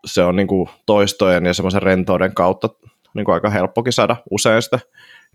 se 0.05 0.23
on 0.23 0.35
niin 0.35 0.47
kuin 0.47 0.69
toistojen 0.85 1.45
ja 1.45 1.53
semmoisen 1.53 1.81
rentouden 1.81 2.33
kautta 2.33 2.69
niin 3.13 3.25
kuin 3.25 3.33
aika 3.33 3.49
helppokin 3.49 3.93
saada 3.93 4.15
usein 4.31 4.61
sitä 4.61 4.79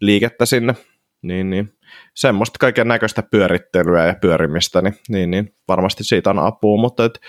liikettä 0.01 0.47
sinne. 0.47 0.75
Niin, 1.23 1.51
niin. 1.51 1.73
Semmoista 2.15 2.59
kaiken 2.61 2.89
näköistä 2.89 3.23
pyörittelyä 3.23 4.07
ja 4.07 4.15
pyörimistä, 4.21 4.83
niin, 4.83 4.97
niin, 5.09 5.31
niin 5.31 5.55
varmasti 5.69 6.05
siitä 6.05 6.31
on 6.31 6.39
apua, 6.39 6.81
mutta 6.81 7.05
et, 7.05 7.21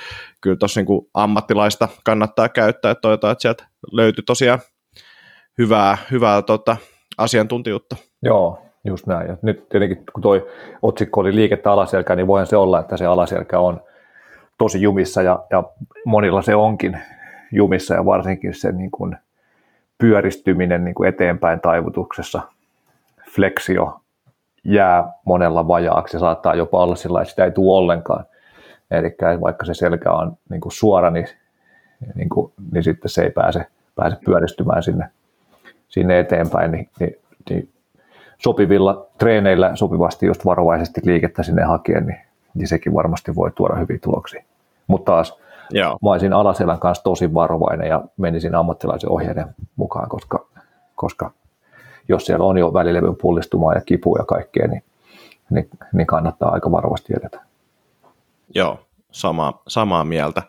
kyllä 0.42 0.56
tuossa 0.56 0.82
niin 0.82 1.10
ammattilaista 1.14 1.88
kannattaa 2.06 2.50
käyttää, 2.50 2.92
että 2.92 3.02
toivotaan, 3.02 3.32
että 3.32 3.42
sieltä 3.42 3.68
löytyy 3.92 4.24
tosiaan 4.24 4.60
hyvää, 5.58 5.98
hyvää 6.12 6.42
tota, 6.42 6.78
asiantuntijuutta. 7.18 7.96
Joo, 8.24 8.67
Just 8.88 9.08
näin. 9.08 9.28
Ja 9.28 9.38
nyt 9.42 9.70
tietenkin, 9.70 10.04
kun 10.14 10.22
tuo 10.22 10.40
otsikko 10.82 11.22
oli 11.22 11.36
liikettä 11.36 11.72
alaselkä, 11.72 12.16
niin 12.16 12.28
voihan 12.28 12.48
se 12.48 12.58
olla, 12.58 12.80
että 12.80 12.98
se 12.98 13.06
alaselkä 13.06 13.60
on 13.60 13.82
tosi 14.58 14.82
jumissa 14.82 15.22
ja, 15.22 15.46
ja 15.50 15.64
monilla 16.06 16.42
se 16.42 16.56
onkin 16.56 17.00
jumissa 17.52 17.94
ja 17.94 18.06
varsinkin 18.06 18.54
se 18.54 18.72
niin 18.72 18.92
kuin 18.92 19.18
pyöristyminen 19.98 20.84
niin 20.84 20.96
kuin 20.96 21.10
eteenpäin 21.10 21.60
taivutuksessa, 21.60 22.42
fleksio 23.36 24.00
jää 24.64 25.12
monella 25.26 25.68
vajaaksi 25.68 26.16
ja 26.18 26.20
saattaa 26.20 26.56
jopa 26.56 26.84
olla 26.84 26.96
sillä 26.96 27.22
että 27.22 27.30
sitä 27.30 27.46
ei 27.46 27.52
tule 27.52 27.78
ollenkaan. 27.78 28.26
Eli 28.92 29.42
vaikka 29.42 29.66
se 29.66 29.74
selkä 29.74 30.12
on 30.12 30.38
niin 30.50 30.62
kuin 30.62 30.72
suora, 30.72 31.10
niin, 31.10 31.28
niin, 32.16 32.30
kuin, 32.30 32.54
niin 32.72 32.84
sitten 32.84 33.10
se 33.10 33.22
ei 33.22 33.30
pääse, 33.30 33.66
pääse 33.96 34.18
pyöristymään 34.26 34.84
sinne, 34.84 35.10
sinne 35.88 36.20
eteenpäin, 36.20 36.72
niin, 36.72 36.90
niin, 37.00 37.16
niin 37.50 37.70
sopivilla 38.38 39.08
treeneillä 39.18 39.76
sopivasti 39.76 40.26
just 40.26 40.46
varovaisesti 40.46 41.02
liikettä 41.04 41.44
sinne 41.44 41.64
hakien, 41.64 42.06
niin, 42.06 42.20
niin 42.54 42.68
sekin 42.68 42.94
varmasti 42.94 43.36
voi 43.36 43.52
tuoda 43.52 43.76
hyviä 43.76 44.00
tuloksia. 44.04 44.44
Mutta 44.88 45.12
taas 45.12 45.40
Joo. 45.72 45.98
mä 46.04 46.10
olisin 46.10 46.34
alaselän 46.34 46.80
kanssa 46.80 47.04
tosi 47.04 47.34
varovainen 47.34 47.90
ja 47.90 48.04
menisin 48.18 48.56
ammattilaisen 48.56 49.12
ohjeiden 49.12 49.56
mukaan, 49.76 50.10
koska, 50.10 50.46
koska 50.96 51.32
jos 52.10 52.26
siellä 52.26 52.46
on 52.46 52.58
jo 52.58 52.74
välilevyn 52.74 53.16
pullistumaa 53.16 53.74
ja 53.74 53.82
kipua 53.82 54.18
ja 54.20 54.26
kaikkea, 54.26 54.68
niin, 54.68 54.84
niin, 55.50 55.70
niin 55.94 56.08
kannattaa 56.08 56.52
aika 56.52 56.72
varovasti 56.72 57.14
edetä. 57.20 57.42
Joo, 58.56 58.80
sama, 59.12 59.62
samaa 59.68 60.04
mieltä. 60.04 60.44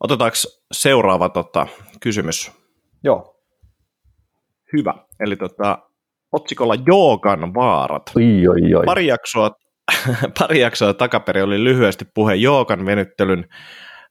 Otetaanko 0.00 0.36
seuraava 0.72 1.28
tota, 1.28 1.66
kysymys? 2.00 2.52
Joo. 3.02 3.36
Hyvä. 4.72 4.94
Eli 5.20 5.36
tota, 5.36 5.78
otsikolla 6.32 6.74
Joogan 6.86 7.54
vaarat. 7.54 8.02
Oi, 8.16 8.48
oi, 8.48 8.74
oi. 8.74 8.84
Pari, 8.84 9.06
jaksoa, 9.06 9.50
pari 10.38 10.60
jaksoa 10.60 10.94
takaperin 10.94 11.44
oli 11.44 11.64
lyhyesti 11.64 12.04
puhe 12.14 12.34
Joogan 12.34 12.86
venyttelyn 12.86 13.44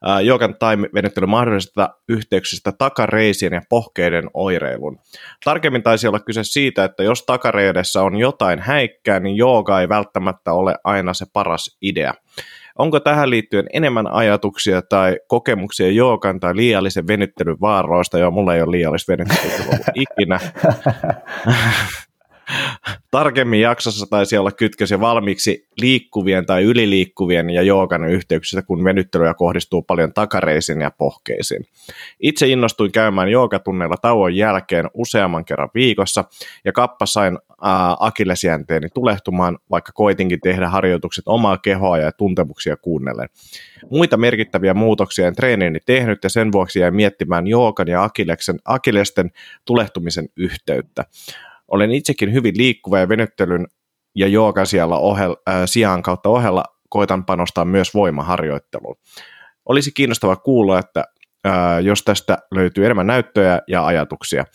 Uh, 0.06 0.26
Joogan 0.26 0.56
time-venyttely 0.60 1.28
mahdollisista 1.28 1.90
yhteyksistä 2.10 2.72
takareisien 2.78 3.54
ja 3.54 3.62
pohkeiden 3.70 4.30
oireilun. 4.34 5.00
Tarkemmin 5.44 5.84
taisi 5.84 6.08
olla 6.08 6.20
kyse 6.20 6.44
siitä, 6.44 6.84
että 6.84 7.04
jos 7.04 7.24
takareidessä 7.26 8.02
on 8.02 8.16
jotain 8.16 8.60
häikkää, 8.60 9.20
niin 9.20 9.38
jooga 9.38 9.82
ei 9.82 9.90
välttämättä 9.90 10.54
ole 10.54 10.76
aina 10.84 11.14
se 11.14 11.26
paras 11.34 11.78
idea. 11.82 12.14
Onko 12.78 13.00
tähän 13.00 13.30
liittyen 13.30 13.66
enemmän 13.74 14.08
ajatuksia 14.12 14.82
tai 14.82 15.18
kokemuksia 15.28 15.92
joogan 15.92 16.40
tai 16.40 16.56
liiallisen 16.56 17.08
venyttelyn 17.08 17.58
vaaroista? 17.62 18.20
Joo, 18.20 18.32
mulla 18.32 18.56
ei 18.56 18.62
ole 18.62 18.72
liiallista 18.72 19.12
venyttelyä 19.12 19.66
ollut 19.66 19.86
ikinä. 19.96 20.40
Tarkemmin 23.12 23.62
jaksossa 23.62 24.06
taisi 24.10 24.38
olla 24.38 24.52
kytkös 24.52 24.92
jo 24.92 25.00
valmiiksi 25.00 25.68
liikkuvien 25.82 26.46
tai 26.46 26.64
yliliikkuvien 26.64 27.50
ja 27.50 27.62
joogan 27.62 28.06
yhteyksissä, 28.06 28.62
kun 28.62 28.84
venyttelyä 28.84 29.34
kohdistuu 29.34 29.82
paljon 29.82 30.14
takareisiin 30.14 30.82
ja 30.82 30.92
pohkeisiin. 30.92 31.66
Itse 32.20 32.48
innostuin 32.48 32.92
käymään 32.92 33.32
joogatunneilla 33.32 33.96
tauon 34.02 34.36
jälkeen 34.36 34.90
useamman 34.94 35.46
kerran 35.46 35.70
viikossa 35.74 36.24
ja 36.66 36.72
kappa 36.72 37.06
sain 37.06 37.38
akillesjänteeni 38.00 38.90
tulehtumaan, 38.94 39.58
vaikka 39.72 39.92
koitinkin 39.92 40.42
tehdä 40.42 40.70
harjoitukset 40.70 41.24
omaa 41.28 41.58
kehoa 41.58 41.98
ja 41.98 42.12
tuntemuksia 42.12 42.78
kuunnellen. 42.78 43.30
Muita 43.92 44.18
merkittäviä 44.18 44.74
muutoksia 44.74 45.28
en 45.28 45.36
treeniini 45.36 45.80
tehnyt 45.86 46.24
ja 46.24 46.30
sen 46.30 46.52
vuoksi 46.52 46.80
jäin 46.80 46.96
miettimään 46.96 47.48
joogan 47.48 47.88
ja 47.88 48.10
akillesten 48.66 49.32
tulehtumisen 49.66 50.30
yhteyttä. 50.38 51.06
Olen 51.72 51.92
itsekin 51.92 52.34
hyvin 52.34 52.58
liikkuva 52.58 53.00
ja 53.00 53.10
venyttelyn 53.10 53.68
ja 54.16 54.28
joogan 54.28 54.68
siellä 54.68 54.98
ohel, 54.98 55.36
äh, 55.50 55.62
sijaan 55.66 56.02
kautta 56.04 56.30
ohella 56.30 56.64
koitan 56.90 57.26
panostaa 57.26 57.66
myös 57.66 57.94
voimaharjoitteluun. 57.94 58.96
Olisi 59.66 59.92
kiinnostava 59.92 60.36
kuulla, 60.36 60.80
että 60.80 61.04
äh, 61.48 61.80
jos 61.84 62.04
tästä 62.04 62.38
löytyy 62.52 62.86
enemmän 62.86 63.08
näyttöjä 63.08 63.62
ja 63.68 63.86
ajatuksia. 63.86 64.46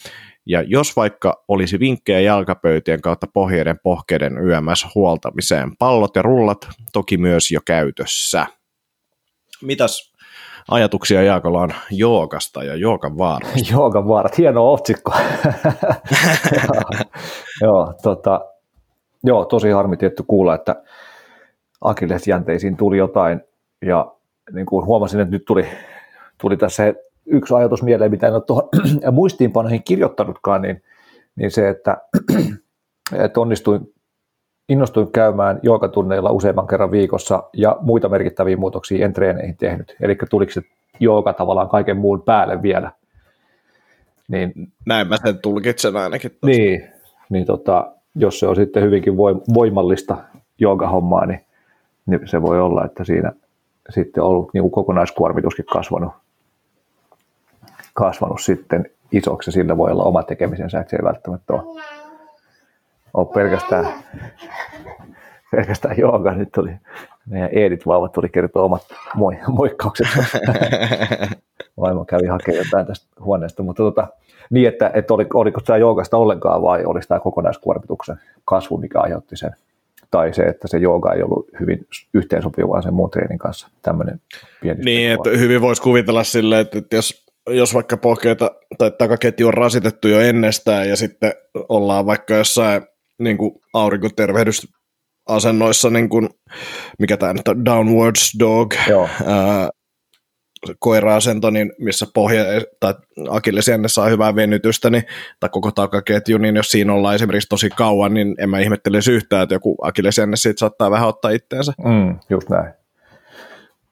Ja 0.46 0.62
jos 0.62 0.96
vaikka 0.96 1.44
olisi 1.48 1.80
vinkkejä 1.80 2.20
jalkapöytien 2.20 3.00
kautta 3.00 3.26
pohjeiden 3.26 3.76
pohkeiden 3.82 4.38
YMS 4.38 4.86
huoltamiseen, 4.94 5.76
pallot 5.76 6.16
ja 6.16 6.22
rullat 6.22 6.68
toki 6.92 7.16
myös 7.16 7.50
jo 7.50 7.60
käytössä. 7.66 8.46
Mitäs 9.62 10.13
ajatuksia 10.70 11.22
Jaakolla 11.22 11.60
on 11.60 11.70
joogasta 11.90 12.64
ja 12.64 12.74
joogan 12.74 13.18
vaaroista. 13.18 13.72
joogan 13.74 14.08
vaarat, 14.08 14.38
hieno 14.38 14.72
otsikko. 14.72 15.12
joo, 17.62 17.94
tota, 18.02 18.40
joo, 19.24 19.44
tosi 19.44 19.70
harmi 19.70 19.96
tietty 19.96 20.24
kuulla, 20.26 20.54
että 20.54 20.82
akillesjänteisiin 21.80 22.76
tuli 22.76 22.98
jotain 22.98 23.40
ja 23.86 24.12
niin 24.52 24.66
kuin 24.66 24.86
huomasin, 24.86 25.20
että 25.20 25.32
nyt 25.32 25.44
tuli, 25.44 25.66
tuli 26.40 26.56
tässä 26.56 26.94
yksi 27.26 27.54
ajatus 27.54 27.82
mieleen, 27.82 28.10
mitä 28.10 28.26
en 28.26 28.34
ole 28.34 28.42
tuohon 28.42 28.68
muistiinpanoihin 29.12 29.84
kirjoittanutkaan, 29.84 30.62
niin, 30.62 30.82
niin 31.36 31.50
se, 31.50 31.68
että, 31.68 31.96
että 33.24 33.40
onnistuin 33.40 33.93
innostuin 34.68 35.12
käymään 35.12 35.60
joogatunneilla 35.62 36.30
useamman 36.30 36.66
kerran 36.66 36.90
viikossa 36.90 37.42
ja 37.52 37.76
muita 37.80 38.08
merkittäviä 38.08 38.56
muutoksia 38.56 39.04
en 39.04 39.12
treeneihin 39.12 39.56
tehnyt. 39.56 39.96
Eli 40.00 40.16
tuliko 40.30 40.52
se 40.52 40.62
jooga 41.00 41.32
tavallaan 41.32 41.68
kaiken 41.68 41.96
muun 41.96 42.22
päälle 42.22 42.62
vielä. 42.62 42.92
Niin, 44.28 44.52
Näin 44.86 45.08
mä 45.08 45.16
sen 45.24 45.38
tulkitsen 45.38 45.96
ainakin. 45.96 46.30
Tosta. 46.30 46.46
Niin, 46.46 46.88
niin 47.30 47.46
tota, 47.46 47.92
jos 48.14 48.40
se 48.40 48.46
on 48.46 48.56
sitten 48.56 48.82
hyvinkin 48.82 49.16
voimallista 49.54 50.16
joogahommaa, 50.58 51.26
niin, 51.26 51.40
niin 52.06 52.28
se 52.28 52.42
voi 52.42 52.60
olla, 52.60 52.84
että 52.84 53.04
siinä 53.04 53.32
sitten 53.90 54.22
on 54.22 54.28
ollut 54.28 54.50
niin 54.54 54.62
kuin 54.62 54.70
kokonaiskuormituskin 54.70 55.64
kasvanut, 55.64 56.12
kasvanut 57.94 58.40
sitten 58.40 58.90
isoksi 59.12 59.52
sillä 59.52 59.76
voi 59.76 59.90
olla 59.90 60.04
oma 60.04 60.22
tekemisensä, 60.22 60.80
että 60.80 60.90
se 60.90 60.96
ei 60.96 61.04
välttämättä 61.04 61.52
ole 61.52 61.82
ole 63.14 63.26
pelkästään, 63.34 63.86
pelkästään 65.50 65.98
jooga. 65.98 66.34
Nyt 66.34 66.52
tuli 66.52 66.70
meidän 67.26 67.50
Edit 67.52 67.86
vauvat 67.86 68.12
tuli 68.12 68.28
kertoa 68.28 68.62
omat 68.62 68.82
moi, 69.14 69.38
moikkaukset. 69.48 70.06
Vaimo 71.80 72.04
kävi 72.04 72.26
hakemaan 72.26 72.64
jotain 72.64 72.86
tästä 72.86 73.06
huoneesta, 73.20 73.62
mutta 73.62 73.82
tota, 73.82 74.06
niin, 74.50 74.68
että, 74.68 74.90
että 74.94 75.14
oli, 75.14 75.26
oliko 75.34 75.60
tämä 75.60 75.76
joogasta 75.76 76.16
ollenkaan 76.16 76.62
vai 76.62 76.84
olisi 76.84 77.08
tämä 77.08 77.20
kokonaiskuormituksen 77.20 78.16
kasvu, 78.44 78.76
mikä 78.76 79.00
aiheutti 79.00 79.36
sen 79.36 79.50
tai 80.10 80.34
se, 80.34 80.42
että 80.42 80.68
se 80.68 80.78
jooga 80.78 81.12
ei 81.12 81.22
ollut 81.22 81.48
hyvin 81.60 81.86
yhteensopivaa 82.14 82.82
sen 82.82 82.94
muun 82.94 83.10
treenin 83.10 83.38
kanssa. 83.38 83.68
Tämmöinen 83.82 84.20
pieni 84.60 84.84
Niin, 84.84 85.12
että 85.12 85.30
hyvin 85.30 85.60
voisi 85.60 85.82
kuvitella 85.82 86.24
silleen, 86.24 86.60
että, 86.60 86.78
että 86.78 86.96
jos, 86.96 87.26
jos 87.48 87.74
vaikka 87.74 87.96
pohkeita 87.96 88.50
tai 88.78 88.90
takaketju 88.90 89.48
on 89.48 89.54
rasitettu 89.54 90.08
jo 90.08 90.20
ennestään 90.20 90.88
ja 90.88 90.96
sitten 90.96 91.32
ollaan 91.68 92.06
vaikka 92.06 92.34
jossain 92.34 92.82
niin 93.18 93.38
kuin 93.38 93.52
aurinkotervehdysasennoissa, 93.74 95.90
niin 95.90 96.08
kuin, 96.08 96.28
mikä 96.98 97.16
tämä 97.16 97.32
nyt 97.32 97.48
on, 97.48 97.64
downwards 97.64 98.36
dog, 98.38 98.74
Joo. 98.88 99.08
Ää, 99.26 99.68
koira-asento, 100.78 101.50
niin 101.50 101.72
missä 101.78 102.06
pohja 102.14 102.44
tai 102.80 102.94
akillesjänne 103.30 103.88
saa 103.88 104.08
hyvää 104.08 104.34
venytystä, 104.34 104.90
niin, 104.90 105.04
tai 105.40 105.50
koko 105.50 105.70
takaketju, 105.70 106.38
niin 106.38 106.56
jos 106.56 106.70
siinä 106.70 106.92
ollaan 106.92 107.14
esimerkiksi 107.14 107.48
tosi 107.48 107.70
kauan, 107.70 108.14
niin 108.14 108.34
en 108.38 108.50
mä 108.50 108.58
ihmettelisi 108.58 109.12
yhtään, 109.12 109.42
että 109.42 109.54
joku 109.54 109.76
akillesjänne 109.82 110.36
siitä 110.36 110.58
saattaa 110.58 110.90
vähän 110.90 111.08
ottaa 111.08 111.30
itteensä. 111.30 111.72
Mm, 111.84 112.18
just 112.30 112.48
näin. 112.48 112.72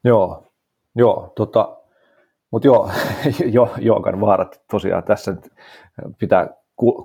Joo, 0.05 0.53
joo 0.97 1.33
tota, 1.37 1.77
Mutta 2.51 2.69
joo, 2.69 2.91
jo, 3.57 3.75
joogan 3.79 4.21
vaarat 4.21 4.61
tosiaan 4.71 5.05
tässä 5.05 5.37
pitää 6.19 6.49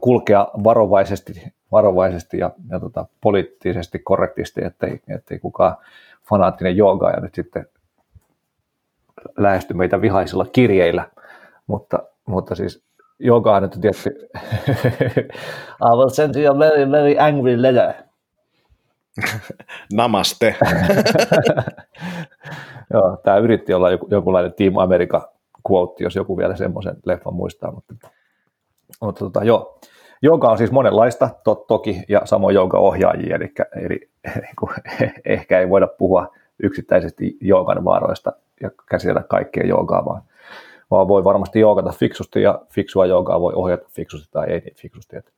kulkea 0.01 0.47
varovaisesti, 0.63 1.43
varovaisesti 1.71 2.37
ja, 2.37 2.51
ja 2.69 2.79
tota, 2.79 3.05
poliittisesti 3.21 3.99
korrektisti, 3.99 4.63
ettei, 4.63 5.01
ettei 5.07 5.39
kukaan 5.39 5.75
fanaattinen 6.29 6.77
ja 6.77 7.19
nyt 7.21 7.35
sitten 7.35 7.67
lähesty 9.37 9.73
meitä 9.73 10.01
vihaisilla 10.01 10.45
kirjeillä, 10.45 11.09
mutta, 11.67 11.99
mutta 12.25 12.55
siis 12.55 12.83
jooga 13.19 13.59
nyt 13.59 13.77
tietysti 13.81 14.09
I 15.87 15.95
will 15.95 16.09
send 16.09 16.35
you 16.35 16.55
a 16.55 16.59
very, 16.59 16.91
very 16.91 17.15
angry 17.19 17.61
letter. 17.61 17.93
Namaste. 19.93 20.55
Joo, 22.93 23.17
tämä 23.23 23.37
yritti 23.37 23.73
olla 23.73 23.91
joku, 23.91 24.07
jokinlainen 24.11 24.53
Team 24.53 24.77
America 24.77 25.31
quote, 25.71 26.03
jos 26.03 26.15
joku 26.15 26.37
vielä 26.37 26.55
semmoisen 26.55 26.95
leffan 27.05 27.33
muistaa, 27.33 27.71
mutta, 27.71 27.93
mutta 29.01 29.19
tota, 29.19 29.43
joo. 29.43 29.79
Jooga 30.21 30.49
on 30.49 30.57
siis 30.57 30.71
monenlaista, 30.71 31.29
to, 31.43 31.55
toki, 31.55 32.03
ja 32.07 32.21
samoin 32.25 32.55
jooga-ohjaajia, 32.55 33.35
eli, 33.35 33.53
eli 33.75 34.09
niin 34.41 35.11
ehkä 35.25 35.59
ei 35.59 35.69
voida 35.69 35.87
puhua 35.87 36.35
yksittäisesti 36.63 37.37
joogan 37.41 37.85
vaaroista 37.85 38.33
ja 38.61 38.71
käsitellä 38.89 39.23
kaikkea 39.29 39.65
joogaa, 39.65 40.05
vaan, 40.05 40.21
vaan 40.91 41.07
voi 41.07 41.23
varmasti 41.23 41.59
joogata 41.59 41.91
fiksusti, 41.91 42.41
ja 42.41 42.61
fiksua 42.69 43.05
joogaa 43.05 43.41
voi 43.41 43.53
ohjata 43.55 43.87
fiksusti 43.89 44.27
tai 44.31 44.47
ei 44.49 44.59
niin 44.59 44.75
fiksusti. 44.75 45.17
Että, 45.17 45.31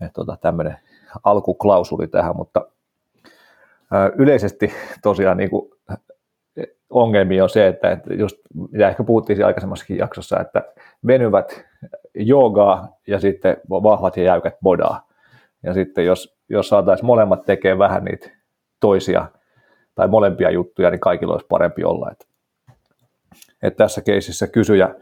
et, 0.00 0.12
tota, 0.12 0.36
tämmöinen 0.40 0.76
alkuklausuli 1.24 2.08
tähän, 2.08 2.36
mutta 2.36 2.66
ää, 3.90 4.10
yleisesti 4.16 4.72
tosiaan 5.02 5.36
niin 5.36 5.50
kuin 5.50 5.70
ongelmia 6.90 7.42
on 7.42 7.50
se, 7.50 7.66
että, 7.66 7.98
just, 8.18 8.36
mitä 8.70 8.88
ehkä 8.88 9.04
puhuttiin 9.04 9.46
aikaisemmassakin 9.46 9.96
jaksossa, 9.96 10.40
että 10.40 10.62
venyvät 11.06 11.64
joogaa 12.14 12.88
ja 13.06 13.20
sitten 13.20 13.56
vahvat 13.70 14.16
ja 14.16 14.22
jäykät 14.22 14.54
bodaa. 14.62 15.06
Ja 15.62 15.74
sitten 15.74 16.06
jos, 16.06 16.36
jos 16.48 16.68
saataisiin 16.68 17.06
molemmat 17.06 17.44
tekemään 17.44 17.78
vähän 17.78 18.04
niitä 18.04 18.30
toisia 18.80 19.26
tai 19.94 20.08
molempia 20.08 20.50
juttuja, 20.50 20.90
niin 20.90 21.00
kaikilla 21.00 21.32
olisi 21.32 21.46
parempi 21.46 21.84
olla. 21.84 22.10
Että, 22.12 22.26
että 23.62 23.84
tässä 23.84 24.00
keisissä 24.00 24.46
kysyjä 24.46 24.94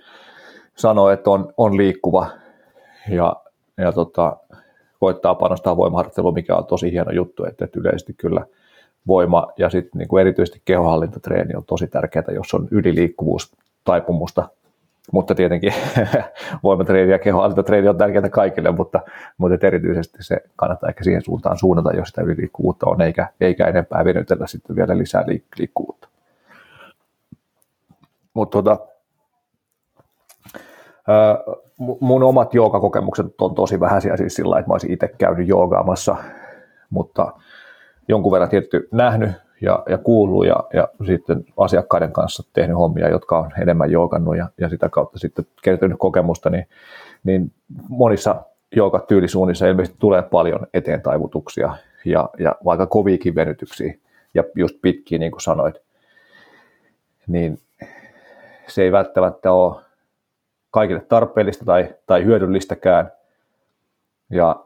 sanoi, 0.76 1.12
että 1.12 1.30
on, 1.30 1.52
on 1.56 1.76
liikkuva 1.76 2.26
ja, 3.08 3.36
ja 3.78 3.92
tota, 3.92 4.36
koittaa 5.00 5.34
panostaa 5.34 5.76
voimaharjoitteluun, 5.76 6.34
mikä 6.34 6.56
on 6.56 6.66
tosi 6.66 6.92
hieno 6.92 7.12
juttu, 7.12 7.44
että, 7.44 7.64
että 7.64 7.80
yleisesti 7.80 8.14
kyllä– 8.14 8.46
voima 9.06 9.52
ja 9.56 9.70
sitten 9.70 9.98
niin 9.98 10.08
kuin 10.08 10.20
erityisesti 10.20 10.62
kehohallintatreeni 10.64 11.54
on 11.54 11.64
tosi 11.64 11.86
tärkeää, 11.86 12.24
jos 12.34 12.54
on 12.54 12.68
yliliikkuvuus 12.70 13.56
taipumusta. 13.84 14.48
Mutta 15.12 15.34
tietenkin 15.34 15.74
voimatreeni 16.62 17.12
ja 17.12 17.18
kehohallintatreeni 17.18 17.88
on 17.88 17.98
tärkeää 17.98 18.28
kaikille, 18.28 18.70
mutta, 18.70 19.00
mutta 19.38 19.66
erityisesti 19.66 20.18
se 20.20 20.36
kannattaa 20.56 20.88
ehkä 20.88 21.04
siihen 21.04 21.22
suuntaan 21.22 21.58
suunnata, 21.58 21.96
jos 21.96 22.08
sitä 22.08 22.22
yliliikkuvuutta 22.22 22.86
on, 22.90 23.00
eikä, 23.00 23.28
eikä 23.40 23.66
enempää 23.66 24.04
venytellä 24.04 24.46
sitten 24.46 24.76
vielä 24.76 24.98
lisää 24.98 25.22
liik- 25.22 25.58
liikkuvuutta. 25.58 26.08
Mutta 28.34 28.62
tota, 28.62 28.78
mun 32.00 32.22
omat 32.22 32.54
joogakokemukset 32.54 33.26
on 33.40 33.54
tosi 33.54 33.80
vähäisiä 33.80 34.16
siis 34.16 34.34
sillä 34.34 34.58
että 34.58 34.68
mä 34.68 34.74
olisin 34.74 34.92
itse 34.92 35.08
käynyt 35.18 35.48
joogaamassa, 35.48 36.16
mutta 36.90 37.32
jonkun 38.08 38.32
verran 38.32 38.50
tietty 38.50 38.88
nähnyt 38.92 39.30
ja, 39.60 39.82
ja 39.88 39.98
kuullut 39.98 40.46
ja, 40.46 40.64
ja 40.72 40.88
sitten 41.06 41.44
asiakkaiden 41.56 42.12
kanssa 42.12 42.42
tehnyt 42.52 42.76
hommia, 42.76 43.08
jotka 43.08 43.38
on 43.38 43.50
enemmän 43.62 43.90
joogannut 43.90 44.36
ja, 44.36 44.48
ja 44.60 44.68
sitä 44.68 44.88
kautta 44.88 45.18
sitten 45.18 45.46
kertynyt 45.62 45.96
kokemusta, 45.98 46.50
niin, 46.50 46.66
niin 47.24 47.52
monissa 47.88 48.42
joogatyylisuunnissa 48.76 49.66
ilmeisesti 49.66 49.98
tulee 50.00 50.22
paljon 50.22 50.66
eteen 50.74 51.02
taivutuksia 51.02 51.76
ja, 52.04 52.30
ja 52.38 52.56
vaikka 52.64 52.86
koviikin 52.86 53.34
venytyksiä 53.34 53.94
ja 54.34 54.44
just 54.54 54.76
pitkiä, 54.82 55.18
niin 55.18 55.32
kuin 55.32 55.42
sanoit, 55.42 55.74
niin 57.26 57.58
se 58.66 58.82
ei 58.82 58.92
välttämättä 58.92 59.52
ole 59.52 59.82
kaikille 60.70 61.00
tarpeellista 61.00 61.64
tai, 61.64 61.94
tai 62.06 62.24
hyödyllistäkään. 62.24 63.12
Ja 64.30 64.64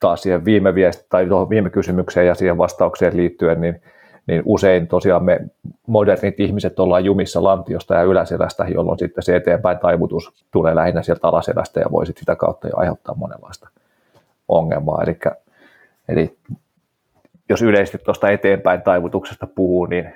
taas 0.00 0.22
siihen 0.22 0.44
viime, 0.44 0.74
viesti, 0.74 1.06
tai 1.08 1.28
viime 1.50 1.70
kysymykseen 1.70 2.26
ja 2.26 2.34
siihen 2.34 2.58
vastaukseen 2.58 3.16
liittyen, 3.16 3.60
niin, 3.60 3.82
niin 4.26 4.42
usein 4.44 4.88
tosiaan 4.88 5.24
me 5.24 5.40
modernit 5.86 6.40
ihmiset 6.40 6.78
ollaan 6.78 7.04
jumissa 7.04 7.42
lantiosta 7.42 7.94
ja 7.94 8.02
yläselästä, 8.02 8.66
jolloin 8.68 8.98
sitten 8.98 9.22
se 9.22 9.36
eteenpäin 9.36 9.78
taivutus 9.78 10.46
tulee 10.50 10.74
lähinnä 10.74 11.02
sieltä 11.02 11.28
alaselästä 11.28 11.80
ja 11.80 11.86
voi 11.90 12.06
sitä 12.06 12.36
kautta 12.36 12.68
jo 12.68 12.76
aiheuttaa 12.76 13.14
monenlaista 13.14 13.68
ongelmaa. 14.48 15.02
Eli, 15.02 15.18
eli 16.08 16.36
jos 17.48 17.62
yleisesti 17.62 17.98
tuosta 17.98 18.30
eteenpäin 18.30 18.82
taivutuksesta 18.82 19.46
puhuu, 19.46 19.86
niin, 19.86 20.12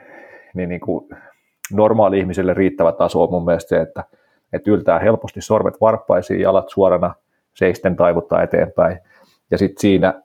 niin, 0.55 0.69
niin 0.69 0.81
kuin 0.81 1.09
normaali 1.73 2.19
ihmiselle 2.19 2.55
riittävä 2.55 2.93
taso 2.93 3.23
on 3.23 3.31
mun 3.31 3.45
mielestä 3.45 3.69
se, 3.69 3.81
että, 3.81 4.05
että 4.53 4.71
yltää 4.71 4.99
helposti 4.99 5.41
sormet 5.41 5.81
varppaisiin, 5.81 6.41
jalat 6.41 6.69
suorana, 6.69 7.15
seisten 7.55 7.97
taivuttaa 7.97 8.43
eteenpäin– 8.43 8.99
ja 9.51 9.59
sitten 9.59 9.81
siinä 9.81 10.23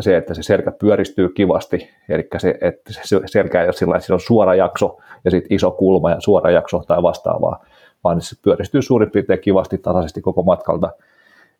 se, 0.00 0.16
että 0.16 0.34
se 0.34 0.42
selkä 0.42 0.70
pyöristyy 0.70 1.28
kivasti, 1.28 1.90
eli 2.08 2.28
se, 2.38 2.58
että 2.60 2.92
se 2.92 3.20
selkä 3.26 3.60
ei 3.60 3.66
ole 3.66 3.72
sillä 3.72 3.96
että 3.96 4.14
on 4.14 4.20
suora 4.20 4.54
jakso 4.54 4.98
ja 5.24 5.30
sitten 5.30 5.56
iso 5.56 5.70
kulma 5.70 6.10
ja 6.10 6.16
suora 6.20 6.50
jakso 6.50 6.78
tai 6.86 7.02
vastaavaa, 7.02 7.64
vaan 8.04 8.20
se 8.20 8.36
pyöristyy 8.42 8.82
suurin 8.82 9.10
piirtein 9.10 9.40
kivasti 9.40 9.78
tasaisesti 9.78 10.20
koko 10.20 10.42
matkalta 10.42 10.90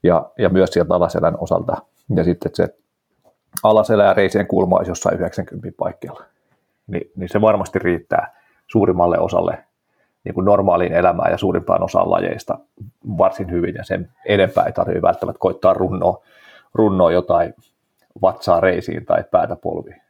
ja, 0.02 0.30
ja 0.38 0.48
myös 0.48 0.70
sieltä 0.70 0.94
alaselän 0.94 1.34
osalta. 1.38 1.76
Ja 2.16 2.24
sitten 2.24 2.52
se 2.54 2.68
alaselä 3.62 4.04
ja 4.04 4.14
reisien 4.14 4.46
kulma 4.46 4.76
olisi 4.76 4.90
jossain 4.90 5.18
90 5.18 5.76
paikkeilla. 5.78 6.24
Ni, 6.86 7.00
niin 7.16 7.28
se 7.28 7.40
varmasti 7.40 7.78
riittää 7.78 8.34
suurimmalle 8.66 9.18
osalle 9.18 9.64
niin 10.24 10.34
kuin 10.34 10.44
normaaliin 10.44 10.92
elämään 10.92 11.30
ja 11.30 11.38
suurimpaan 11.38 11.82
osaan 11.82 12.10
lajeista 12.10 12.58
varsin 13.18 13.50
hyvin, 13.50 13.74
ja 13.74 13.84
sen 13.84 14.10
enempää 14.26 14.64
ei 14.64 14.72
tarvitse 14.72 15.02
välttämättä 15.02 15.38
koittaa 15.38 15.72
runnoa 15.72 16.22
runnoa 16.74 17.12
jotain 17.12 17.54
vatsaa 18.22 18.60
reisiin 18.60 19.06
tai 19.06 19.24
päätä 19.30 19.56
polviin. 19.56 20.02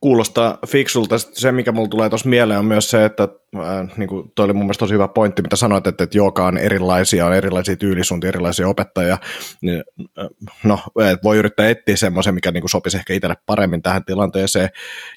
Kuulostaa 0.00 0.58
fiksulta. 0.66 1.18
Se, 1.18 1.52
mikä 1.52 1.72
mulla 1.72 1.88
tulee 1.88 2.08
tuossa 2.08 2.28
mieleen, 2.28 2.58
on 2.58 2.64
myös 2.64 2.90
se, 2.90 3.04
että 3.04 3.28
äh, 3.56 3.96
niin 3.96 4.08
kuin 4.08 4.32
toi 4.34 4.44
oli 4.44 4.52
mun 4.52 4.64
mielestä 4.64 4.78
tosi 4.78 4.94
hyvä 4.94 5.08
pointti, 5.08 5.42
mitä 5.42 5.56
sanoit, 5.56 5.86
että, 5.86 6.04
että 6.04 6.18
joka 6.18 6.46
on 6.46 6.58
erilaisia, 6.58 7.26
on 7.26 7.34
erilaisia 7.34 7.76
tyylisuuntia, 7.76 8.28
erilaisia 8.28 8.68
opettajia. 8.68 9.18
Niin, 9.62 9.84
äh, 10.18 10.26
no, 10.64 10.78
voi 11.24 11.36
yrittää 11.36 11.68
etsiä 11.68 11.96
semmoisen, 11.96 12.34
mikä 12.34 12.50
niin 12.50 12.62
kuin 12.62 12.70
sopisi 12.70 12.96
ehkä 12.96 13.14
itselle 13.14 13.36
paremmin 13.46 13.82
tähän 13.82 14.04
tilanteeseen. 14.04 14.68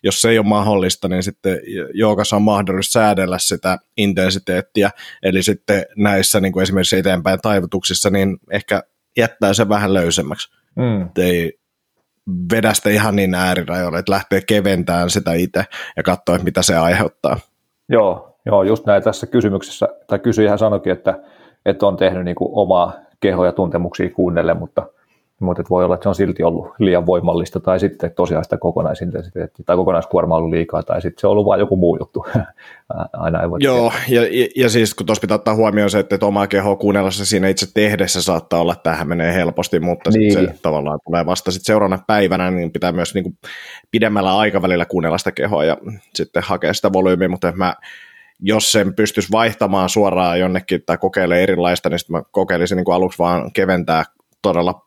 Jos 0.04 0.22
se 0.22 0.30
ei 0.30 0.40
ole 0.40 0.48
mahdollista, 0.48 1.08
niin 1.08 1.24
sitten 1.24 1.60
joogassa 1.94 2.36
on 2.36 2.42
mahdollista 2.42 2.92
säädellä 2.92 3.40
sitä 3.40 3.78
intensiteettiä, 3.98 4.90
eli 5.24 5.44
sitten 5.44 5.86
näissä 5.98 6.40
niin 6.40 6.54
kuin 6.54 6.64
esimerkiksi 6.64 6.98
eteenpäin 6.98 7.40
taivutuksissa, 7.42 8.10
niin 8.10 8.38
ehkä 8.52 8.84
jättää 9.18 9.54
se 9.54 9.70
vähän 9.70 9.94
löysemmäksi. 9.94 10.50
Mm. 10.76 11.10
Ei, 11.18 11.63
vedä 12.54 12.74
sitä 12.74 12.90
ihan 12.90 13.16
niin 13.16 13.36
äärirajoille, 13.36 14.00
että 14.00 14.12
lähtee 14.12 14.42
keventämään 14.42 15.10
sitä 15.10 15.34
itse 15.34 15.66
ja 15.98 16.04
katsoa, 16.04 16.38
mitä 16.38 16.62
se 16.62 16.78
aiheuttaa. 16.78 17.40
Joo, 17.90 18.38
joo 18.46 18.64
just 18.64 18.86
näin 18.86 19.04
tässä 19.04 19.28
kysymyksessä, 19.28 19.90
tai 20.08 20.20
kysyjähän 20.20 20.60
sanoikin, 20.60 20.94
että, 20.94 21.20
että 21.66 21.86
on 21.86 21.98
tehnyt 21.98 22.26
niin 22.26 22.36
omaa 22.40 22.94
kehoja 23.20 23.52
tuntemuksia 23.52 24.10
kuunnelle, 24.10 24.54
mutta– 24.54 24.86
mutta 25.44 25.64
voi 25.70 25.86
olla, 25.86 25.96
että 25.96 26.04
se 26.04 26.10
on 26.10 26.16
silti 26.16 26.44
ollut 26.44 26.68
liian 26.80 27.06
voimallista, 27.06 27.60
tai 27.60 27.80
sitten 27.80 28.12
tosiaan 28.16 28.44
sitä 28.44 28.58
kokonaisintensiteettiä 28.58 29.64
tai 29.66 29.76
kokonaiskuorma 29.76 30.36
on 30.36 30.38
ollut 30.38 30.54
liikaa, 30.54 30.84
tai 30.84 31.02
sitten 31.02 31.22
se 31.22 31.28
on 31.28 31.32
ollut 31.32 31.46
vain 31.46 31.60
joku 31.60 31.76
muu 31.76 31.98
juttu. 32.00 32.26
Aina 33.14 33.42
ei 33.42 33.50
voi 33.50 33.60
Joo, 33.62 33.94
ja, 34.08 34.22
ja, 34.22 34.48
ja, 34.56 34.70
siis 34.70 34.94
kun 34.96 35.06
tuossa 35.06 35.22
pitää 35.22 35.36
ottaa 35.36 35.56
huomioon 35.56 35.90
se, 35.90 36.00
että, 36.00 36.16
että 36.16 36.26
omaa 36.26 36.48
kehoa 36.48 36.76
kuunnellessa 36.76 37.26
siinä 37.26 37.48
itse 37.48 37.68
tehdessä 37.74 38.22
saattaa 38.22 38.62
olla, 38.62 38.74
että 38.74 38.92
tähän 38.92 39.08
menee 39.08 39.34
helposti, 39.34 39.80
mutta 39.80 40.10
niin. 40.10 40.34
se 40.34 40.56
tavallaan 40.62 41.00
tulee 41.06 41.26
vasta 41.26 41.52
sitten 41.52 41.66
seuraavana 41.66 42.04
päivänä, 42.08 42.52
niin 42.52 42.72
pitää 42.72 42.92
myös 42.92 43.14
niin 43.14 43.24
kuin 43.24 43.38
pidemmällä 43.92 44.38
aikavälillä 44.38 44.86
kuunnella 44.86 45.18
sitä 45.18 45.32
kehoa 45.32 45.64
ja 45.64 45.78
sitten 46.16 46.44
hakea 46.44 46.74
sitä 46.74 46.94
volyymiä, 46.94 47.28
mutta 47.28 47.54
mä 47.56 47.76
jos 48.40 48.72
sen 48.72 48.94
pystyisi 48.94 49.32
vaihtamaan 49.32 49.90
suoraan 49.90 50.40
jonnekin 50.40 50.84
tai 50.86 50.98
kokeilemaan 50.98 51.42
erilaista, 51.42 51.90
niin 51.90 52.00
sitten 52.00 52.16
mä 52.16 52.24
kokeilisin 52.32 52.76
niin 52.76 52.86
kuin 52.86 52.96
aluksi 52.96 53.20
vaan 53.20 53.52
keventää 53.52 54.04
todella 54.42 54.84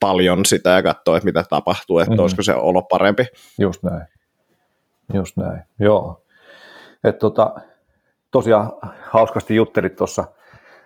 paljon 0.00 0.44
sitä 0.44 0.70
ja 0.70 0.82
katsoa, 0.82 1.16
että 1.16 1.24
mitä 1.24 1.44
tapahtuu, 1.50 1.98
että 1.98 2.10
mm-hmm. 2.10 2.22
olisiko 2.22 2.42
se 2.42 2.54
olo 2.54 2.82
parempi. 2.82 3.26
Just 3.58 3.82
näin. 3.82 4.06
Just 5.14 5.36
näin, 5.36 5.62
joo. 5.80 6.22
Et 7.04 7.18
tota, 7.18 7.54
tosiaan 8.30 8.72
hauskasti 9.10 9.56
juttelit 9.56 9.96
tuossa, 9.96 10.24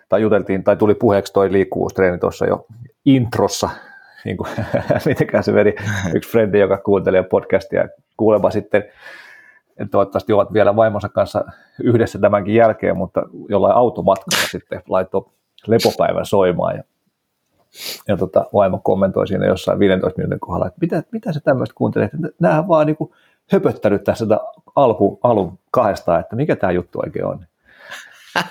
tai 0.09 0.21
juteltiin, 0.21 0.63
tai 0.63 0.75
tuli 0.75 0.95
puheeksi 0.95 1.33
toi 1.33 1.51
liikkuvuustreeni 1.51 2.17
tuossa 2.17 2.45
jo 2.45 2.65
introssa, 3.05 3.69
niin 4.25 4.37
kuin, 4.37 4.49
mitenkään 5.05 5.43
se 5.43 5.51
meni 5.51 5.75
yksi 6.15 6.31
frendi, 6.31 6.59
joka 6.59 6.77
kuuntelee 6.77 7.23
podcastia, 7.23 7.87
kuulemma 8.17 8.51
sitten 8.51 8.83
toivottavasti 9.91 10.33
ovat 10.33 10.53
vielä 10.53 10.75
vaimonsa 10.75 11.09
kanssa 11.09 11.45
yhdessä 11.83 12.19
tämänkin 12.19 12.55
jälkeen, 12.55 12.97
mutta 12.97 13.23
jollain 13.49 13.75
automatkalla 13.75 14.47
sitten 14.51 14.81
laittoi 14.89 15.25
lepopäivän 15.67 16.25
soimaan 16.25 16.75
ja, 16.75 16.83
ja 18.07 18.17
tota, 18.17 18.45
vaimo 18.53 18.79
kommentoi 18.83 19.27
siinä 19.27 19.45
jossain 19.45 19.79
15 19.79 20.17
minuutin 20.17 20.39
kohdalla, 20.39 20.67
että 20.67 20.77
mitä, 20.81 21.03
mitä 21.11 21.33
sä 21.33 21.39
tämmöistä 21.39 21.75
kuuntelet, 21.75 22.13
että 22.13 22.27
näähän 22.39 22.67
vaan 22.67 22.87
niin 22.87 22.97
kuin 22.97 23.11
höpöttänyt 23.51 24.03
tässä 24.03 24.25
alku, 24.75 25.19
alun 25.23 25.59
kahdesta, 25.71 26.19
että 26.19 26.35
mikä 26.35 26.55
tämä 26.55 26.71
juttu 26.71 26.99
oikein 26.99 27.25
on. 27.25 27.45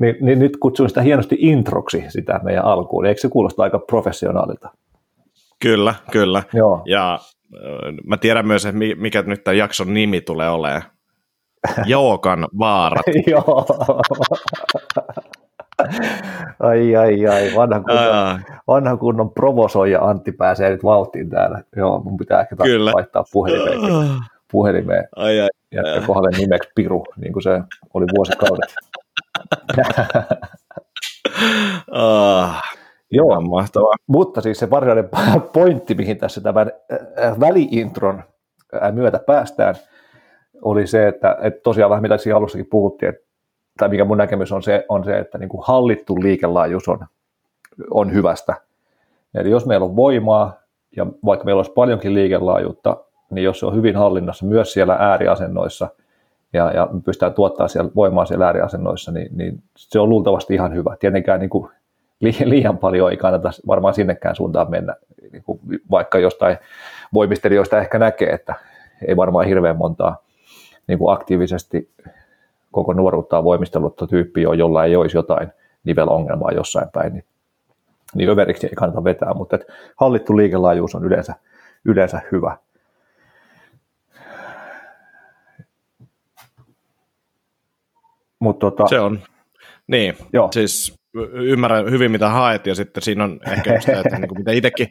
niin, 0.00 0.16
niin, 0.20 0.38
nyt 0.38 0.56
kutsun 0.56 0.88
sitä 0.88 1.02
hienosti 1.02 1.36
introksi 1.38 2.04
sitä 2.08 2.40
meidän 2.42 2.64
alkuun. 2.64 3.06
Eikö 3.06 3.20
se 3.20 3.28
kuulosta 3.28 3.62
aika 3.62 3.78
professionaalilta? 3.78 4.70
Kyllä, 5.62 5.94
kyllä. 6.10 6.42
Joo. 6.52 6.82
Ja 6.84 7.18
mä 8.06 8.16
tiedän 8.16 8.46
myös, 8.46 8.66
että 8.66 8.78
mikä 8.96 9.22
nyt 9.22 9.44
tämän 9.44 9.58
jakson 9.58 9.94
nimi 9.94 10.20
tulee 10.20 10.50
olemaan. 10.50 10.82
Jookan 11.86 12.48
vaarat. 12.58 13.06
Joo. 13.26 13.66
Ai, 16.60 16.96
ai, 16.96 17.26
ai, 17.26 17.50
vanha 17.56 17.80
kunnon, 17.80 18.40
vanha 18.66 18.96
kunnon 18.96 19.30
provosoija 19.30 20.00
Antti 20.00 20.32
pääsee 20.32 20.70
nyt 20.70 20.84
vauhtiin 20.84 21.30
täällä. 21.30 21.62
Joo, 21.76 21.98
mun 22.04 22.16
pitää 22.16 22.40
ehkä 22.40 22.56
Kyllä. 22.56 22.92
laittaa 22.94 23.24
puhelimeen, 23.32 23.80
puhelimeen 24.52 25.08
ai, 25.16 25.40
ai, 25.40 25.48
ja 25.72 25.82
ai. 25.92 26.00
kohdalle 26.06 26.30
nimeksi 26.38 26.70
Piru, 26.74 27.04
niin 27.16 27.32
kuin 27.32 27.42
se 27.42 27.60
oli 27.94 28.06
vuosikaudet. 28.16 28.74
ah, 31.92 32.62
Joo, 33.10 33.40
mahtavaa. 33.40 33.94
Mutta 34.06 34.40
siis 34.40 34.58
se 34.58 34.70
varsinainen 34.70 35.08
pointti, 35.54 35.94
mihin 35.94 36.18
tässä 36.18 36.40
tämän 36.40 36.72
äh, 37.24 37.40
väliintron 37.40 38.22
äh, 38.82 38.92
myötä 38.92 39.20
päästään, 39.26 39.74
oli 40.62 40.86
se, 40.86 41.08
että, 41.08 41.36
että 41.42 41.60
tosiaan 41.62 41.90
vähän 41.90 42.02
mitä 42.02 42.16
siinä 42.16 42.36
alussakin 42.36 42.66
puhuttiin, 42.70 43.08
että, 43.08 43.29
tai 43.80 43.88
mikä 43.88 44.04
mun 44.04 44.18
näkemys 44.18 44.52
on 44.52 44.62
se, 44.62 44.84
on 44.88 45.04
se 45.04 45.18
että 45.18 45.38
niin 45.38 45.48
kuin 45.48 45.62
hallittu 45.66 46.20
liikelaajuus 46.22 46.88
on, 46.88 46.98
on 47.90 48.12
hyvästä. 48.12 48.54
Eli 49.34 49.50
jos 49.50 49.66
meillä 49.66 49.84
on 49.84 49.96
voimaa, 49.96 50.52
ja 50.96 51.06
vaikka 51.24 51.44
meillä 51.44 51.58
olisi 51.58 51.72
paljonkin 51.72 52.14
liikelaajuutta, 52.14 52.96
niin 53.30 53.44
jos 53.44 53.60
se 53.60 53.66
on 53.66 53.74
hyvin 53.74 53.96
hallinnassa 53.96 54.46
myös 54.46 54.72
siellä 54.72 54.96
ääriasennoissa, 55.00 55.88
ja, 56.52 56.70
ja 56.72 56.88
me 56.92 57.00
pystytään 57.00 57.34
tuottaa 57.34 57.68
siellä 57.68 57.90
voimaa 57.96 58.24
siellä 58.24 58.46
ääriasennoissa, 58.46 59.12
niin, 59.12 59.28
niin 59.36 59.62
se 59.76 60.00
on 60.00 60.08
luultavasti 60.08 60.54
ihan 60.54 60.74
hyvä. 60.74 60.96
Tietenkään 61.00 61.40
niin 61.40 61.50
kuin 61.50 61.70
liian 62.44 62.78
paljon 62.78 63.10
ei 63.10 63.16
kannata 63.16 63.50
varmaan 63.66 63.94
sinnekään 63.94 64.36
suuntaan 64.36 64.70
mennä, 64.70 64.94
niin 65.32 65.42
kuin 65.42 65.60
vaikka 65.90 66.18
jostain 66.18 66.56
voimistelijoista 67.14 67.78
ehkä 67.78 67.98
näkee, 67.98 68.30
että 68.30 68.54
ei 69.06 69.16
varmaan 69.16 69.46
hirveän 69.46 69.76
montaa 69.76 70.16
niin 70.86 70.98
kuin 70.98 71.12
aktiivisesti 71.12 71.90
koko 72.72 72.92
nuoruuttaan 72.92 73.44
voimistellutta 73.44 74.06
tyyppiä 74.06 74.48
on, 74.48 74.58
jolla 74.58 74.84
ei 74.84 74.96
olisi 74.96 75.16
jotain 75.16 75.48
nivelongelmaa 75.84 76.52
jossain 76.52 76.88
päin, 76.92 77.12
niin, 77.12 77.24
niin 78.14 78.30
överiksi 78.30 78.66
ei 78.66 78.74
kannata 78.74 79.04
vetää, 79.04 79.34
mutta 79.34 79.56
että 79.56 79.72
hallittu 79.96 80.36
liikelaajuus 80.36 80.94
on 80.94 81.04
yleensä, 81.04 81.34
yleensä 81.84 82.20
hyvä. 82.32 82.56
Mut 88.38 88.58
tota, 88.58 88.86
se 88.86 89.00
on. 89.00 89.20
Niin, 89.86 90.14
Joo. 90.32 90.48
siis 90.52 91.00
ymmärrän 91.32 91.90
hyvin, 91.90 92.10
mitä 92.10 92.28
haet, 92.28 92.66
ja 92.66 92.74
sitten 92.74 93.02
siinä 93.02 93.24
on 93.24 93.40
ehkä 93.52 93.74
just 93.74 93.86
sitä, 93.86 94.00
että 94.00 94.18
niin 94.18 94.28
kuin 94.28 94.38
mitä 94.38 94.52
itekin, 94.52 94.88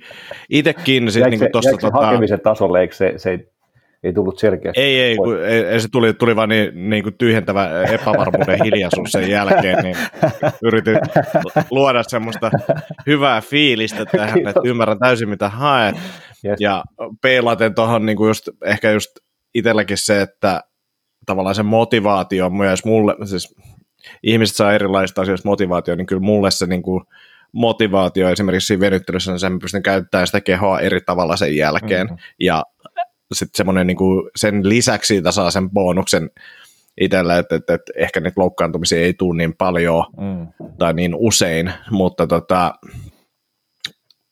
itekin 0.49 1.11
siis 1.11 1.25
niin 1.25 1.39
kuin 1.39 1.51
tosta, 1.51 1.77
tota... 1.81 2.05
hakemisen 2.05 2.41
tasolle, 2.41 2.81
eikö 2.81 2.95
se, 2.95 3.13
se 3.17 3.29
ei, 3.29 3.47
ei 4.03 4.13
tullut 4.13 4.39
selkeästi? 4.39 4.81
Ei, 4.81 5.01
ei, 5.01 5.15
kun, 5.15 5.45
ei, 5.45 5.79
se 5.79 5.87
tuli, 5.91 6.13
tuli 6.13 6.35
vaan 6.35 6.49
niin, 6.49 6.89
niin 6.89 7.03
kuin 7.03 7.17
tyhjentävä 7.17 7.83
epävarmuuden 7.83 8.63
hiljaisuus 8.63 9.11
sen 9.11 9.29
jälkeen, 9.37 9.83
niin 9.83 9.95
yritin 10.63 10.97
luoda 11.71 12.03
semmoista 12.03 12.51
hyvää 13.07 13.41
fiilistä 13.41 14.05
tähän, 14.05 14.47
että 14.47 14.61
ymmärrän 14.63 14.99
täysin, 14.99 15.29
mitä 15.29 15.49
haet, 15.49 15.95
yes. 16.45 16.57
ja 16.59 16.83
peilaten 17.21 17.75
tuohon 17.75 18.05
niin 18.05 18.17
just, 18.27 18.49
ehkä 18.65 18.91
just 18.91 19.11
itselläkin 19.53 19.97
se, 19.97 20.21
että 20.21 20.61
tavallaan 21.25 21.55
se 21.55 21.63
motivaatio 21.63 22.49
myös 22.49 22.85
mulle, 22.85 23.15
siis 23.25 23.55
ihmiset 24.23 24.55
saa 24.55 24.73
erilaisista 24.73 25.21
asioista 25.21 25.49
motivaatio, 25.49 25.95
niin 25.95 26.07
kyllä 26.07 26.21
mulle 26.21 26.51
se 26.51 26.65
niin 26.65 26.81
kuin 26.81 27.03
motivaatio 27.51 28.29
esimerkiksi 28.29 28.67
siinä 28.67 28.81
venyttelyssä, 28.81 29.31
niin 29.31 29.39
sen 29.39 29.59
pystyn 29.59 29.83
käyttämään 29.83 30.27
sitä 30.27 30.41
kehoa 30.41 30.79
eri 30.79 31.01
tavalla 31.01 31.35
sen 31.35 31.55
jälkeen. 31.55 32.07
Mm-hmm. 32.07 32.23
Ja 32.39 32.63
sitten 33.33 33.57
semmoinen 33.57 33.87
niin 33.87 33.97
kuin 33.97 34.29
sen 34.35 34.69
lisäksi 34.69 35.07
siitä 35.07 35.31
saa 35.31 35.51
sen 35.51 35.69
bonuksen 35.69 36.29
itsellä, 37.01 37.37
että, 37.37 37.55
että, 37.55 37.73
että 37.73 37.91
ehkä 37.95 38.19
niitä 38.19 38.41
loukkaantumisia 38.41 38.99
ei 38.99 39.13
tule 39.13 39.37
niin 39.37 39.53
paljon 39.57 40.05
mm. 40.17 40.47
tai 40.77 40.93
niin 40.93 41.15
usein, 41.15 41.73
mutta 41.91 42.27
tota, 42.27 42.73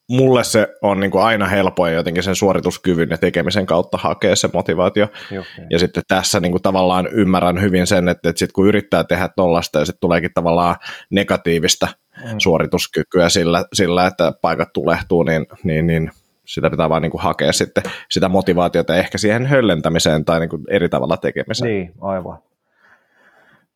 mulle 0.10 0.43
se 0.43 0.68
on 0.82 1.00
niin 1.00 1.12
kuin 1.12 1.24
aina 1.24 1.48
helpoin 1.48 1.93
jotenkin 1.93 2.24
sen 2.24 2.36
suorituskyvyn 2.36 3.10
ja 3.10 3.18
tekemisen 3.18 3.66
kautta 3.66 3.98
hakea 3.98 4.36
se 4.36 4.50
motivaatio. 4.54 5.08
Juh, 5.32 5.45
ja 5.70 5.80
sitten 5.80 6.04
tässä 6.08 6.39
niin 6.39 6.52
kuin 6.52 6.62
tavallaan 6.62 7.08
ymmärrän 7.12 7.62
hyvin 7.62 7.88
sen, 7.88 8.10
että, 8.10 8.30
että 8.30 8.39
sit 8.39 8.52
kun 8.52 8.68
yrittää 8.68 9.04
tehdä 9.04 9.30
tollasta 9.36 9.80
ja 9.80 9.86
sitten 9.86 10.00
tuleekin 10.00 10.32
tavallaan 10.34 10.76
negatiivista 11.12 11.88
mm. 12.24 12.36
suorituskykyä 12.38 13.30
sillä, 13.30 13.66
sillä, 13.74 14.08
että 14.08 14.34
paikat 14.41 14.70
tulehtuu, 14.74 15.24
niin, 15.24 15.45
niin, 15.64 15.88
niin 15.88 16.12
sitä 16.48 16.70
pitää 16.70 16.89
vaan 16.89 17.02
niin 17.02 17.12
kuin 17.12 17.22
hakea 17.22 17.54
sitten 17.54 17.84
sitä 18.10 18.30
motivaatiota 18.30 18.95
ehkä 18.95 19.18
siihen 19.18 19.45
höllentämiseen 19.45 20.26
tai 20.26 20.39
niin 20.39 20.50
kuin 20.50 20.64
eri 20.70 20.89
tavalla 20.89 21.18
tekemiseen. 21.18 21.72
Niin, 21.72 21.93
aivan. 22.02 22.38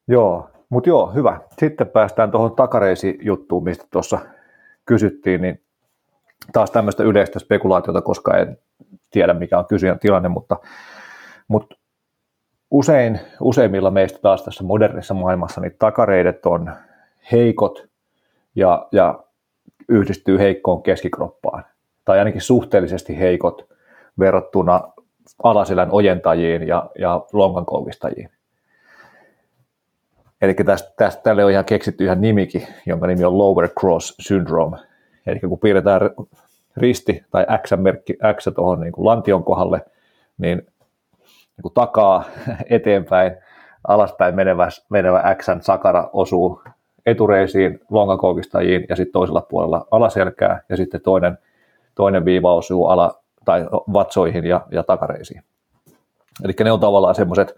Joo, 0.08 0.50
mutta 0.70 0.90
joo, 0.90 1.12
hyvä. 1.14 1.40
Sitten 1.60 1.88
päästään 1.88 2.32
tuohon 2.32 2.56
takareisi-juttuun, 2.56 3.64
mistä 3.64 3.86
tuossa 3.92 4.20
kysyttiin, 4.86 5.42
niin 5.42 5.62
taas 6.54 6.72
tämmöistä 6.72 7.04
yleistä 7.04 7.40
spekulaatiota, 7.40 8.02
koska 8.02 8.38
en 8.38 8.58
tiedä 9.12 9.34
mikä 9.34 9.60
on 9.60 9.66
kysyjän 9.66 10.00
tilanne, 10.00 10.30
mutta, 10.30 10.58
mutta 11.48 11.76
usein, 12.72 13.20
useimmilla 13.42 13.92
meistä 13.92 14.20
taas 14.22 14.44
tässä 14.44 14.64
modernissa 14.64 15.14
maailmassa 15.14 15.62
niin 15.62 15.76
takareidet 15.80 16.46
on 16.46 16.72
heikot 17.32 17.88
ja, 18.56 18.88
ja 18.92 19.24
yhdistyy 19.90 20.40
heikkoon 20.40 20.84
keskikroppaan, 20.84 21.64
tai 22.06 22.20
ainakin 22.20 22.42
suhteellisesti 22.42 23.20
heikot 23.20 23.70
verrattuna 24.20 24.82
alaselän 25.44 25.92
ojentajiin 25.92 26.68
ja, 26.68 26.90
ja 27.00 27.26
lonkankoukistajiin. 27.34 28.30
Eli 30.42 30.54
tästä, 30.54 30.94
tästä, 30.98 31.24
tälle 31.24 31.46
on 31.46 31.52
ihan 31.52 31.66
keksitty 31.66 32.04
ihan 32.04 32.22
nimikin, 32.22 32.68
jonka 32.86 33.08
nimi 33.08 33.24
on 33.24 33.38
lower 33.38 33.70
cross 33.80 34.16
syndrome, 34.20 34.78
Eli 35.28 35.40
kun 35.40 35.60
piirretään 35.60 36.02
risti 36.78 37.24
tai 37.32 37.46
X-merkki 37.64 38.18
X 38.36 38.48
tuohon 38.56 38.80
niin 38.80 38.94
kuin 38.94 39.06
lantion 39.06 39.44
kohdalle, 39.44 39.82
niin, 40.38 40.58
niin 41.28 41.62
kuin 41.62 41.74
takaa 41.74 42.24
eteenpäin 42.70 43.38
alaspäin 43.88 44.36
menevä, 44.36 44.68
menevä 44.90 45.36
X 45.36 45.46
sakara 45.62 46.10
osuu 46.14 46.64
etureisiin, 47.06 47.80
lonkakoukistajiin 47.90 48.86
ja 48.90 48.96
sitten 48.96 49.14
toisella 49.14 49.42
puolella 49.42 49.88
alaselkää 49.92 50.62
ja 50.70 50.78
sitten 50.78 51.02
toinen, 51.02 51.38
toinen 52.02 52.26
viiva 52.26 52.56
osuu 52.56 52.86
ala, 52.88 53.22
tai 53.46 53.68
vatsoihin 53.94 54.46
ja, 54.46 54.62
ja 54.72 54.84
takareisiin. 54.84 55.44
Eli 56.44 56.54
ne 56.64 56.72
on 56.72 56.80
tavallaan 56.80 57.16
semmoiset 57.16 57.58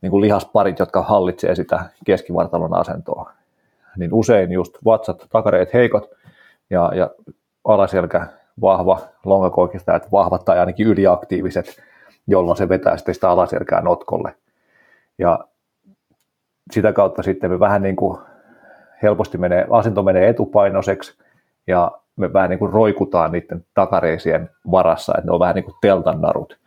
niin 0.00 0.20
lihasparit, 0.20 0.78
jotka 0.78 1.02
hallitsee 1.02 1.54
sitä 1.54 1.84
keskivartalon 2.06 2.74
asentoa. 2.74 3.30
Niin 3.96 4.14
usein 4.14 4.52
just 4.52 4.78
vatsat, 4.84 5.26
takareet 5.30 5.74
heikot, 5.74 6.10
ja, 6.70 6.90
ja 6.94 7.10
alaselkä 7.64 8.26
vahva, 8.60 9.00
että 9.96 10.08
vahvat 10.12 10.44
tai 10.44 10.58
ainakin 10.58 10.86
yliaktiiviset, 10.86 11.82
jolloin 12.26 12.56
se 12.56 12.68
vetää 12.68 12.96
sitten 12.96 13.14
sitä 13.14 13.30
alaselkää 13.30 13.80
notkolle. 13.80 14.34
Ja 15.18 15.38
sitä 16.70 16.92
kautta 16.92 17.22
sitten 17.22 17.50
me 17.50 17.60
vähän 17.60 17.82
niin 17.82 17.96
kuin 17.96 18.18
helposti 19.02 19.38
menee, 19.38 19.66
asento 19.70 20.02
menee 20.02 20.28
etupainoiseksi 20.28 21.18
ja 21.66 22.01
me 22.16 22.32
vähän 22.32 22.50
niin 22.50 22.58
kuin 22.58 22.72
roikutaan 22.72 23.32
niiden 23.32 23.64
takareisien 23.74 24.50
varassa, 24.70 25.12
että 25.18 25.26
ne 25.26 25.32
on 25.32 25.40
vähän 25.40 25.54
niin 25.54 25.64
kuin 25.64 25.74
teltan 25.80 26.20
narut, 26.20 26.58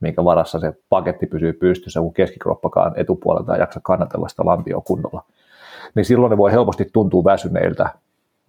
minkä 0.00 0.24
varassa 0.24 0.58
se 0.58 0.72
paketti 0.88 1.26
pysyy 1.26 1.52
pystyssä, 1.52 2.00
kun 2.00 2.14
keskikroppakaan 2.14 2.92
etupuolelta 2.96 3.54
ei 3.54 3.60
jaksa 3.60 3.80
kannatella 3.82 4.28
sitä 4.28 4.44
lampioa 4.44 4.80
kunnolla. 4.80 5.24
Niin 5.94 6.04
silloin 6.04 6.30
ne 6.30 6.38
voi 6.38 6.52
helposti 6.52 6.86
tuntua 6.92 7.24
väsyneiltä 7.24 7.88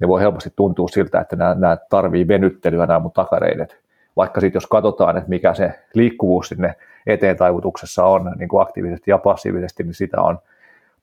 ne 0.03 0.07
voi 0.07 0.21
helposti 0.21 0.53
tuntua 0.55 0.87
siltä, 0.87 1.21
että 1.21 1.35
nämä, 1.35 1.55
nämä 1.55 1.77
tarvii 1.89 2.27
venyttelyä 2.27 2.85
nämä 2.85 2.99
mun 2.99 3.11
takareidet. 3.11 3.79
Vaikka 4.15 4.41
sitten 4.41 4.57
jos 4.57 4.67
katsotaan, 4.67 5.17
että 5.17 5.29
mikä 5.29 5.53
se 5.53 5.79
liikkuvuus 5.93 6.47
sinne 6.47 6.75
eteen 7.07 7.37
taivutuksessa 7.37 8.05
on 8.05 8.31
niin 8.37 8.49
kuin 8.49 8.61
aktiivisesti 8.61 9.11
ja 9.11 9.17
passiivisesti, 9.17 9.83
niin 9.83 9.93
sitä 9.93 10.21
on 10.21 10.39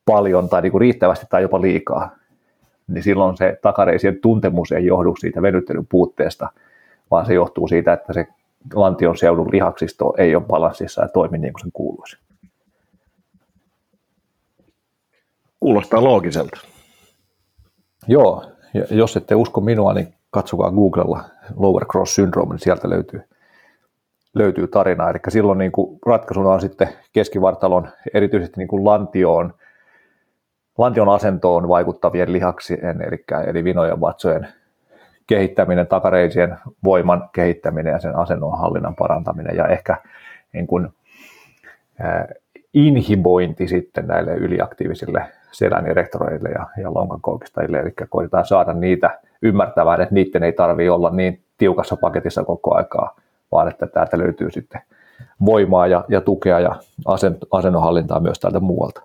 paljon 0.05 0.49
tai 0.49 0.63
niin 0.63 0.73
kuin 0.73 0.81
riittävästi 0.81 1.27
tai 1.31 1.43
jopa 1.43 1.61
liikaa. 1.61 2.11
Niin 2.91 3.03
silloin 3.03 3.37
se 3.37 3.59
takareisien 3.63 4.21
tuntemus 4.21 4.73
ei 4.73 4.87
johdu 4.87 5.17
siitä 5.17 5.43
venyttelyn 5.43 5.87
puutteesta, 5.87 6.49
vaan 7.11 7.27
se 7.27 7.35
johtuu 7.35 7.69
siitä, 7.69 7.93
että 7.93 8.13
se 8.13 8.27
lantion 8.75 9.17
seudun 9.17 9.49
lihaksisto 9.53 10.15
ei 10.19 10.37
ole 10.37 10.45
balanssissa 10.45 11.03
ja 11.03 11.09
toimi 11.09 11.39
niin 11.39 11.53
kuin 11.53 11.61
sen 11.61 11.73
kuuluisi. 11.73 12.17
Kuulostaa 15.61 16.05
loogiselta. 16.05 16.61
Joo, 18.09 18.45
ja 18.75 18.85
jos 18.91 19.17
ette 19.17 19.35
usko 19.35 19.61
minua, 19.61 19.95
niin 19.95 20.15
katsokaa 20.31 20.71
Googlella 20.71 21.25
lower 21.57 21.85
cross 21.85 22.15
syndrome, 22.15 22.55
niin 22.55 22.61
sieltä 22.61 22.91
löytyy, 22.91 23.23
löytyy 24.35 24.69
tarina. 24.69 25.11
Eli 25.11 25.19
silloin 25.29 25.59
niin 25.59 25.73
kuin 25.73 25.99
ratkaisuna 26.07 26.51
on 26.51 26.61
sitten 26.61 26.89
keskivartalon, 27.13 27.89
erityisesti 28.15 28.55
niin 28.57 28.69
kuin 28.69 28.85
lantioon, 28.85 29.55
lantion 30.81 31.09
asentoon 31.09 31.69
vaikuttavien 31.69 32.33
lihaksien, 32.33 33.03
eli, 33.03 33.25
eli 33.47 33.65
vinojen 33.65 34.01
vatsojen 34.01 34.49
kehittäminen, 35.27 35.87
takareisien 35.87 36.57
voiman 36.85 37.29
kehittäminen 37.33 37.93
ja 37.93 37.99
sen 37.99 38.17
asennon 38.17 38.59
hallinnan 38.59 38.97
parantaminen 38.97 39.57
ja 39.57 39.67
ehkä 39.67 39.97
niin 40.53 40.67
kuin, 40.67 40.89
äh, 42.05 42.25
inhibointi 42.75 43.69
sitten 43.69 44.07
näille 44.07 44.35
yliaktiivisille 44.35 45.25
selän 45.53 45.87
erektoreille 45.87 46.49
ja, 46.49 46.67
ja 46.83 46.95
lonkan 46.95 47.21
koukistajille, 47.21 47.79
eli 47.79 47.93
koitetaan 48.09 48.47
saada 48.47 48.73
niitä 48.73 49.19
ymmärtämään, 49.43 50.01
että 50.01 50.15
niiden 50.15 50.43
ei 50.43 50.53
tarvitse 50.53 50.91
olla 50.91 51.11
niin 51.11 51.41
tiukassa 51.59 51.97
paketissa 51.97 52.45
koko 52.45 52.75
aikaa, 52.75 53.17
vaan 53.53 53.69
että 53.69 53.87
täältä 53.87 54.19
löytyy 54.19 54.51
sitten 54.51 54.81
voimaa 55.47 55.87
ja, 55.87 56.05
ja 56.09 56.21
tukea 56.21 56.61
ja 56.61 56.75
asennonhallintaa 57.51 58.21
myös 58.21 58.39
täältä 58.39 58.61
muualta. 58.61 59.03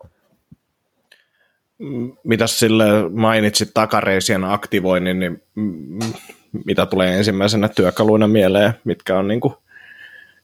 Mitä 2.23 2.47
sille 2.47 3.09
mainitsit 3.09 3.71
takareisien 3.73 4.43
aktivoinnin, 4.43 5.19
niin 5.19 5.43
mitä 6.65 6.85
tulee 6.85 7.17
ensimmäisenä 7.17 7.69
työkaluina 7.69 8.27
mieleen, 8.27 8.73
mitkä 8.83 9.17
on 9.17 9.27
niin 9.27 9.41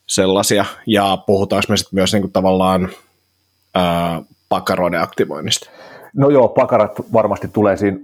sellaisia, 0.05 0.65
ja 0.88 1.17
puhutaanko 1.25 1.65
me 1.69 1.77
sitten 1.77 1.97
myös 1.97 2.13
niin 2.13 2.32
tavallaan 2.32 2.89
ää, 3.75 4.21
pakaroiden 4.49 5.01
aktivoinnista? 5.01 5.69
No 6.15 6.29
joo, 6.29 6.47
pakarat 6.47 6.91
varmasti 7.13 7.47
tulee 7.47 7.77
siinä 7.77 7.99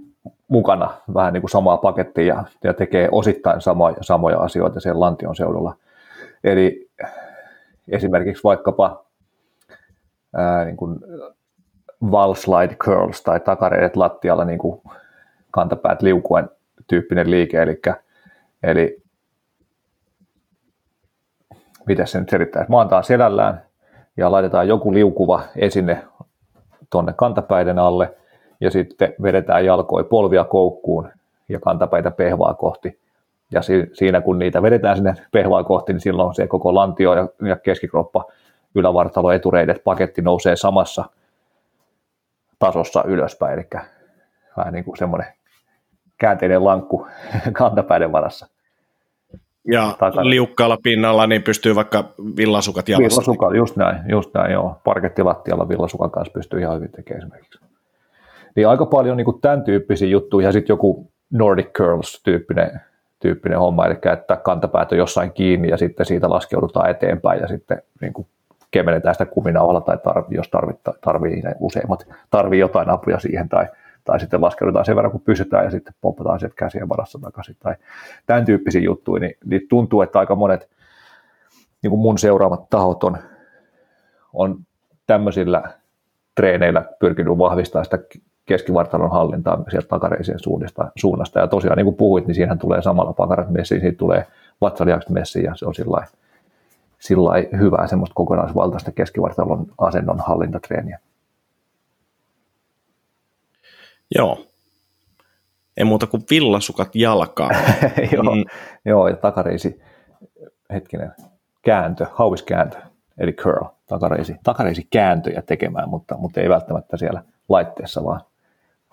mukana 0.48 0.94
vähän 1.14 1.32
niin 1.32 1.42
kuin 1.42 1.50
samaa 1.50 1.76
pakettia 1.76 2.24
ja, 2.24 2.44
ja 2.64 2.74
tekee 2.74 3.08
osittain 3.12 3.60
samoja, 3.60 3.96
samoja 4.00 4.38
asioita 4.38 4.80
siellä 4.80 5.00
lantion 5.00 5.36
seudulla. 5.36 5.76
Eli 6.44 6.88
esimerkiksi 7.88 8.44
vaikkapa 8.44 9.04
ää, 10.36 10.64
niin 10.64 10.76
kuin 10.76 10.98
wall 12.02 12.34
slide 12.34 12.74
curls 12.74 13.22
tai 13.22 13.40
takareidet 13.40 13.96
lattialla 13.96 14.44
niin 14.44 14.58
kuin 14.58 14.82
kantapäät 15.50 16.02
liukuen 16.02 16.50
tyyppinen 16.86 17.30
liike, 17.30 17.62
eli, 17.62 17.80
eli 18.62 19.02
miten 21.86 22.06
se 22.06 22.20
nyt 22.20 22.28
selittää, 22.28 22.66
maantaan 22.68 23.04
selällään 23.04 23.62
ja 24.16 24.32
laitetaan 24.32 24.68
joku 24.68 24.94
liukuva 24.94 25.42
esine 25.56 26.04
tuonne 26.90 27.12
kantapäiden 27.16 27.78
alle 27.78 28.14
ja 28.60 28.70
sitten 28.70 29.14
vedetään 29.22 29.64
jalkoja 29.64 30.04
polvia 30.04 30.44
koukkuun 30.44 31.08
ja 31.48 31.60
kantapäitä 31.60 32.10
pehvaa 32.10 32.54
kohti. 32.54 32.98
Ja 33.52 33.60
siinä 33.92 34.20
kun 34.20 34.38
niitä 34.38 34.62
vedetään 34.62 34.96
sinne 34.96 35.14
pehvaa 35.32 35.64
kohti, 35.64 35.92
niin 35.92 36.00
silloin 36.00 36.34
se 36.34 36.46
koko 36.46 36.74
lantio 36.74 37.14
ja 37.48 37.56
keskikroppa, 37.56 38.24
ylävartalo, 38.74 39.32
etureidet, 39.32 39.84
paketti 39.84 40.22
nousee 40.22 40.56
samassa 40.56 41.04
tasossa 42.58 43.04
ylöspäin, 43.06 43.58
eli 43.58 43.68
vähän 44.56 44.72
niin 44.72 44.84
kuin 44.84 44.96
semmoinen 44.96 45.32
käänteinen 46.18 46.64
lankku 46.64 47.06
kantapäiden 47.52 48.12
varassa. 48.12 48.46
Ja 49.70 49.94
takana. 49.98 50.30
liukkaalla 50.30 50.78
pinnalla 50.82 51.26
niin 51.26 51.42
pystyy 51.42 51.74
vaikka 51.74 52.04
villasukat 52.36 52.88
jalassa. 52.88 53.20
Villasukat, 53.20 53.54
just 53.54 53.76
näin, 53.76 54.10
just 54.10 54.34
näin, 54.34 54.52
joo. 54.52 54.80
Parkettilattialla 54.84 55.68
villasukan 55.68 56.10
kanssa 56.10 56.32
pystyy 56.32 56.60
ihan 56.60 56.76
hyvin 56.76 56.92
tekemään 56.92 57.22
esimerkiksi. 57.22 57.60
Niin 58.56 58.68
aika 58.68 58.86
paljon 58.86 59.16
niin 59.16 59.24
kuin 59.24 59.40
tämän 59.40 59.64
tyyppisiä 59.64 60.08
juttuja 60.08 60.48
ja 60.48 60.52
sitten 60.52 60.74
joku 60.74 61.10
Nordic 61.30 61.68
Curls-tyyppinen 61.72 62.80
tyyppinen 63.20 63.58
homma, 63.58 63.86
eli 63.86 63.98
että 64.12 64.36
kantapäät 64.36 64.92
on 64.92 64.98
jossain 64.98 65.32
kiinni 65.32 65.68
ja 65.68 65.76
sitten 65.76 66.06
siitä 66.06 66.30
laskeudutaan 66.30 66.90
eteenpäin 66.90 67.40
ja 67.40 67.48
sitten 67.48 67.82
niin 68.00 68.12
kuin 68.12 68.26
kevennetään 68.70 69.14
sitä 69.14 69.26
kuminauhalla 69.26 69.80
tai 69.80 69.98
tarvi, 69.98 70.36
jos 70.36 70.48
tarvittaa, 70.48 70.94
tarvii, 71.00 71.42
useimmat 71.60 72.06
tarvii 72.30 72.60
jotain 72.60 72.90
apuja 72.90 73.18
siihen 73.18 73.48
tai, 73.48 73.66
tai 74.04 74.20
sitten 74.20 74.40
laskeudutaan 74.40 74.84
sen 74.84 74.96
verran 74.96 75.12
kun 75.12 75.20
pysytään 75.20 75.64
ja 75.64 75.70
sitten 75.70 75.94
pompataan 76.00 76.40
sieltä 76.40 76.56
käsien 76.56 76.88
varassa 76.88 77.18
takaisin 77.18 77.56
tai 77.60 77.74
tämän 78.26 78.44
tyyppisiä 78.44 78.80
juttuja, 78.80 79.20
niin, 79.20 79.34
niin 79.44 79.62
tuntuu, 79.68 80.02
että 80.02 80.18
aika 80.18 80.34
monet 80.34 80.70
niin 81.82 81.90
kuin 81.90 82.00
mun 82.00 82.18
seuraamat 82.18 82.70
tahot 82.70 83.04
on, 83.04 83.18
on 84.32 84.58
tämmöisillä 85.06 85.62
treeneillä 86.34 86.84
pyrkinyt 86.98 87.38
vahvistamaan 87.38 87.84
sitä 87.84 87.98
keskivartalon 88.46 89.10
hallintaa 89.10 89.64
sieltä 89.70 89.88
takareisien 89.88 90.38
suunnasta, 90.38 90.90
suunnasta. 90.96 91.40
Ja 91.40 91.46
tosiaan 91.46 91.76
niin 91.76 91.84
kuin 91.84 91.96
puhuit, 91.96 92.26
niin 92.26 92.34
siihen 92.34 92.58
tulee 92.58 92.82
samalla 92.82 93.12
pakarat 93.12 93.50
messiin, 93.50 93.80
siitä 93.80 93.98
tulee 93.98 94.26
vatsalihakset 94.60 95.10
messiin 95.10 95.44
ja 95.44 95.54
se 95.54 95.66
on 95.66 95.74
sillä 95.74 96.06
sillä 96.98 97.58
hyvää 97.58 97.86
semmoista 97.86 98.14
kokonaisvaltaista 98.14 98.92
keskivartalon 98.92 99.66
asennon 99.78 100.20
hallintatreeniä. 100.20 100.98
Joo. 104.14 104.44
Ei 105.76 105.84
muuta 105.84 106.06
kuin 106.06 106.22
villasukat 106.30 106.96
jalkaan. 106.96 107.56
joo, 108.12 108.34
mm. 108.34 108.44
joo, 108.84 109.08
ja 109.08 109.16
takareisi, 109.16 109.82
hetkinen, 110.72 111.12
kääntö, 111.62 112.06
hauiskääntö, 112.12 112.76
eli 113.18 113.32
curl, 113.32 113.64
takareisi, 113.86 114.36
takareisi 114.42 114.86
kääntöjä 114.90 115.42
tekemään, 115.42 115.88
mutta, 115.88 116.16
mutta 116.16 116.40
ei 116.40 116.48
välttämättä 116.48 116.96
siellä 116.96 117.22
laitteessa, 117.48 118.04
vaan, 118.04 118.20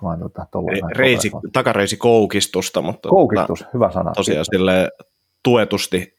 vaan 0.04 0.20
tota, 0.20 0.48
Reisi, 0.96 1.32
takareisi 1.54 1.98
koukistusta, 1.98 2.82
mutta 2.82 3.10
Koukistus, 3.10 3.60
tota, 3.60 3.72
hyvä 3.74 3.92
sana. 3.92 4.12
Tosiaan 4.12 4.46
sille 4.46 4.92
tuetusti 5.44 6.15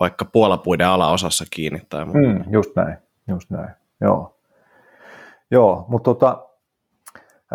vaikka 0.00 0.24
puolapuiden 0.24 0.86
alaosassa 0.86 1.44
kiinni. 1.50 1.82
Tai 1.88 2.04
mm, 2.04 2.44
just 2.50 2.76
näin, 2.76 2.96
just 3.28 3.50
näin, 3.50 3.70
joo. 4.00 4.34
Joo, 5.50 5.84
mutta 5.88 6.14
tota, 6.14 6.46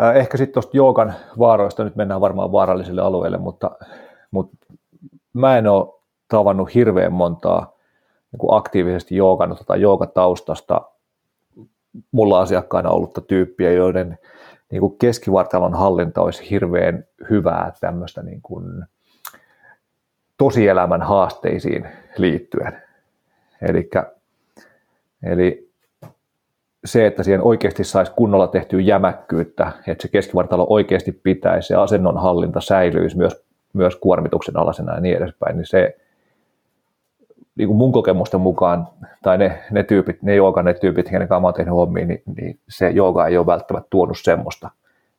äh, 0.02 0.16
ehkä 0.16 0.36
sitten 0.36 0.54
tuosta 0.54 0.76
joogan 0.76 1.14
vaaroista, 1.38 1.84
nyt 1.84 1.96
mennään 1.96 2.20
varmaan 2.20 2.52
vaarallisille 2.52 3.02
alueille, 3.02 3.38
mutta, 3.38 3.70
mutta 4.30 4.56
mä 5.32 5.58
en 5.58 5.66
ole 5.66 5.94
tavannut 6.28 6.74
hirveän 6.74 7.12
montaa 7.12 7.72
niin 8.32 8.54
aktiivisesti 8.56 9.16
joogannut 9.16 9.62
tai 9.66 9.80
joogataustasta 9.80 10.80
mulla 12.12 12.40
asiakkaana 12.40 12.90
ollutta 12.90 13.20
tyyppiä, 13.20 13.72
joiden 13.72 14.18
niin 14.70 14.80
kuin 14.80 14.98
keskivartalon 14.98 15.74
hallinta 15.74 16.22
olisi 16.22 16.50
hirveän 16.50 17.04
hyvää 17.30 17.72
tämmöistä 17.80 18.22
niin 18.22 18.42
kuin 18.42 18.84
tosielämän 20.36 21.02
haasteisiin 21.02 21.88
liittyen. 22.16 22.82
Elikkä, 23.62 24.12
eli 25.22 25.70
se, 26.84 27.06
että 27.06 27.22
siihen 27.22 27.42
oikeasti 27.42 27.84
saisi 27.84 28.12
kunnolla 28.16 28.46
tehtyä 28.46 28.80
jämäkkyyttä, 28.80 29.72
että 29.86 30.02
se 30.02 30.08
keskivartalo 30.08 30.66
oikeasti 30.68 31.12
pitäisi, 31.12 31.68
se 31.68 31.74
asennon 31.74 32.22
hallinta 32.22 32.60
säilyisi 32.60 33.16
myös, 33.16 33.44
myös 33.72 33.96
kuormituksen 33.96 34.56
alasena 34.56 34.94
ja 34.94 35.00
niin 35.00 35.16
edespäin, 35.16 35.56
niin 35.56 35.66
se 35.66 35.96
niin 37.56 37.68
kuin 37.68 37.76
mun 37.76 37.92
kokemusten 37.92 38.40
mukaan, 38.40 38.88
tai 39.22 39.38
ne, 39.38 39.58
ne 39.70 39.82
tyypit, 39.82 40.22
ne 40.22 40.34
jooga, 40.34 40.62
ne 40.62 40.74
tyypit, 40.74 41.08
kenen 41.08 41.28
kanssa 41.28 41.40
mä 41.40 41.46
oon 41.46 41.54
tehnyt 41.54 41.74
hommia, 41.74 42.06
niin, 42.06 42.22
niin 42.36 42.58
se 42.68 42.90
jooga 42.90 43.26
ei 43.26 43.38
ole 43.38 43.46
välttämättä 43.46 43.88
tuonut 43.90 44.18
semmoista. 44.18 44.70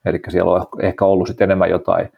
Eli 0.06 0.20
siellä 0.30 0.52
on 0.52 0.66
ehkä 0.82 1.06
ollut 1.06 1.28
sitten 1.28 1.46
enemmän 1.46 1.70
jotain 1.70 2.12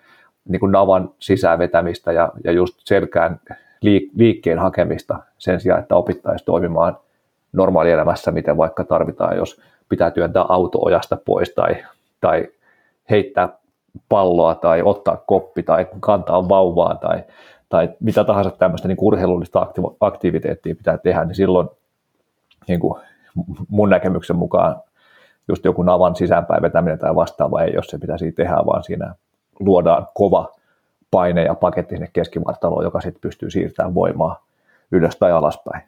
niin 0.47 0.59
kuin 0.59 0.71
navan 0.71 1.09
sisään 1.19 1.59
vetämistä 1.59 2.11
ja, 2.11 2.31
ja 2.43 2.51
just 2.51 2.75
selkään 2.85 3.39
liik- 3.85 4.11
liikkeen 4.15 4.59
hakemista 4.59 5.19
sen 5.37 5.59
sijaan, 5.59 5.81
että 5.81 5.95
opittaisiin 5.95 6.45
toimimaan 6.45 6.97
normaalielämässä, 7.53 8.31
miten 8.31 8.57
vaikka 8.57 8.83
tarvitaan, 8.83 9.37
jos 9.37 9.61
pitää 9.89 10.11
työntää 10.11 10.45
auto 10.49 10.79
ojasta 10.81 11.17
pois 11.25 11.49
tai, 11.49 11.75
tai 12.21 12.47
heittää 13.09 13.49
palloa 14.09 14.55
tai 14.55 14.81
ottaa 14.85 15.17
koppi 15.17 15.63
tai 15.63 15.87
kantaa 15.99 16.49
vauvaa 16.49 16.95
tai, 16.95 17.23
tai 17.69 17.89
mitä 17.99 18.23
tahansa 18.23 18.51
tämmöistä 18.51 18.87
niin 18.87 18.97
urheilullista 19.01 19.67
aktiviteettia 19.99 20.75
pitää 20.75 20.97
tehdä, 20.97 21.25
niin 21.25 21.35
silloin 21.35 21.69
niin 22.67 22.79
kuin 22.79 23.01
mun 23.69 23.89
näkemyksen 23.89 24.35
mukaan 24.35 24.75
just 25.47 25.65
joku 25.65 25.83
navan 25.83 26.15
sisäänpäin 26.15 26.61
vetäminen 26.61 26.99
tai 26.99 27.15
vastaava 27.15 27.61
ei, 27.61 27.73
jos 27.73 27.87
se 27.87 27.97
pitäisi 27.97 28.31
tehdä, 28.31 28.55
vaan 28.65 28.83
siinä 28.83 29.15
luodaan 29.59 30.07
kova 30.13 30.51
paine 31.11 31.43
ja 31.43 31.55
paketti 31.55 31.95
sinne 31.95 32.09
keskivartaloon, 32.13 32.83
joka 32.83 33.01
sitten 33.01 33.21
pystyy 33.21 33.49
siirtämään 33.49 33.95
voimaa 33.95 34.47
ylös 34.91 35.15
tai 35.15 35.31
alaspäin. 35.31 35.83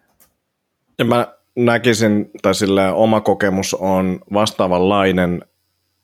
Ja 0.99 1.05
mä 1.05 1.27
näkisin, 1.55 2.31
tai 2.41 2.55
sille 2.55 2.91
oma 2.91 3.21
kokemus 3.21 3.73
on 3.73 4.19
vastaavanlainen. 4.33 5.41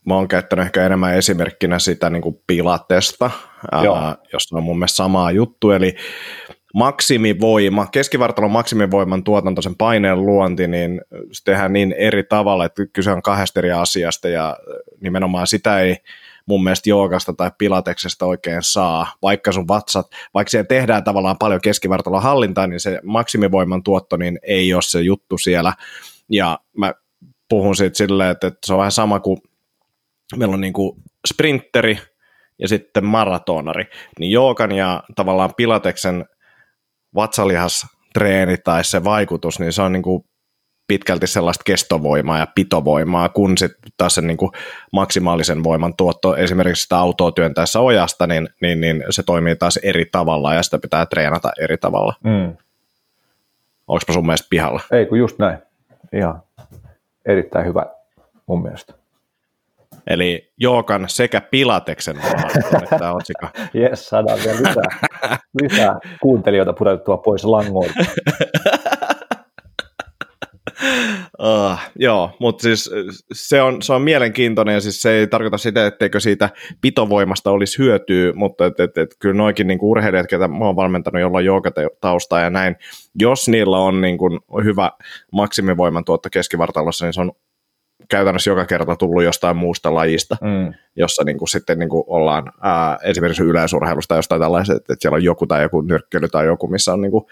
Mä 0.06 0.16
oon 0.16 0.28
käyttänyt 0.28 0.66
ehkä 0.66 0.86
enemmän 0.86 1.16
esimerkkinä 1.16 1.80
sitä 1.80 2.10
niin 2.10 2.22
kuin 2.22 2.42
pilatesta, 2.48 3.32
ää, 3.72 3.84
jossa 4.34 4.58
on 4.58 4.64
mun 4.64 4.80
mielestä 4.80 4.96
sama 4.96 5.32
juttu. 5.32 5.72
Eli 5.72 5.96
maksimivoima, 6.74 7.88
keskivartalon 7.92 8.52
maksimivoiman 8.52 9.24
tuotanto, 9.24 9.62
sen 9.62 9.76
paineen 9.76 10.26
luonti, 10.26 10.68
niin 10.68 11.02
se 11.32 11.44
tehdään 11.44 11.74
niin 11.74 11.92
eri 11.98 12.24
tavalla, 12.24 12.66
että 12.66 12.86
kyse 12.94 13.12
on 13.12 13.22
kahdesta 13.22 13.60
eri 13.60 13.72
asiasta 13.72 14.30
ja 14.30 14.58
nimenomaan 15.02 15.48
sitä 15.48 15.80
ei 15.80 15.98
mun 16.46 16.64
mielestä 16.64 16.90
joogasta 16.90 17.34
tai 17.34 17.52
pilateksesta 17.58 18.26
oikein 18.26 18.64
saa, 18.64 19.14
vaikka 19.22 19.52
sun 19.52 19.68
vatsat, 19.68 20.08
vaikka 20.34 20.50
siellä 20.50 20.68
tehdään 20.68 21.04
tavallaan 21.04 21.38
paljon 21.38 21.62
keskivartalon 21.62 22.24
hallintaa, 22.24 22.68
niin 22.68 22.80
se 22.80 23.00
maksimivoiman 23.04 23.84
tuotto 23.84 24.18
niin 24.18 24.40
ei 24.44 24.74
ole 24.74 24.82
se 24.82 25.02
juttu 25.02 25.38
siellä. 25.38 25.74
Ja 26.32 26.60
mä 26.78 26.94
puhun 27.50 27.76
siitä 27.76 27.98
silleen, 27.98 28.32
että, 28.32 28.48
että 28.48 28.60
se 28.66 28.74
on 28.74 28.80
vähän 28.80 28.92
sama 28.92 29.20
kuin 29.20 29.38
meillä 30.36 30.54
on 30.54 30.62
niin 30.62 30.74
kuin 30.74 31.02
sprinteri 31.28 32.00
ja 32.60 32.68
sitten 32.68 33.06
maratonari, 33.06 33.86
niin 34.20 34.32
joogan 34.32 34.72
ja 34.72 35.04
tavallaan 35.16 35.54
pilateksen 35.58 36.26
vatsalihastreeni 37.16 38.58
tai 38.58 38.84
se 38.84 39.04
vaikutus, 39.04 39.60
niin 39.60 39.74
se 39.74 39.82
on 39.82 39.92
niin 39.92 40.04
kuin 40.04 40.26
pitkälti 40.88 41.28
sellaista 41.28 41.64
kestovoimaa 41.66 42.40
ja 42.40 42.48
pitovoimaa, 42.56 43.30
kun 43.30 43.58
sitten 43.58 43.92
taas 43.98 44.16
sen 44.16 44.28
niin 44.28 44.38
kuin 44.38 44.52
maksimaalisen 44.92 45.64
voiman 45.64 45.94
tuotto 45.98 46.36
esimerkiksi 46.36 46.84
sitä 46.84 46.98
autoa 46.98 47.32
työntäessä 47.32 47.80
ojasta, 47.80 48.28
niin, 48.28 48.50
niin, 48.62 48.82
niin 48.82 49.04
se 49.10 49.24
toimii 49.24 49.56
taas 49.56 49.78
eri 49.78 50.06
tavalla 50.12 50.54
ja 50.54 50.64
sitä 50.64 50.80
pitää 50.80 51.06
treenata 51.06 51.52
eri 51.62 51.78
tavalla. 51.78 52.14
Mm. 52.24 52.58
Onko 53.88 54.14
sun 54.14 54.26
mielestä 54.26 54.48
pihalla? 54.50 54.82
Ei 54.92 55.06
kun 55.06 55.20
just 55.20 55.40
näin. 55.40 55.58
Ihan 56.14 56.42
erittäin 57.26 57.66
hyvä 57.66 57.86
mun 58.48 58.62
mielestä. 58.62 58.94
Eli 60.08 60.52
Jookan 60.58 61.06
sekä 61.10 61.42
Pilateksen 61.42 62.16
tämä 63.00 63.14
otsikko. 63.14 63.48
Jes, 63.74 64.10
saadaan 64.10 64.40
vielä 64.44 64.58
lisää, 64.60 65.40
lisää 65.62 66.00
kuuntelijoita 66.22 66.74
pudotettua 66.74 67.18
pois 67.18 67.46
langoilta. 67.46 68.00
Uh, 71.40 71.80
joo, 72.00 72.32
mutta 72.40 72.62
siis 72.62 72.92
se 73.34 73.62
on, 73.62 73.82
se 73.82 73.94
on 73.94 74.02
mielenkiintoinen 74.02 74.74
ja 74.74 74.82
siis 74.82 75.02
se 75.02 75.12
ei 75.12 75.28
tarkoita 75.28 75.58
sitä, 75.58 75.88
etteikö 75.88 76.20
siitä 76.20 76.50
pitovoimasta 76.82 77.52
olisi 77.52 77.78
hyötyä, 77.78 78.34
mutta 78.36 78.66
et, 78.66 78.80
et, 78.80 78.98
et, 78.98 79.16
kyllä 79.20 79.36
noikin 79.36 79.68
niinku 79.68 79.92
urheilijat, 79.92 80.28
ketä 80.28 80.48
mä 80.48 80.66
oon 80.66 80.76
valmentanut, 80.76 81.22
jolla 81.22 81.38
on 81.38 81.46
joogataustaa 81.46 82.40
ja 82.40 82.50
näin, 82.50 82.76
jos 83.20 83.48
niillä 83.48 83.78
on 83.78 84.02
niinku 84.02 84.30
hyvä 84.64 84.92
maksimivoiman 85.32 86.06
tuotto 86.06 86.30
keskivartalossa, 86.32 87.06
niin 87.06 87.14
se 87.14 87.22
on 87.22 87.32
käytännössä 88.10 88.52
joka 88.52 88.66
kerta 88.66 88.96
tullut 88.96 89.24
jostain 89.24 89.58
muusta 89.58 89.94
lajista, 89.94 90.38
mm. 90.42 90.74
jossa 90.96 91.24
niin 91.24 91.38
kuin 91.38 91.50
sitten 91.50 91.80
niin 91.80 91.90
kuin 91.90 92.04
ollaan 92.08 92.52
ää, 92.62 92.98
esimerkiksi 93.04 93.44
yleisurheilusta 93.44 94.08
tai 94.08 94.18
jostain 94.18 94.42
tällaisesta, 94.42 94.76
että 94.76 94.96
siellä 95.00 95.16
on 95.16 95.24
joku 95.24 95.48
tai 95.48 95.62
joku 95.62 95.82
nyrkkely 95.82 96.28
tai 96.28 96.46
joku, 96.46 96.68
missä 96.68 96.94
on 96.94 97.02
niin 97.02 97.12
kuin 97.12 97.26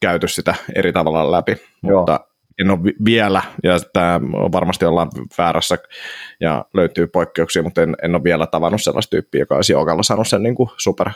käyty 0.00 0.28
sitä 0.28 0.54
eri 0.74 0.92
tavalla 0.92 1.30
läpi, 1.30 1.56
Joo. 1.82 1.98
mutta 1.98 2.20
en 2.60 2.70
ole 2.70 2.78
vielä, 3.04 3.42
ja 3.62 3.72
tämä 3.92 4.20
varmasti 4.52 4.84
ollaan 4.84 5.08
väärässä 5.38 5.78
ja 6.40 6.64
löytyy 6.74 7.06
poikkeuksia, 7.06 7.62
mutta 7.62 7.82
en, 7.82 7.96
en 8.02 8.14
ole 8.14 8.24
vielä 8.24 8.46
tavannut 8.46 8.82
sellaista 8.82 9.10
tyyppiä, 9.10 9.40
joka 9.40 9.54
olisi 9.54 9.72
joogalla 9.72 10.02
saanut 10.02 10.28
sen 10.28 10.42
niin 10.42 10.54
kuin 10.54 10.70
super 10.76 11.10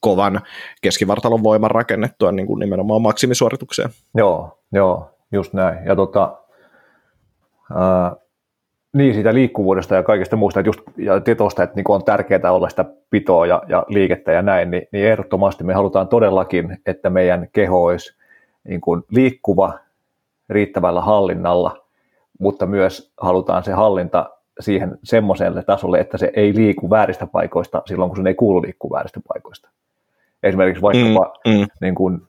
kovan 0.00 0.40
keskivartalon 0.82 1.42
voiman 1.42 1.70
rakennettua 1.70 2.32
niin 2.32 2.46
kuin 2.46 2.60
nimenomaan 2.60 3.02
maksimisuoritukseen. 3.02 3.90
Joo, 4.14 4.58
joo, 4.72 5.10
just 5.32 5.52
näin. 5.52 5.86
Ja 5.86 5.96
tota, 5.96 6.36
ää, 7.74 8.16
niin 8.94 9.14
siitä 9.14 9.34
liikkuvuudesta 9.34 9.94
ja 9.94 10.02
kaikesta 10.02 10.36
muusta, 10.36 10.60
että 10.60 10.68
just, 10.68 10.80
ja 10.96 11.20
tetosta, 11.20 11.62
että 11.62 11.76
niin 11.76 11.84
on 11.88 12.04
tärkeää 12.04 12.52
olla 12.52 12.68
sitä 12.68 12.84
pitoa 13.10 13.46
ja, 13.46 13.62
ja 13.68 13.84
liikettä 13.88 14.32
ja 14.32 14.42
näin, 14.42 14.70
niin, 14.70 14.88
niin 14.92 15.06
ehdottomasti 15.06 15.64
me 15.64 15.74
halutaan 15.74 16.08
todellakin, 16.08 16.78
että 16.86 17.10
meidän 17.10 17.48
keho 17.52 17.84
olisi 17.84 18.16
niin 18.68 18.80
kuin 18.80 19.02
liikkuva 19.10 19.78
riittävällä 20.48 21.00
hallinnalla, 21.00 21.86
mutta 22.40 22.66
myös 22.66 23.12
halutaan 23.20 23.64
se 23.64 23.72
hallinta 23.72 24.30
siihen 24.60 24.98
semmoiselle 25.04 25.62
tasolle, 25.62 26.00
että 26.00 26.18
se 26.18 26.30
ei 26.36 26.54
liiku 26.54 26.90
vääristä 26.90 27.26
paikoista 27.26 27.82
silloin, 27.86 28.10
kun 28.10 28.22
se 28.22 28.28
ei 28.28 28.34
kuulu 28.34 28.62
liikkua 28.62 28.96
vääristä 28.96 29.20
paikoista. 29.28 29.70
Esimerkiksi 30.42 30.82
vaikkapa 30.82 31.38
mm, 31.46 31.52
mm. 31.52 31.66
Niin 31.80 31.94
kuin, 31.94 32.20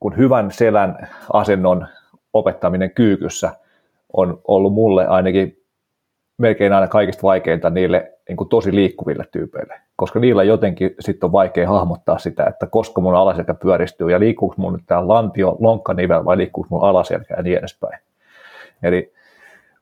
kuin 0.00 0.16
hyvän 0.16 0.50
selän 0.50 1.08
asennon 1.32 1.86
opettaminen 2.32 2.90
kyykyssä 2.90 3.52
on 4.12 4.40
ollut 4.48 4.72
mulle 4.72 5.06
ainakin 5.06 5.65
melkein 6.38 6.72
aina 6.72 6.88
kaikista 6.88 7.22
vaikeinta 7.22 7.70
niille 7.70 8.12
niin 8.28 8.36
kuin 8.36 8.48
tosi 8.48 8.74
liikkuville 8.74 9.24
tyypeille, 9.32 9.80
koska 9.96 10.20
niillä 10.20 10.42
jotenkin 10.42 10.94
sitten 11.00 11.26
on 11.26 11.32
vaikea 11.32 11.68
hahmottaa 11.68 12.18
sitä, 12.18 12.44
että 12.44 12.66
koska 12.66 13.00
mun 13.00 13.14
alaselkä 13.14 13.54
pyöristyy 13.54 14.10
ja 14.10 14.20
liikkuuko 14.20 14.54
mun 14.58 14.72
nyt 14.72 14.82
tämä 14.86 15.08
lantio, 15.08 15.56
lonkkanivel 15.60 16.24
vai 16.24 16.36
liikkuuko 16.36 16.68
mun 16.70 16.84
alaselkä 16.84 17.34
ja 17.36 17.42
niin 17.42 17.58
edespäin. 17.58 17.98
Eli 18.82 19.12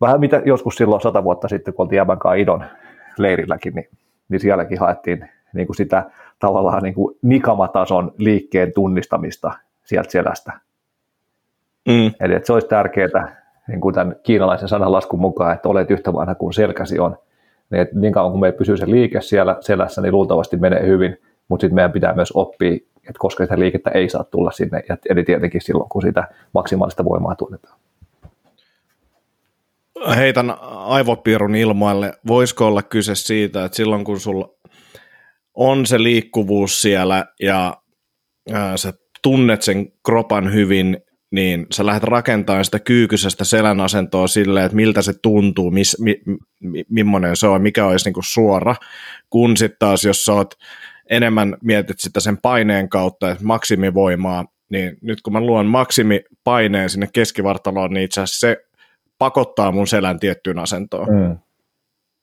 vähän 0.01 0.21
mitä 0.21 0.43
joskus 0.45 0.75
silloin 0.75 1.03
sata 1.03 1.25
vuotta 1.25 1.49
sitten, 1.49 1.75
kun 1.75 1.85
oltiin 1.85 1.97
Jäbänkaan 1.97 2.39
Idon 2.39 2.65
leirilläkin, 3.19 3.75
niin, 3.75 3.89
niin 4.29 4.41
sielläkin 4.41 4.79
haettiin 4.79 5.31
niin 5.55 5.67
kuin 5.67 5.77
sitä 5.77 6.11
tavallaan 6.39 6.83
niin 6.83 6.95
kuin 6.95 7.17
nikamatason 7.23 8.15
liikkeen 8.19 8.73
tunnistamista 8.73 9.53
sieltä 9.85 10.11
selästä. 10.11 10.53
Mm. 11.89 12.11
Eli 12.21 12.35
että 12.35 12.47
se 12.47 12.53
olisi 12.53 12.69
tärkeää, 12.69 13.44
niin 13.69 13.81
kuin 13.81 13.95
tämän 13.95 14.17
kiinalaisen 14.23 14.69
sananlaskun 14.69 15.21
mukaan, 15.21 15.55
että 15.55 15.69
olet 15.69 15.91
yhtä 15.91 16.13
vanha 16.13 16.35
kuin 16.35 16.55
selkäsi 16.55 16.99
on. 16.99 17.17
Niin, 17.71 17.83
että 17.83 17.99
niin 17.99 18.13
kauan 18.13 18.33
kun 18.33 18.41
me 18.41 18.53
pysyy 18.53 18.77
se 18.77 18.91
liike 18.91 19.21
siellä 19.21 19.57
selässä, 19.61 20.03
niin 20.03 20.13
luultavasti 20.13 20.57
menee 20.57 20.87
hyvin, 20.87 21.17
mutta 21.49 21.65
sitten 21.65 21.75
meidän 21.75 21.93
pitää 21.93 22.15
myös 22.15 22.33
oppia, 22.33 22.75
että 22.97 23.19
koska 23.19 23.45
sitä 23.45 23.59
liikettä 23.59 23.91
ei 23.91 24.09
saa 24.09 24.25
tulla 24.25 24.51
sinne, 24.51 24.83
eli 25.11 25.25
tietenkin 25.25 25.61
silloin, 25.61 25.89
kun 25.89 26.03
sitä 26.03 26.29
maksimaalista 26.55 27.05
voimaa 27.05 27.35
tunnetaan. 27.35 27.79
Heitän 30.17 30.55
aivopiirun 30.71 31.55
ilmoille. 31.55 32.13
Voisiko 32.27 32.67
olla 32.67 32.83
kyse 32.83 33.15
siitä, 33.15 33.65
että 33.65 33.77
silloin 33.77 34.05
kun 34.05 34.21
sulla 34.21 34.49
on 35.55 35.87
se 35.87 36.03
liikkuvuus 36.03 36.83
siellä 36.83 37.25
ja 37.41 37.77
sä 38.77 38.93
tunnet 39.23 39.63
sen 39.63 39.93
kropan 40.07 40.53
hyvin, 40.53 40.97
niin 41.35 41.67
sä 41.73 41.87
lähdet 41.87 42.05
rakentamaan 42.05 42.65
sitä 42.65 42.79
kyykysestä 42.79 43.45
selän 43.45 43.81
asentoa 43.81 44.27
silleen, 44.27 44.67
että 44.67 44.77
miltä 44.77 45.03
se 45.03 45.13
tuntuu, 45.23 45.71
mis, 45.71 45.97
mi, 46.01 46.23
mi, 46.61 46.85
millainen 46.89 47.37
se 47.37 47.47
on, 47.47 47.63
mikä 47.63 47.87
olisi 47.87 48.05
niin 48.05 48.15
kuin 48.15 48.25
suora, 48.25 48.77
kun 49.31 49.57
sitten 49.57 49.79
taas 49.79 50.05
jos 50.05 50.25
sä 50.25 50.33
oot 50.33 50.55
enemmän 51.11 51.57
mietit 51.63 52.01
sitä 52.01 52.21
sen 52.21 52.39
paineen 52.39 52.89
kautta, 52.89 53.31
että 53.31 53.45
maksimivoimaa, 53.45 54.45
niin 54.71 54.97
nyt 55.01 55.23
kun 55.23 55.33
mä 55.33 55.41
luon 55.41 55.67
maksimipaineen 55.67 56.91
sinne 56.91 57.09
keskivartaloon, 57.13 57.91
niin 57.95 58.05
itse 58.05 58.21
asiassa 58.21 58.47
se 58.47 58.57
pakottaa 59.19 59.73
mun 59.73 59.87
selän 59.87 60.21
tiettyyn 60.21 60.59
asentoon. 60.59 61.09
Mm. 61.09 61.39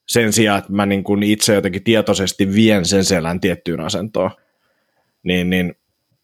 Sen 0.07 0.33
sijaan, 0.33 0.59
että 0.59 0.71
mä 0.71 0.85
niin 0.85 1.03
kuin 1.03 1.23
itse 1.23 1.53
jotenkin 1.53 1.83
tietoisesti 1.83 2.53
vien 2.53 2.85
sen 2.85 3.03
selän 3.03 3.39
tiettyyn 3.39 3.79
asentoon. 3.79 4.31
Niin, 5.23 5.49
niin 5.49 5.75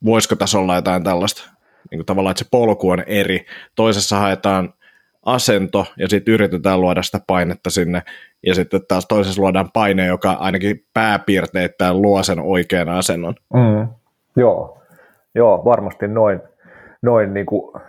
voisiko 0.06 0.36
tässä 0.36 0.60
olla 0.60 0.76
jotain 0.76 1.04
tällaista? 1.04 1.57
Niin 1.92 2.00
kuin 2.00 2.06
tavallaan, 2.06 2.32
että 2.32 2.44
se 2.44 2.50
polku 2.52 2.90
on 2.90 3.04
eri. 3.08 3.46
Toisessa 3.76 4.20
haetaan 4.20 4.74
asento 5.26 5.86
ja 5.98 6.10
sitten 6.10 6.34
yritetään 6.34 6.82
luoda 6.82 7.04
sitä 7.04 7.20
painetta 7.28 7.70
sinne 7.70 8.02
ja 8.46 8.56
sitten 8.56 8.82
taas 8.88 9.06
toisessa 9.06 9.42
luodaan 9.42 9.72
paine, 9.72 10.06
joka 10.06 10.32
ainakin 10.32 10.86
pääpiirteittäin 10.94 12.02
luo 12.02 12.24
sen 12.24 12.40
oikean 12.40 12.90
asennon. 12.90 13.36
Mm. 13.54 13.88
Joo. 14.36 14.78
Joo, 15.36 15.66
varmasti 15.66 16.08
noin, 16.08 16.42
noin 17.02 17.34
niin 17.34 17.46
kuin 17.46 17.82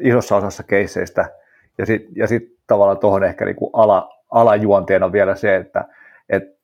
isossa 0.00 0.36
osassa 0.36 0.62
keisseistä. 0.62 1.30
Ja 1.78 1.86
sitten 1.86 2.12
ja 2.16 2.26
sit 2.26 2.42
tavallaan 2.66 2.98
tuohon 2.98 3.24
ehkä 3.24 3.44
niin 3.44 3.56
kuin 3.56 3.70
ala, 3.72 4.10
alajuonteena 4.30 5.12
vielä 5.12 5.34
se, 5.34 5.56
että, 5.56 5.84
että 6.28 6.60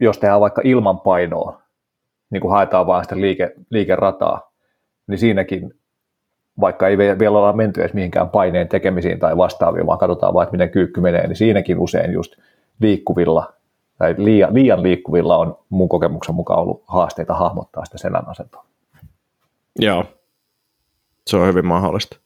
jos 0.00 0.18
tehdään 0.18 0.40
vaikka 0.40 0.62
ilman 0.64 1.00
painoa, 1.00 1.62
niin 2.30 2.40
kuin 2.40 2.52
haetaan 2.52 2.86
vain 2.86 3.04
sitä 3.04 3.16
liike, 3.16 3.52
liikerataa, 3.70 4.47
niin 5.08 5.18
siinäkin, 5.18 5.74
vaikka 6.60 6.88
ei 6.88 6.98
vielä 6.98 7.38
olla 7.38 7.52
menty 7.52 7.80
edes 7.80 7.94
mihinkään 7.94 8.28
paineen 8.28 8.68
tekemisiin 8.68 9.18
tai 9.18 9.36
vastaaviin, 9.36 9.86
vaan 9.86 9.98
katsotaan 9.98 10.34
vaan, 10.34 10.42
että 10.44 10.52
miten 10.52 10.70
kyykky 10.70 11.00
menee, 11.00 11.26
niin 11.26 11.36
siinäkin 11.36 11.78
usein 11.78 12.12
just 12.12 12.32
liikkuvilla 12.80 13.52
tai 13.98 14.14
liian, 14.18 14.54
liian 14.54 14.82
liikkuvilla 14.82 15.36
on 15.36 15.58
mun 15.68 15.88
kokemuksen 15.88 16.34
mukaan 16.34 16.60
ollut 16.60 16.84
haasteita 16.86 17.34
hahmottaa 17.34 17.84
sitä 17.84 17.98
selän 17.98 18.28
asentoa. 18.28 18.64
Joo, 19.78 20.04
se 21.26 21.36
on 21.36 21.46
hyvin 21.46 21.66
mahdollista. 21.66 22.16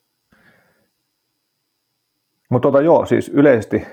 Mutta 2.49 2.69
tota, 2.69 2.81
joo, 2.81 3.07
siis 3.07 3.29
yleisesti 3.29 3.87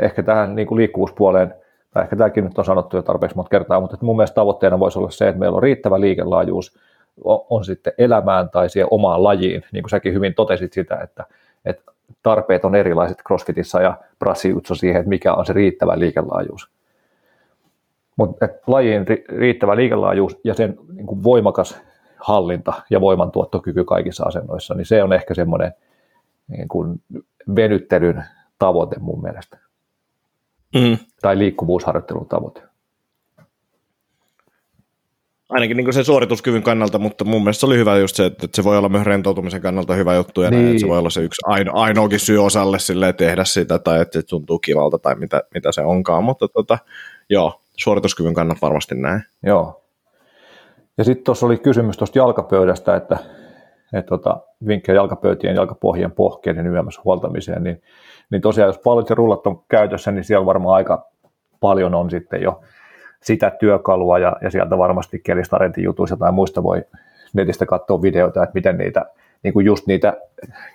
ehkä 0.00 0.22
tähän 0.22 0.54
niin 0.54 0.66
kuin 0.66 0.76
liikkuvuuspuoleen, 0.76 1.54
tai 1.90 2.02
ehkä 2.02 2.16
tämäkin 2.16 2.44
nyt 2.44 2.58
on 2.58 2.64
sanottu 2.64 2.96
jo 2.96 3.02
tarpeeksi 3.02 3.36
monta 3.36 3.50
kertaa, 3.50 3.80
mutta 3.80 3.96
mun 4.00 4.16
mielestä 4.16 4.34
tavoitteena 4.34 4.78
voisi 4.78 4.98
olla 4.98 5.10
se, 5.10 5.28
että 5.28 5.38
meillä 5.38 5.56
on 5.56 5.62
riittävä 5.62 6.00
liikelaajuus, 6.00 6.78
on 7.24 7.64
sitten 7.64 7.92
elämään 7.98 8.48
tai 8.48 8.68
siihen 8.68 8.88
omaan 8.90 9.22
lajiin, 9.22 9.64
niin 9.72 9.82
kuin 9.82 9.90
säkin 9.90 10.14
hyvin 10.14 10.34
totesit 10.34 10.72
sitä, 10.72 10.96
että, 10.96 11.24
että 11.64 11.92
tarpeet 12.22 12.64
on 12.64 12.74
erilaiset 12.74 13.18
CrossFitissa 13.28 13.82
ja 13.82 13.98
Brassijutsu 14.18 14.74
siihen, 14.74 15.00
että 15.00 15.08
mikä 15.08 15.34
on 15.34 15.46
se 15.46 15.52
riittävä 15.52 15.98
liikelaajuus. 15.98 16.70
Mutta 18.16 18.48
lajien 18.66 19.06
riittävä 19.28 19.76
liikelaajuus 19.76 20.40
ja 20.44 20.54
sen 20.54 20.78
niin 20.92 21.06
kuin 21.06 21.22
voimakas 21.24 21.80
hallinta 22.16 22.72
ja 22.90 23.00
voimantuottokyky 23.00 23.84
kaikissa 23.84 24.24
asennoissa, 24.24 24.74
niin 24.74 24.86
se 24.86 25.02
on 25.02 25.12
ehkä 25.12 25.34
semmoinen 25.34 25.72
niin 26.48 26.68
kuin 26.68 27.02
venyttelyn 27.56 28.24
tavoite 28.58 28.96
mun 28.98 29.22
mielestä. 29.22 29.58
Mm. 30.74 30.98
Tai 31.22 31.38
liikkuvuusharjoittelun 31.38 32.28
tavoite. 32.28 32.62
Ainakin 35.54 35.76
niin 35.76 35.92
sen 35.92 36.04
suorituskyvyn 36.04 36.62
kannalta, 36.62 36.98
mutta 36.98 37.24
mun 37.24 37.42
mielestä 37.42 37.60
se 37.60 37.66
oli 37.66 37.76
hyvä 37.76 37.96
just 37.96 38.16
se, 38.16 38.26
että 38.26 38.48
se 38.54 38.64
voi 38.64 38.78
olla 38.78 38.88
myös 38.88 39.06
rentoutumisen 39.06 39.60
kannalta 39.60 39.94
hyvä 39.94 40.14
juttu, 40.14 40.42
ja 40.42 40.50
niin. 40.50 40.62
näin, 40.62 40.70
että 40.70 40.80
se 40.80 40.88
voi 40.88 40.98
olla 40.98 41.10
se 41.10 41.20
yksi 41.20 41.42
aino, 41.46 41.72
ainoakin 41.74 42.20
syy 42.20 42.44
osalle 42.44 42.78
sille 42.78 43.12
tehdä 43.12 43.44
sitä, 43.44 43.78
tai 43.78 44.00
että 44.00 44.20
se 44.20 44.26
tuntuu 44.26 44.58
kivalta, 44.58 44.98
tai 44.98 45.14
mitä, 45.14 45.42
mitä 45.54 45.72
se 45.72 45.82
onkaan, 45.82 46.24
mutta 46.24 46.48
tota, 46.48 46.78
joo, 47.30 47.60
suorituskyvyn 47.76 48.34
kannalta 48.34 48.60
varmasti 48.62 48.94
näin. 48.94 49.22
Joo. 49.42 49.82
Ja 50.98 51.04
sitten 51.04 51.24
tuossa 51.24 51.46
oli 51.46 51.56
kysymys 51.56 51.96
tuosta 51.96 52.18
jalkapöydästä, 52.18 52.96
että, 52.96 53.16
että 53.92 54.08
tota, 54.08 54.36
vinkkejä 54.66 54.96
jalkapöytien, 54.96 55.56
jalkapohjien 55.56 56.12
pohkeiden 56.12 56.66
yömässä 56.66 57.00
huoltamiseen, 57.04 57.62
niin, 57.62 57.82
niin 58.30 58.42
tosiaan 58.42 58.68
jos 58.68 58.78
pallot 58.78 59.08
ja 59.08 59.14
rullat 59.14 59.46
on 59.46 59.62
käytössä, 59.68 60.12
niin 60.12 60.24
siellä 60.24 60.46
varmaan 60.46 60.76
aika 60.76 61.06
paljon 61.60 61.94
on 61.94 62.10
sitten 62.10 62.42
jo 62.42 62.60
sitä 63.24 63.50
työkalua 63.50 64.18
ja, 64.18 64.36
ja 64.40 64.50
sieltä 64.50 64.78
varmasti 64.78 65.18
Kelistarentin 65.18 65.84
jutuista 65.84 66.16
tai 66.16 66.32
muista 66.32 66.62
voi 66.62 66.84
netistä 67.34 67.66
katsoa 67.66 68.02
videoita, 68.02 68.42
että 68.42 68.54
miten 68.54 68.78
niitä, 68.78 69.06
niin 69.42 69.54
kuin 69.54 69.66
just 69.66 69.86
niitä 69.86 70.16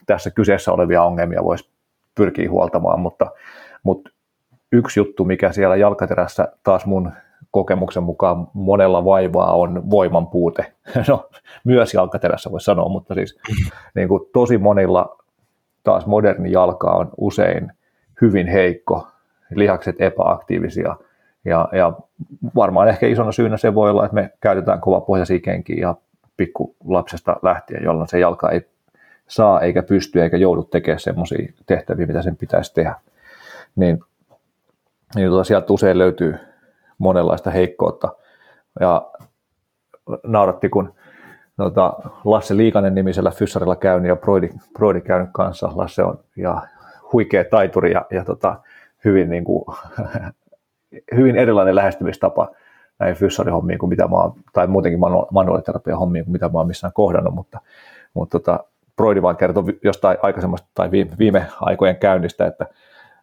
tässä 0.06 0.32
kyseessä 0.32 0.72
olevia 0.72 1.04
ongelmia 1.04 1.44
voisi 1.44 1.70
pyrkiä 2.16 2.52
huoltamaan, 2.52 3.00
mutta, 3.00 3.32
mutta 3.84 4.10
yksi 4.72 5.00
juttu, 5.00 5.26
mikä 5.26 5.52
siellä 5.52 5.76
jalkaterässä 5.76 6.48
taas 6.64 6.86
mun 6.86 7.12
kokemuksen 7.52 8.04
mukaan 8.04 8.48
monella 8.54 9.06
vaivaa 9.06 9.56
on 9.56 9.90
voiman 9.90 10.28
puute. 10.28 10.74
No, 11.08 11.30
myös 11.64 11.94
jalkaterässä 11.94 12.52
voi 12.52 12.62
sanoa, 12.62 12.90
mutta 12.90 13.14
siis 13.14 13.40
niin 13.96 14.08
kuin 14.08 14.24
tosi 14.34 14.58
monilla 14.58 15.18
taas 15.84 16.06
moderni 16.06 16.52
jalka 16.52 16.92
on 16.92 17.10
usein 17.18 17.72
hyvin 18.22 18.48
heikko, 18.48 19.08
lihakset 19.56 19.96
epäaktiivisia– 20.00 20.96
ja, 21.50 21.70
ja 21.72 21.94
varmaan 22.56 22.88
ehkä 22.88 23.08
isona 23.08 23.32
syynä 23.32 23.58
se 23.58 23.76
voi 23.76 23.90
olla, 23.90 24.06
että 24.06 24.16
me 24.16 24.34
käytetään 24.42 24.82
kovapohjaisia 24.82 25.40
kenkiä 25.40 25.82
ja 25.82 25.96
pikku 26.38 26.76
lapsesta 26.86 27.36
lähtien, 27.42 27.84
jolloin 27.84 28.08
se 28.08 28.20
jalka 28.20 28.50
ei 28.50 28.62
saa 29.28 29.62
eikä 29.62 29.84
pysty 29.84 30.24
eikä 30.24 30.38
joudu 30.38 30.64
tekemään 30.64 31.00
semmoisia 31.00 31.54
tehtäviä, 31.66 32.08
mitä 32.08 32.22
sen 32.22 32.38
pitäisi 32.38 32.74
tehdä. 32.74 32.96
Niin, 33.76 34.00
niin 35.16 35.30
tuota, 35.30 35.44
sieltä 35.44 35.74
usein 35.74 35.98
löytyy 35.98 36.36
monenlaista 36.98 37.52
heikkoutta. 37.52 38.10
Ja 38.80 39.12
nauratti, 40.24 40.70
kun 40.70 40.94
tota, 41.58 41.94
Lasse 42.26 42.58
Liikanen 42.58 42.96
nimisellä 42.96 43.32
fyssarilla 43.32 43.76
käynyt 43.76 44.10
ja 44.10 44.16
Broidi, 44.16 44.50
Broidi 44.74 45.02
käynyt 45.02 45.30
kanssa. 45.34 45.72
Lasse 45.76 46.04
on 46.04 46.20
ja 46.36 46.62
huikea 47.14 47.44
taituri 47.44 47.92
ja, 47.92 48.06
ja 48.12 48.26
tota, 48.26 48.56
hyvin 49.06 49.30
niin 49.30 49.44
kuin, 49.44 49.66
hyvin 51.16 51.36
erilainen 51.36 51.76
lähestymistapa 51.76 52.52
näihin 53.00 53.18
fyssarihommiin 53.18 53.80
kuin 53.80 53.90
mitä 53.90 54.08
mä 54.08 54.16
oon, 54.16 54.34
tai 54.54 54.68
muutenkin 54.68 55.00
manu- 55.00 56.00
hommiin 56.00 56.26
kuin 56.26 56.32
mitä 56.32 56.50
mä 56.50 56.60
oon 56.60 56.68
missään 56.68 56.94
kohdannut, 56.94 57.34
mutta, 57.34 57.60
mutta 58.14 58.40
tota, 58.40 58.60
Broidi 58.96 59.22
vaan 59.22 59.38
kertoi 59.38 59.64
jostain 59.84 60.18
aikaisemmasta 60.22 60.68
tai 60.74 60.92
viime, 60.92 61.12
viime 61.20 61.46
aikojen 61.62 61.96
käynnistä, 61.96 62.46
että, 62.46 62.66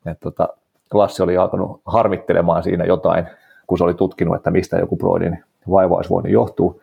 että 0.07 0.23
tota, 0.23 0.49
Lassi 0.95 1.23
oli 1.23 1.37
alkanut 1.37 1.83
harmittelemaan 1.87 2.63
siinä 2.63 2.85
jotain, 2.85 3.27
kun 3.67 3.79
se 3.79 3.85
oli 3.85 3.95
tutkinut, 3.95 4.37
että 4.37 4.51
mistä 4.51 4.77
joku 4.77 4.97
Broidin 4.97 5.45
vaiva 5.71 5.97
olisi 5.97 6.33
johtua. 6.33 6.75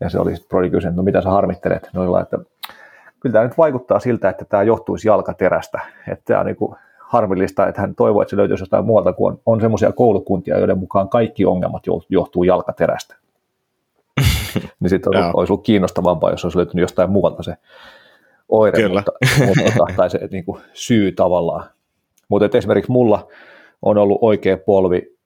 Ja 0.00 0.10
se 0.10 0.18
oli 0.18 0.34
Brody 0.48 0.70
kysynyt, 0.70 0.96
no 0.96 1.02
mitä 1.02 1.20
sä 1.20 1.30
harmittelet? 1.30 1.90
Noilla, 1.92 2.20
että 2.20 2.38
kyllä 3.20 3.32
tämä 3.32 3.44
nyt 3.44 3.58
vaikuttaa 3.58 4.00
siltä, 4.00 4.28
että 4.28 4.44
tämä 4.44 4.62
johtuisi 4.62 5.08
jalkaterästä. 5.08 5.80
Että 6.08 6.24
tämä 6.24 6.40
on 6.40 6.46
niin 6.46 6.56
kuin 6.56 6.76
harmillista, 7.08 7.66
että 7.66 7.80
hän 7.80 7.94
toivoo, 7.94 8.22
että 8.22 8.30
se 8.30 8.36
löytyisi 8.36 8.62
jostain 8.62 8.84
muualta, 8.84 9.12
kun 9.12 9.32
on, 9.32 9.40
on 9.46 9.60
semmoisia 9.60 9.92
koulukuntia, 9.92 10.58
joiden 10.58 10.78
mukaan 10.78 11.08
kaikki 11.08 11.44
ongelmat 11.44 11.82
johtuu 12.08 12.44
jalkaterästä. 12.44 13.16
niin 14.80 14.90
sitten 14.90 15.12
olisi 15.34 15.52
ollut 15.52 15.64
kiinnostavampaa, 15.64 16.30
jos 16.30 16.44
olisi 16.44 16.58
löytynyt 16.58 16.82
jostain 16.82 17.10
muualta 17.10 17.42
se 17.42 17.56
oire, 18.48 18.82
Kyllä. 18.82 18.94
mutta, 18.98 19.12
mutta, 19.46 19.94
tai 19.96 20.10
se 20.10 20.28
niin 20.30 20.44
kuin, 20.44 20.60
syy 20.72 21.12
tavallaan. 21.12 21.66
Mutta 22.28 22.58
esimerkiksi 22.58 22.92
mulla 22.92 23.28
on 23.82 23.98
ollut 23.98 24.18
oikea 24.20 24.56
polvi 24.56 25.16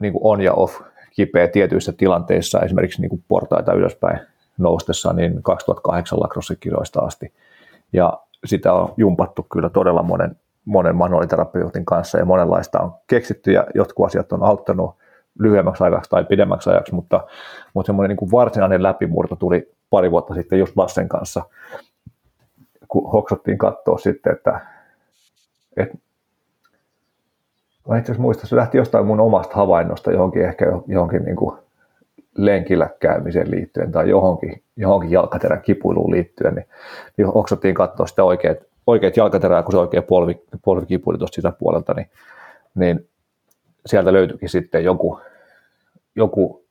niin 0.00 0.12
kuin 0.12 0.22
on 0.24 0.40
ja 0.40 0.52
off 0.52 0.80
kipeä 1.10 1.48
tietyissä 1.48 1.92
tilanteissa, 1.92 2.60
esimerkiksi 2.60 3.00
niin 3.00 3.10
kuin 3.10 3.24
portaita 3.28 3.72
ylöspäin 3.72 4.18
noustessa, 4.58 5.12
niin 5.12 5.42
2008 5.42 6.20
lakrossekiloista 6.20 7.00
asti. 7.00 7.32
Ja 7.92 8.18
sitä 8.44 8.72
on 8.72 8.94
jumpattu 8.96 9.46
kyllä 9.52 9.68
todella 9.68 10.02
monen 10.02 10.36
monen 10.64 10.96
manuaaliterapeutin 10.96 11.84
kanssa 11.84 12.18
ja 12.18 12.24
monenlaista 12.24 12.80
on 12.80 12.94
keksitty 13.06 13.52
ja 13.52 13.66
jotkut 13.74 14.06
asiat 14.06 14.32
on 14.32 14.42
auttanut 14.42 14.94
lyhyemmäksi 15.38 15.84
ajaksi 15.84 16.10
tai 16.10 16.24
pidemmäksi 16.24 16.70
ajaksi, 16.70 16.94
mutta, 16.94 17.26
mutta 17.74 17.86
semmoinen 17.86 18.08
niin 18.08 18.16
kuin 18.16 18.30
varsinainen 18.30 18.82
läpimurto 18.82 19.36
tuli 19.36 19.74
pari 19.90 20.10
vuotta 20.10 20.34
sitten 20.34 20.58
just 20.58 20.76
Lassen 20.76 21.08
kanssa, 21.08 21.42
kun 22.88 23.10
hoksattiin 23.10 23.58
katsoa 23.58 23.98
sitten, 23.98 24.32
että, 24.32 24.60
että 25.76 25.98
mä 27.88 27.98
itse 27.98 28.12
asiassa 28.12 28.22
muista, 28.22 28.46
se 28.46 28.56
lähti 28.56 28.78
jostain 28.78 29.06
mun 29.06 29.20
omasta 29.20 29.56
havainnosta 29.56 30.12
johonkin 30.12 30.44
ehkä 30.44 30.66
johonkin 30.86 31.24
niin 31.24 31.36
kuin 31.36 31.56
lenkillä 32.36 32.90
käymiseen 33.00 33.50
liittyen 33.50 33.92
tai 33.92 34.10
johonkin, 34.10 34.62
johonkin 34.76 35.10
jalkaterän 35.10 35.62
kipuiluun 35.62 36.10
liittyen, 36.10 36.54
niin, 36.54 36.66
niin 37.16 37.26
hoksattiin 37.26 37.74
katsoa 37.74 38.06
sitä 38.06 38.24
oikeat 38.24 38.58
oikeat 38.86 39.16
jalkaterää 39.16 39.62
kuin 39.62 39.72
se 39.72 39.78
oikea 39.78 40.02
polvi, 40.02 40.40
polvikipuli 40.64 41.18
tuosta 41.18 41.34
sisäpuolelta, 41.34 41.94
niin, 41.94 42.10
niin 42.74 43.08
sieltä 43.86 44.12
löytyikin 44.12 44.48
sitten 44.48 44.84
joku, 44.84 45.20
joku 46.16 46.64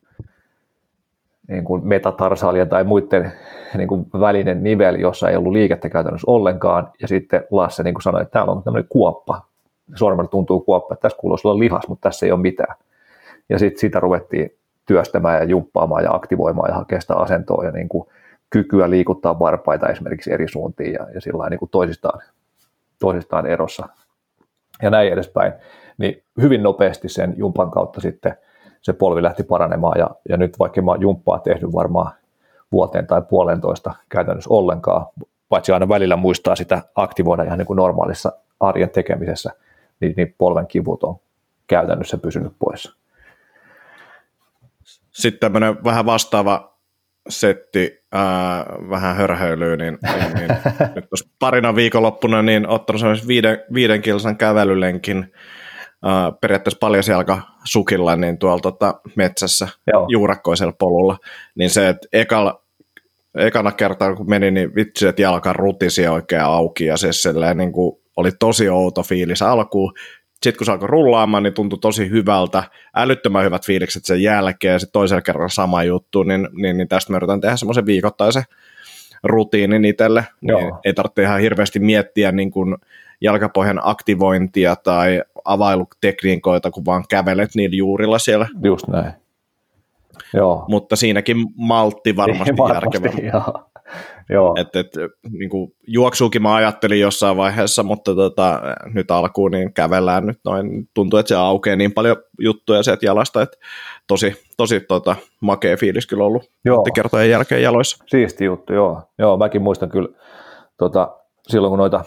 niin 1.47 1.63
kuin 1.63 1.87
metatarsaalien 1.87 2.69
tai 2.69 2.83
muiden 2.83 3.31
niin 3.77 3.87
kuin 3.87 4.05
välinen 4.19 4.63
nivel, 4.63 4.95
jossa 4.95 5.29
ei 5.29 5.35
ollut 5.35 5.53
liikettä 5.53 5.89
käytännössä 5.89 6.31
ollenkaan, 6.31 6.91
ja 7.01 7.07
sitten 7.07 7.43
Lasse 7.51 7.83
niin 7.83 7.93
kuin 7.93 8.03
sanoi, 8.03 8.21
että 8.21 8.31
täällä 8.31 8.51
on 8.51 8.63
tämmöinen 8.63 8.89
kuoppa, 8.89 9.41
sormella 9.95 10.29
tuntuu 10.29 10.59
kuoppa, 10.59 10.93
että 10.93 11.01
tässä 11.01 11.17
kuuluu 11.17 11.37
olla 11.43 11.59
lihas, 11.59 11.87
mutta 11.87 12.09
tässä 12.09 12.25
ei 12.25 12.31
ole 12.31 12.41
mitään. 12.41 12.75
Ja 13.49 13.59
sitten 13.59 13.79
sitä 13.79 13.99
ruvettiin 13.99 14.55
työstämään 14.85 15.39
ja 15.39 15.43
jumppaamaan 15.43 16.03
ja 16.03 16.11
aktivoimaan 16.11 16.69
ja 16.69 16.75
hakemaan 16.75 17.01
sitä 17.01 17.15
asentoa 17.15 17.65
ja 17.65 17.71
niin 17.71 17.89
kuin 17.89 18.07
kykyä 18.53 18.89
liikuttaa 18.89 19.39
varpaita 19.39 19.87
esimerkiksi 19.87 20.33
eri 20.33 20.47
suuntiin 20.47 20.93
ja, 20.93 21.07
ja 21.13 21.21
sillä 21.21 21.49
niin 21.49 21.59
kuin 21.59 21.69
toisistaan, 21.69 22.21
toisistaan 22.99 23.45
erossa 23.45 23.89
ja 24.81 24.89
näin 24.89 25.13
edespäin, 25.13 25.53
niin 25.97 26.23
hyvin 26.41 26.63
nopeasti 26.63 27.09
sen 27.09 27.33
jumpan 27.37 27.71
kautta 27.71 28.01
sitten 28.01 28.37
se 28.81 28.93
polvi 28.93 29.23
lähti 29.23 29.43
paranemaan 29.43 29.99
ja, 29.99 30.09
ja 30.29 30.37
nyt 30.37 30.59
vaikka 30.59 30.81
mä 30.81 30.91
jumppaa 30.99 31.39
tehnyt 31.39 31.73
varmaan 31.73 32.11
vuoteen 32.71 33.07
tai 33.07 33.21
puolentoista 33.21 33.93
käytännössä 34.09 34.49
ollenkaan, 34.53 35.05
paitsi 35.49 35.71
aina 35.71 35.89
välillä 35.89 36.15
muistaa 36.15 36.55
sitä 36.55 36.81
aktivoida 36.95 37.43
ihan 37.43 37.57
niin 37.57 37.67
kuin 37.67 37.77
normaalissa 37.77 38.31
arjen 38.59 38.89
tekemisessä, 38.89 39.51
niin, 39.99 40.13
niin 40.17 40.35
polven 40.37 40.67
kivut 40.67 41.03
on 41.03 41.15
käytännössä 41.67 42.17
pysynyt 42.17 42.53
pois. 42.59 42.93
Sitten 45.11 45.39
tämmöinen 45.39 45.83
vähän 45.83 46.05
vastaava 46.05 46.72
setti 47.29 48.03
ää, 48.11 48.65
vähän 48.89 49.15
hörhöilyä, 49.15 49.75
niin, 49.75 49.97
niin, 50.03 50.33
niin 50.33 50.49
nyt 50.95 51.09
tuossa 51.09 51.29
parina 51.39 51.75
viikonloppuna 51.75 52.41
niin 52.41 52.67
ottanut 52.67 52.99
sellaisen 52.99 53.27
viiden, 53.27 53.63
viiden 53.73 54.01
kilsan 54.01 54.37
kävelylenkin. 54.37 55.33
Ää, 56.03 56.31
periaatteessa 56.41 56.79
paljon 56.79 57.03
siellä 57.03 57.41
sukilla 57.63 58.15
niin 58.15 58.37
tuolla 58.37 58.59
tota, 58.59 59.01
metsässä 59.15 59.67
Joo. 59.93 60.05
juurakkoisella 60.09 60.73
polulla, 60.79 61.17
niin 61.55 61.69
se, 61.69 61.89
että 61.89 62.07
ekalla, 62.13 62.63
ekana 63.37 63.71
kertaa 63.71 64.15
kun 64.15 64.29
meni, 64.29 64.51
niin 64.51 64.75
vitsi, 64.75 65.07
että 65.07 65.21
jalka 65.21 65.53
rutisi 65.53 66.07
oikein 66.07 66.41
auki 66.41 66.85
ja 66.85 66.97
se 66.97 67.13
silleen, 67.13 67.57
niin 67.57 67.71
kuin, 67.71 68.03
oli 68.15 68.31
tosi 68.39 68.69
outo 68.69 69.03
fiilis 69.03 69.41
alkuun, 69.41 69.93
sitten 70.43 70.57
kun 70.57 70.65
se 70.65 70.71
alkoi 70.71 70.87
rullaamaan, 70.87 71.43
niin 71.43 71.53
tuntui 71.53 71.79
tosi 71.79 72.09
hyvältä, 72.09 72.63
älyttömän 72.95 73.45
hyvät 73.45 73.65
fiilikset 73.65 74.05
sen 74.05 74.23
jälkeen, 74.23 74.71
ja 74.71 74.79
sitten 74.79 74.93
toisella 74.93 75.21
kerralla 75.21 75.49
sama 75.49 75.83
juttu, 75.83 76.23
niin, 76.23 76.49
niin, 76.51 76.77
niin 76.77 76.87
tästä 76.87 77.11
me 77.11 77.17
yritän 77.17 77.41
tehdä 77.41 77.55
semmoisen 77.55 77.85
viikoittaisen 77.85 78.43
rutiinin 79.23 79.85
itselle, 79.85 80.27
niin 80.41 80.71
ei 80.85 80.93
tarvitse 80.93 81.21
ihan 81.21 81.39
hirveästi 81.39 81.79
miettiä 81.79 82.31
niin 82.31 82.51
kuin 82.51 82.75
jalkapohjan 83.21 83.79
aktivointia 83.83 84.75
tai 84.75 85.21
availutekniikoita, 85.45 86.71
kun 86.71 86.85
vaan 86.85 87.03
kävelet 87.09 87.55
niillä 87.55 87.75
juurilla 87.75 88.19
siellä. 88.19 88.47
Just 88.63 88.87
näin. 88.87 89.11
Joo. 90.33 90.65
Mutta 90.67 90.95
siinäkin 90.95 91.37
maltti 91.55 92.15
varmasti, 92.15 92.57
varmasti 92.57 93.03
järkevä. 93.03 93.27
Joo. 93.33 93.69
Et, 94.55 94.75
et, 94.75 94.87
niin 95.31 95.49
kuin, 95.49 95.73
juoksuukin 95.87 96.41
mä 96.41 96.55
ajattelin 96.55 96.99
jossain 96.99 97.37
vaiheessa, 97.37 97.83
mutta 97.83 98.15
tota, 98.15 98.61
nyt 98.93 99.11
alkuun 99.11 99.51
niin 99.51 99.73
kävellään 99.73 100.25
nyt 100.25 100.39
noin. 100.45 100.89
Tuntuu, 100.93 101.19
että 101.19 101.27
se 101.27 101.35
aukeaa 101.35 101.75
niin 101.75 101.91
paljon 101.91 102.17
juttuja 102.39 102.83
sieltä 102.83 103.05
jalasta, 103.05 103.41
että 103.41 103.57
tosi, 104.07 104.35
tosi 104.57 104.79
tota, 104.79 105.15
makea 105.39 105.77
fiilis 105.77 106.07
kyllä 106.07 106.23
ollut 106.23 106.51
Joo. 106.65 106.83
kertojen 106.95 107.29
jälkeen 107.29 107.61
jaloissa. 107.61 108.03
Siisti 108.07 108.45
juttu, 108.45 108.73
joo. 108.73 109.01
Joo, 109.17 109.37
mäkin 109.37 109.61
muistan 109.61 109.89
kyllä 109.89 110.09
tota, 110.77 111.15
silloin, 111.47 111.71
kun 111.71 111.79
noita 111.79 112.05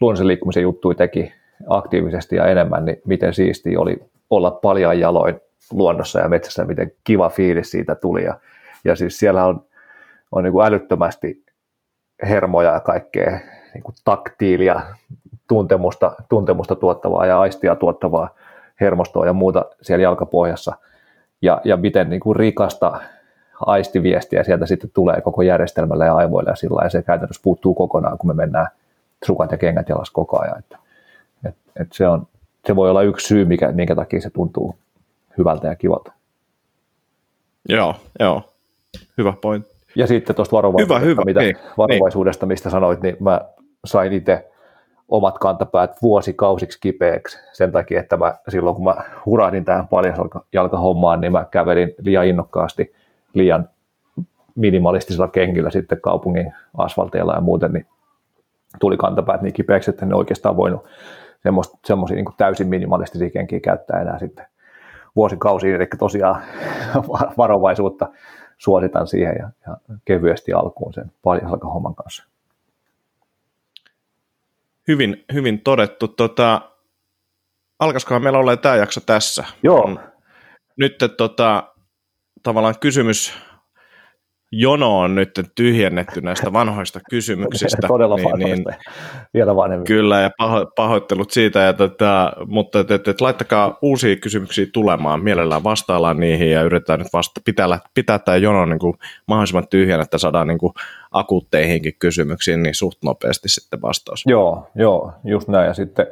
luonnollisen 0.00 0.26
liikkumisen 0.26 0.62
juttuja 0.62 0.94
teki 0.94 1.32
aktiivisesti 1.68 2.36
ja 2.36 2.46
enemmän, 2.46 2.84
niin 2.84 2.96
miten 3.06 3.34
siisti 3.34 3.76
oli 3.76 3.96
olla 4.30 4.50
paljon 4.50 5.00
jaloin 5.00 5.40
luonnossa 5.72 6.20
ja 6.20 6.28
metsässä, 6.28 6.64
miten 6.64 6.92
kiva 7.04 7.30
fiilis 7.30 7.70
siitä 7.70 7.94
tuli. 7.94 8.24
Ja, 8.24 8.40
ja 8.84 8.96
siis 8.96 9.18
siellä 9.18 9.44
on, 9.44 9.64
on 10.32 10.44
niin 10.44 10.52
kuin 10.52 10.66
älyttömästi 10.66 11.44
hermoja 12.22 12.72
ja 12.72 12.80
kaikkea 12.80 13.40
niin 13.74 13.82
kuin 13.82 13.94
taktiilia, 14.04 14.80
tuntemusta, 15.48 16.12
tuntemusta 16.28 16.76
tuottavaa 16.76 17.26
ja 17.26 17.40
aistia 17.40 17.76
tuottavaa 17.76 18.30
hermostoa 18.80 19.26
ja 19.26 19.32
muuta 19.32 19.64
siellä 19.82 20.02
jalkapohjassa. 20.02 20.72
Ja, 21.42 21.60
ja 21.64 21.76
miten 21.76 22.10
niin 22.10 22.20
kuin 22.20 22.36
rikasta 22.36 23.00
aistiviestiä 23.66 24.44
sieltä 24.44 24.66
sitten 24.66 24.90
tulee 24.94 25.20
koko 25.20 25.42
järjestelmälle 25.42 26.06
ja 26.06 26.16
aivoille 26.16 26.50
ja 26.50 26.56
sillä 26.56 26.84
ja 26.84 26.90
se 26.90 27.02
käytännössä 27.02 27.42
puuttuu 27.42 27.74
kokonaan, 27.74 28.18
kun 28.18 28.30
me 28.30 28.34
mennään 28.34 28.68
sukat 29.24 29.52
ja 29.52 29.58
kengät 29.58 29.88
jalas 29.88 30.10
koko 30.10 30.40
ajan. 30.40 30.58
Että, 30.58 30.78
et, 31.44 31.56
et 31.80 31.92
se, 31.92 32.08
on, 32.08 32.26
se 32.66 32.76
voi 32.76 32.90
olla 32.90 33.02
yksi 33.02 33.26
syy, 33.26 33.44
mikä, 33.44 33.72
minkä 33.72 33.94
takia 33.94 34.20
se 34.20 34.30
tuntuu 34.30 34.74
hyvältä 35.38 35.68
ja 35.68 35.76
kivalta. 35.76 36.12
Joo, 37.68 37.94
joo. 38.20 38.42
Hyvä 39.18 39.32
pointti. 39.42 39.77
Ja 39.94 40.06
sitten 40.06 40.36
tuosta 40.36 40.56
varovaisuudesta, 40.56 40.98
hyvä, 40.98 41.10
hyvä. 41.10 41.22
mitä, 41.24 41.40
Niin, 41.40 41.56
varovaisuudesta 41.78 42.46
mistä 42.46 42.70
sanoit, 42.70 43.02
niin 43.02 43.16
mä 43.20 43.40
sain 43.84 44.12
itse 44.12 44.50
omat 45.08 45.38
kantapäät 45.38 46.02
vuosikausiksi 46.02 46.78
kipeäksi 46.80 47.38
sen 47.52 47.72
takia, 47.72 48.00
että 48.00 48.16
mä, 48.16 48.34
silloin 48.48 48.76
kun 48.76 48.84
mä 48.84 48.94
hurahdin 49.26 49.64
tähän 49.64 49.88
paljasjalkahommaan, 49.88 51.20
niin 51.20 51.32
mä 51.32 51.44
kävelin 51.50 51.94
liian 51.98 52.26
innokkaasti 52.26 52.94
liian 53.34 53.68
minimalistisilla 54.54 55.28
kengillä 55.28 55.70
sitten 55.70 56.00
kaupungin 56.00 56.52
asfalteilla 56.76 57.34
ja 57.34 57.40
muuten, 57.40 57.72
niin 57.72 57.86
tuli 58.80 58.96
kantapäät 58.96 59.42
niin 59.42 59.52
kipeäksi, 59.52 59.90
että 59.90 60.06
ne 60.06 60.14
oikeastaan 60.14 60.56
voinut 60.56 60.84
semmoisia 61.84 62.16
niin 62.16 62.26
täysin 62.36 62.68
minimalistisia 62.68 63.30
kenkiä 63.30 63.60
käyttää 63.60 64.00
enää 64.00 64.18
sitten 64.18 64.46
vuosikausiin, 65.16 65.74
eli 65.74 65.86
tosiaan 65.98 66.42
varovaisuutta 67.38 68.08
suositan 68.58 69.06
siihen 69.06 69.36
ja, 69.38 69.50
ja 69.66 69.76
kevyesti 70.04 70.52
alkuun 70.52 70.94
sen 70.94 71.12
paljasjalkahomman 71.22 71.94
kanssa. 71.94 72.24
Hyvin, 74.88 75.24
hyvin 75.32 75.60
todettu. 75.60 76.08
Tota, 76.08 76.60
alkaisikohan 77.78 78.22
meillä 78.22 78.38
olla 78.38 78.56
tämä 78.56 78.76
jakso 78.76 79.00
tässä? 79.00 79.44
Joo. 79.62 79.98
Nyt 80.76 80.98
tota, 81.16 81.74
tavallaan 82.42 82.74
kysymys 82.80 83.47
jono 84.52 84.98
on 84.98 85.14
nyt 85.14 85.40
tyhjennetty 85.54 86.20
näistä 86.20 86.52
vanhoista 86.52 87.00
kysymyksistä. 87.10 87.88
Todella 87.88 88.16
niin, 88.16 88.38
niin, 88.38 88.64
vielä 89.34 89.56
vanhemmin. 89.56 89.86
Kyllä, 89.86 90.20
ja 90.20 90.30
paho, 90.38 90.66
pahoittelut 90.76 91.30
siitä, 91.30 91.58
ja 91.58 91.72
tota, 91.72 92.32
mutta 92.46 92.80
et, 92.80 92.90
et, 92.90 93.08
et, 93.08 93.20
laittakaa 93.20 93.78
uusia 93.82 94.16
kysymyksiä 94.16 94.66
tulemaan, 94.72 95.24
mielellään 95.24 95.64
vastaillaan 95.64 96.20
niihin 96.20 96.50
ja 96.50 96.62
yritetään 96.62 96.98
nyt 96.98 97.12
vasta, 97.12 97.40
pitää, 97.44 97.80
pitää 97.94 98.18
tämä 98.18 98.36
jono 98.36 98.66
niin 98.66 98.78
kuin 98.78 98.94
mahdollisimman 99.26 99.68
tyhjän, 99.68 100.00
että 100.00 100.18
saadaan 100.18 100.48
niin 100.48 100.58
kuin 100.58 100.72
akuutteihinkin 101.10 101.94
kysymyksiin 101.98 102.62
niin 102.62 102.74
suht 102.74 102.98
nopeasti 103.04 103.48
sitten 103.48 103.82
vastaus. 103.82 104.22
Joo, 104.26 104.70
joo, 104.74 105.12
just 105.24 105.48
näin, 105.48 105.66
ja 105.66 105.74
sitten 105.74 106.06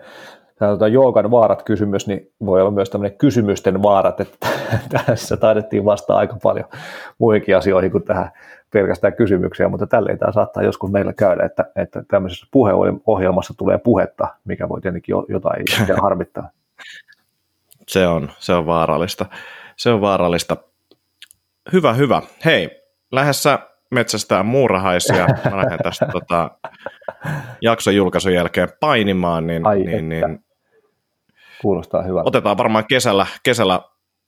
tämä 0.59 0.73
tota, 0.73 0.89
joogan 0.89 1.31
vaarat 1.31 1.63
kysymys, 1.63 2.07
niin 2.07 2.33
voi 2.47 2.61
olla 2.61 2.71
myös 2.71 2.91
tämmöinen 2.91 3.19
kysymysten 3.19 3.83
vaarat, 3.83 4.21
että 4.21 4.49
tässä 5.07 5.37
taidettiin 5.37 5.85
vastata 5.85 6.19
aika 6.19 6.37
paljon 6.43 6.69
muihinkin 7.19 7.57
asioihin 7.57 7.91
kuin 7.91 8.05
tähän 8.05 8.31
pelkästään 8.73 9.13
kysymyksiä, 9.13 9.69
mutta 9.69 9.87
tälleen 9.87 10.19
tämä 10.19 10.33
saattaa 10.33 10.63
joskus 10.63 10.91
meillä 10.91 11.13
käydä, 11.13 11.45
että, 11.45 11.65
että 11.77 12.03
tämmöisessä 12.09 12.47
puheohjelmassa 12.51 13.55
tulee 13.57 13.79
puhetta, 13.79 14.29
mikä 14.45 14.69
voi 14.69 14.81
tietenkin 14.81 15.15
jotain 15.29 15.65
harmittaa. 16.03 16.51
Se 17.89 18.07
on, 18.07 18.31
se 18.39 18.53
on 18.53 18.67
vaarallista. 18.67 19.27
Se 19.77 19.91
on 19.91 20.01
vaarallista. 20.01 20.57
Hyvä, 21.73 21.93
hyvä. 21.93 22.23
Hei, 22.45 22.83
lähdessä 23.13 23.59
metsästää 23.91 24.43
muurahaisia. 24.43 25.27
Mä 25.51 25.57
lähden 25.57 25.79
tästä 25.83 26.07
tota, 26.13 26.51
jakson 27.61 27.97
julkaisun 27.97 28.35
jälkeen 28.35 28.69
painimaan, 28.81 29.47
niin, 29.47 29.67
Ai 29.67 29.79
niin, 29.79 30.09
niin 30.09 30.46
Kuulostaa 31.63 32.03
hyvältä. 32.03 32.29
Otetaan 32.29 32.59
varmaan 32.59 32.85
kesällä, 32.89 33.27
kesällä 33.43 33.81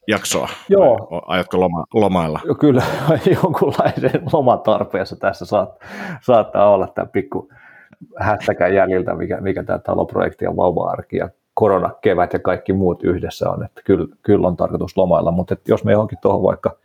jaksoa. 0.09 0.49
Joo. 0.69 1.23
Ajatko 1.27 1.61
loma, 1.61 1.85
lomailla? 1.95 2.41
Kyllä 2.61 2.83
jonkunlaisen 3.43 4.23
lomatarpeessa 4.33 5.17
tässä 5.17 5.45
saat, 5.45 5.81
saattaa 6.23 6.71
olla 6.71 6.87
tämä 6.87 7.07
pikku 7.07 7.49
hättäkään 8.17 8.75
jäljiltä, 8.75 9.15
mikä, 9.15 9.41
mikä 9.41 9.63
tämä 9.63 9.79
taloprojekti 9.79 10.45
ja 10.45 10.57
vauva-arki 10.57 11.17
ja 11.17 11.29
koronakevät 11.55 12.33
ja 12.33 12.39
kaikki 12.39 12.73
muut 12.73 13.05
yhdessä 13.05 13.51
on, 13.51 13.65
että 13.65 13.83
kyllä, 13.85 14.07
kyllä 14.23 14.49
on 14.49 14.57
tarkoitus 14.57 14.97
lomailla, 14.97 15.31
mutta 15.31 15.57
jos 15.69 15.85
me 15.85 15.93
johonkin 15.93 16.19
tuohon 16.23 16.43
vaikka, 16.43 16.77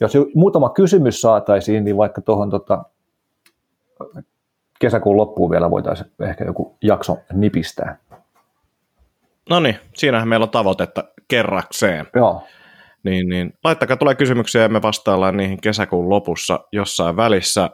jos 0.00 0.12
muutama 0.34 0.68
kysymys 0.68 1.20
saataisiin, 1.20 1.84
niin 1.84 1.96
vaikka 1.96 2.20
tuohon 2.20 2.50
tota, 2.50 2.84
kesäkuun 4.80 5.16
loppuun 5.16 5.50
vielä 5.50 5.70
voitaisiin 5.70 6.10
ehkä 6.20 6.44
joku 6.44 6.76
jakso 6.82 7.18
nipistää. 7.32 7.96
No 9.50 9.60
niin, 9.60 9.76
siinähän 9.94 10.28
meillä 10.28 10.44
on 10.44 10.50
tavoitetta 10.50 11.04
kerrakseen. 11.28 12.06
Joo. 12.14 12.42
Niin, 13.04 13.28
niin. 13.28 13.52
Laittakaa 13.64 13.96
tulee 13.96 14.14
kysymyksiä 14.14 14.62
ja 14.62 14.68
me 14.68 14.82
vastaillaan 14.82 15.36
niihin 15.36 15.60
kesäkuun 15.60 16.10
lopussa 16.10 16.60
jossain 16.72 17.16
välissä. 17.16 17.70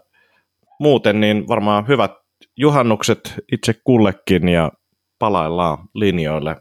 Muuten 0.80 1.20
niin 1.20 1.48
varmaan 1.48 1.88
hyvät 1.88 2.12
juhannukset 2.56 3.34
itse 3.52 3.74
kullekin 3.84 4.48
ja 4.48 4.72
palaillaan 5.18 5.78
linjoille 5.94 6.56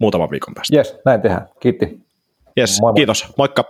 muutaman 0.00 0.30
viikon 0.30 0.54
päästä. 0.54 0.76
Yes, 0.76 0.98
näin 1.04 1.22
tehdään. 1.22 1.48
Kiitti. 1.60 2.00
Yes, 2.58 2.80
kiitos. 2.96 3.36
Moikka. 3.38 3.64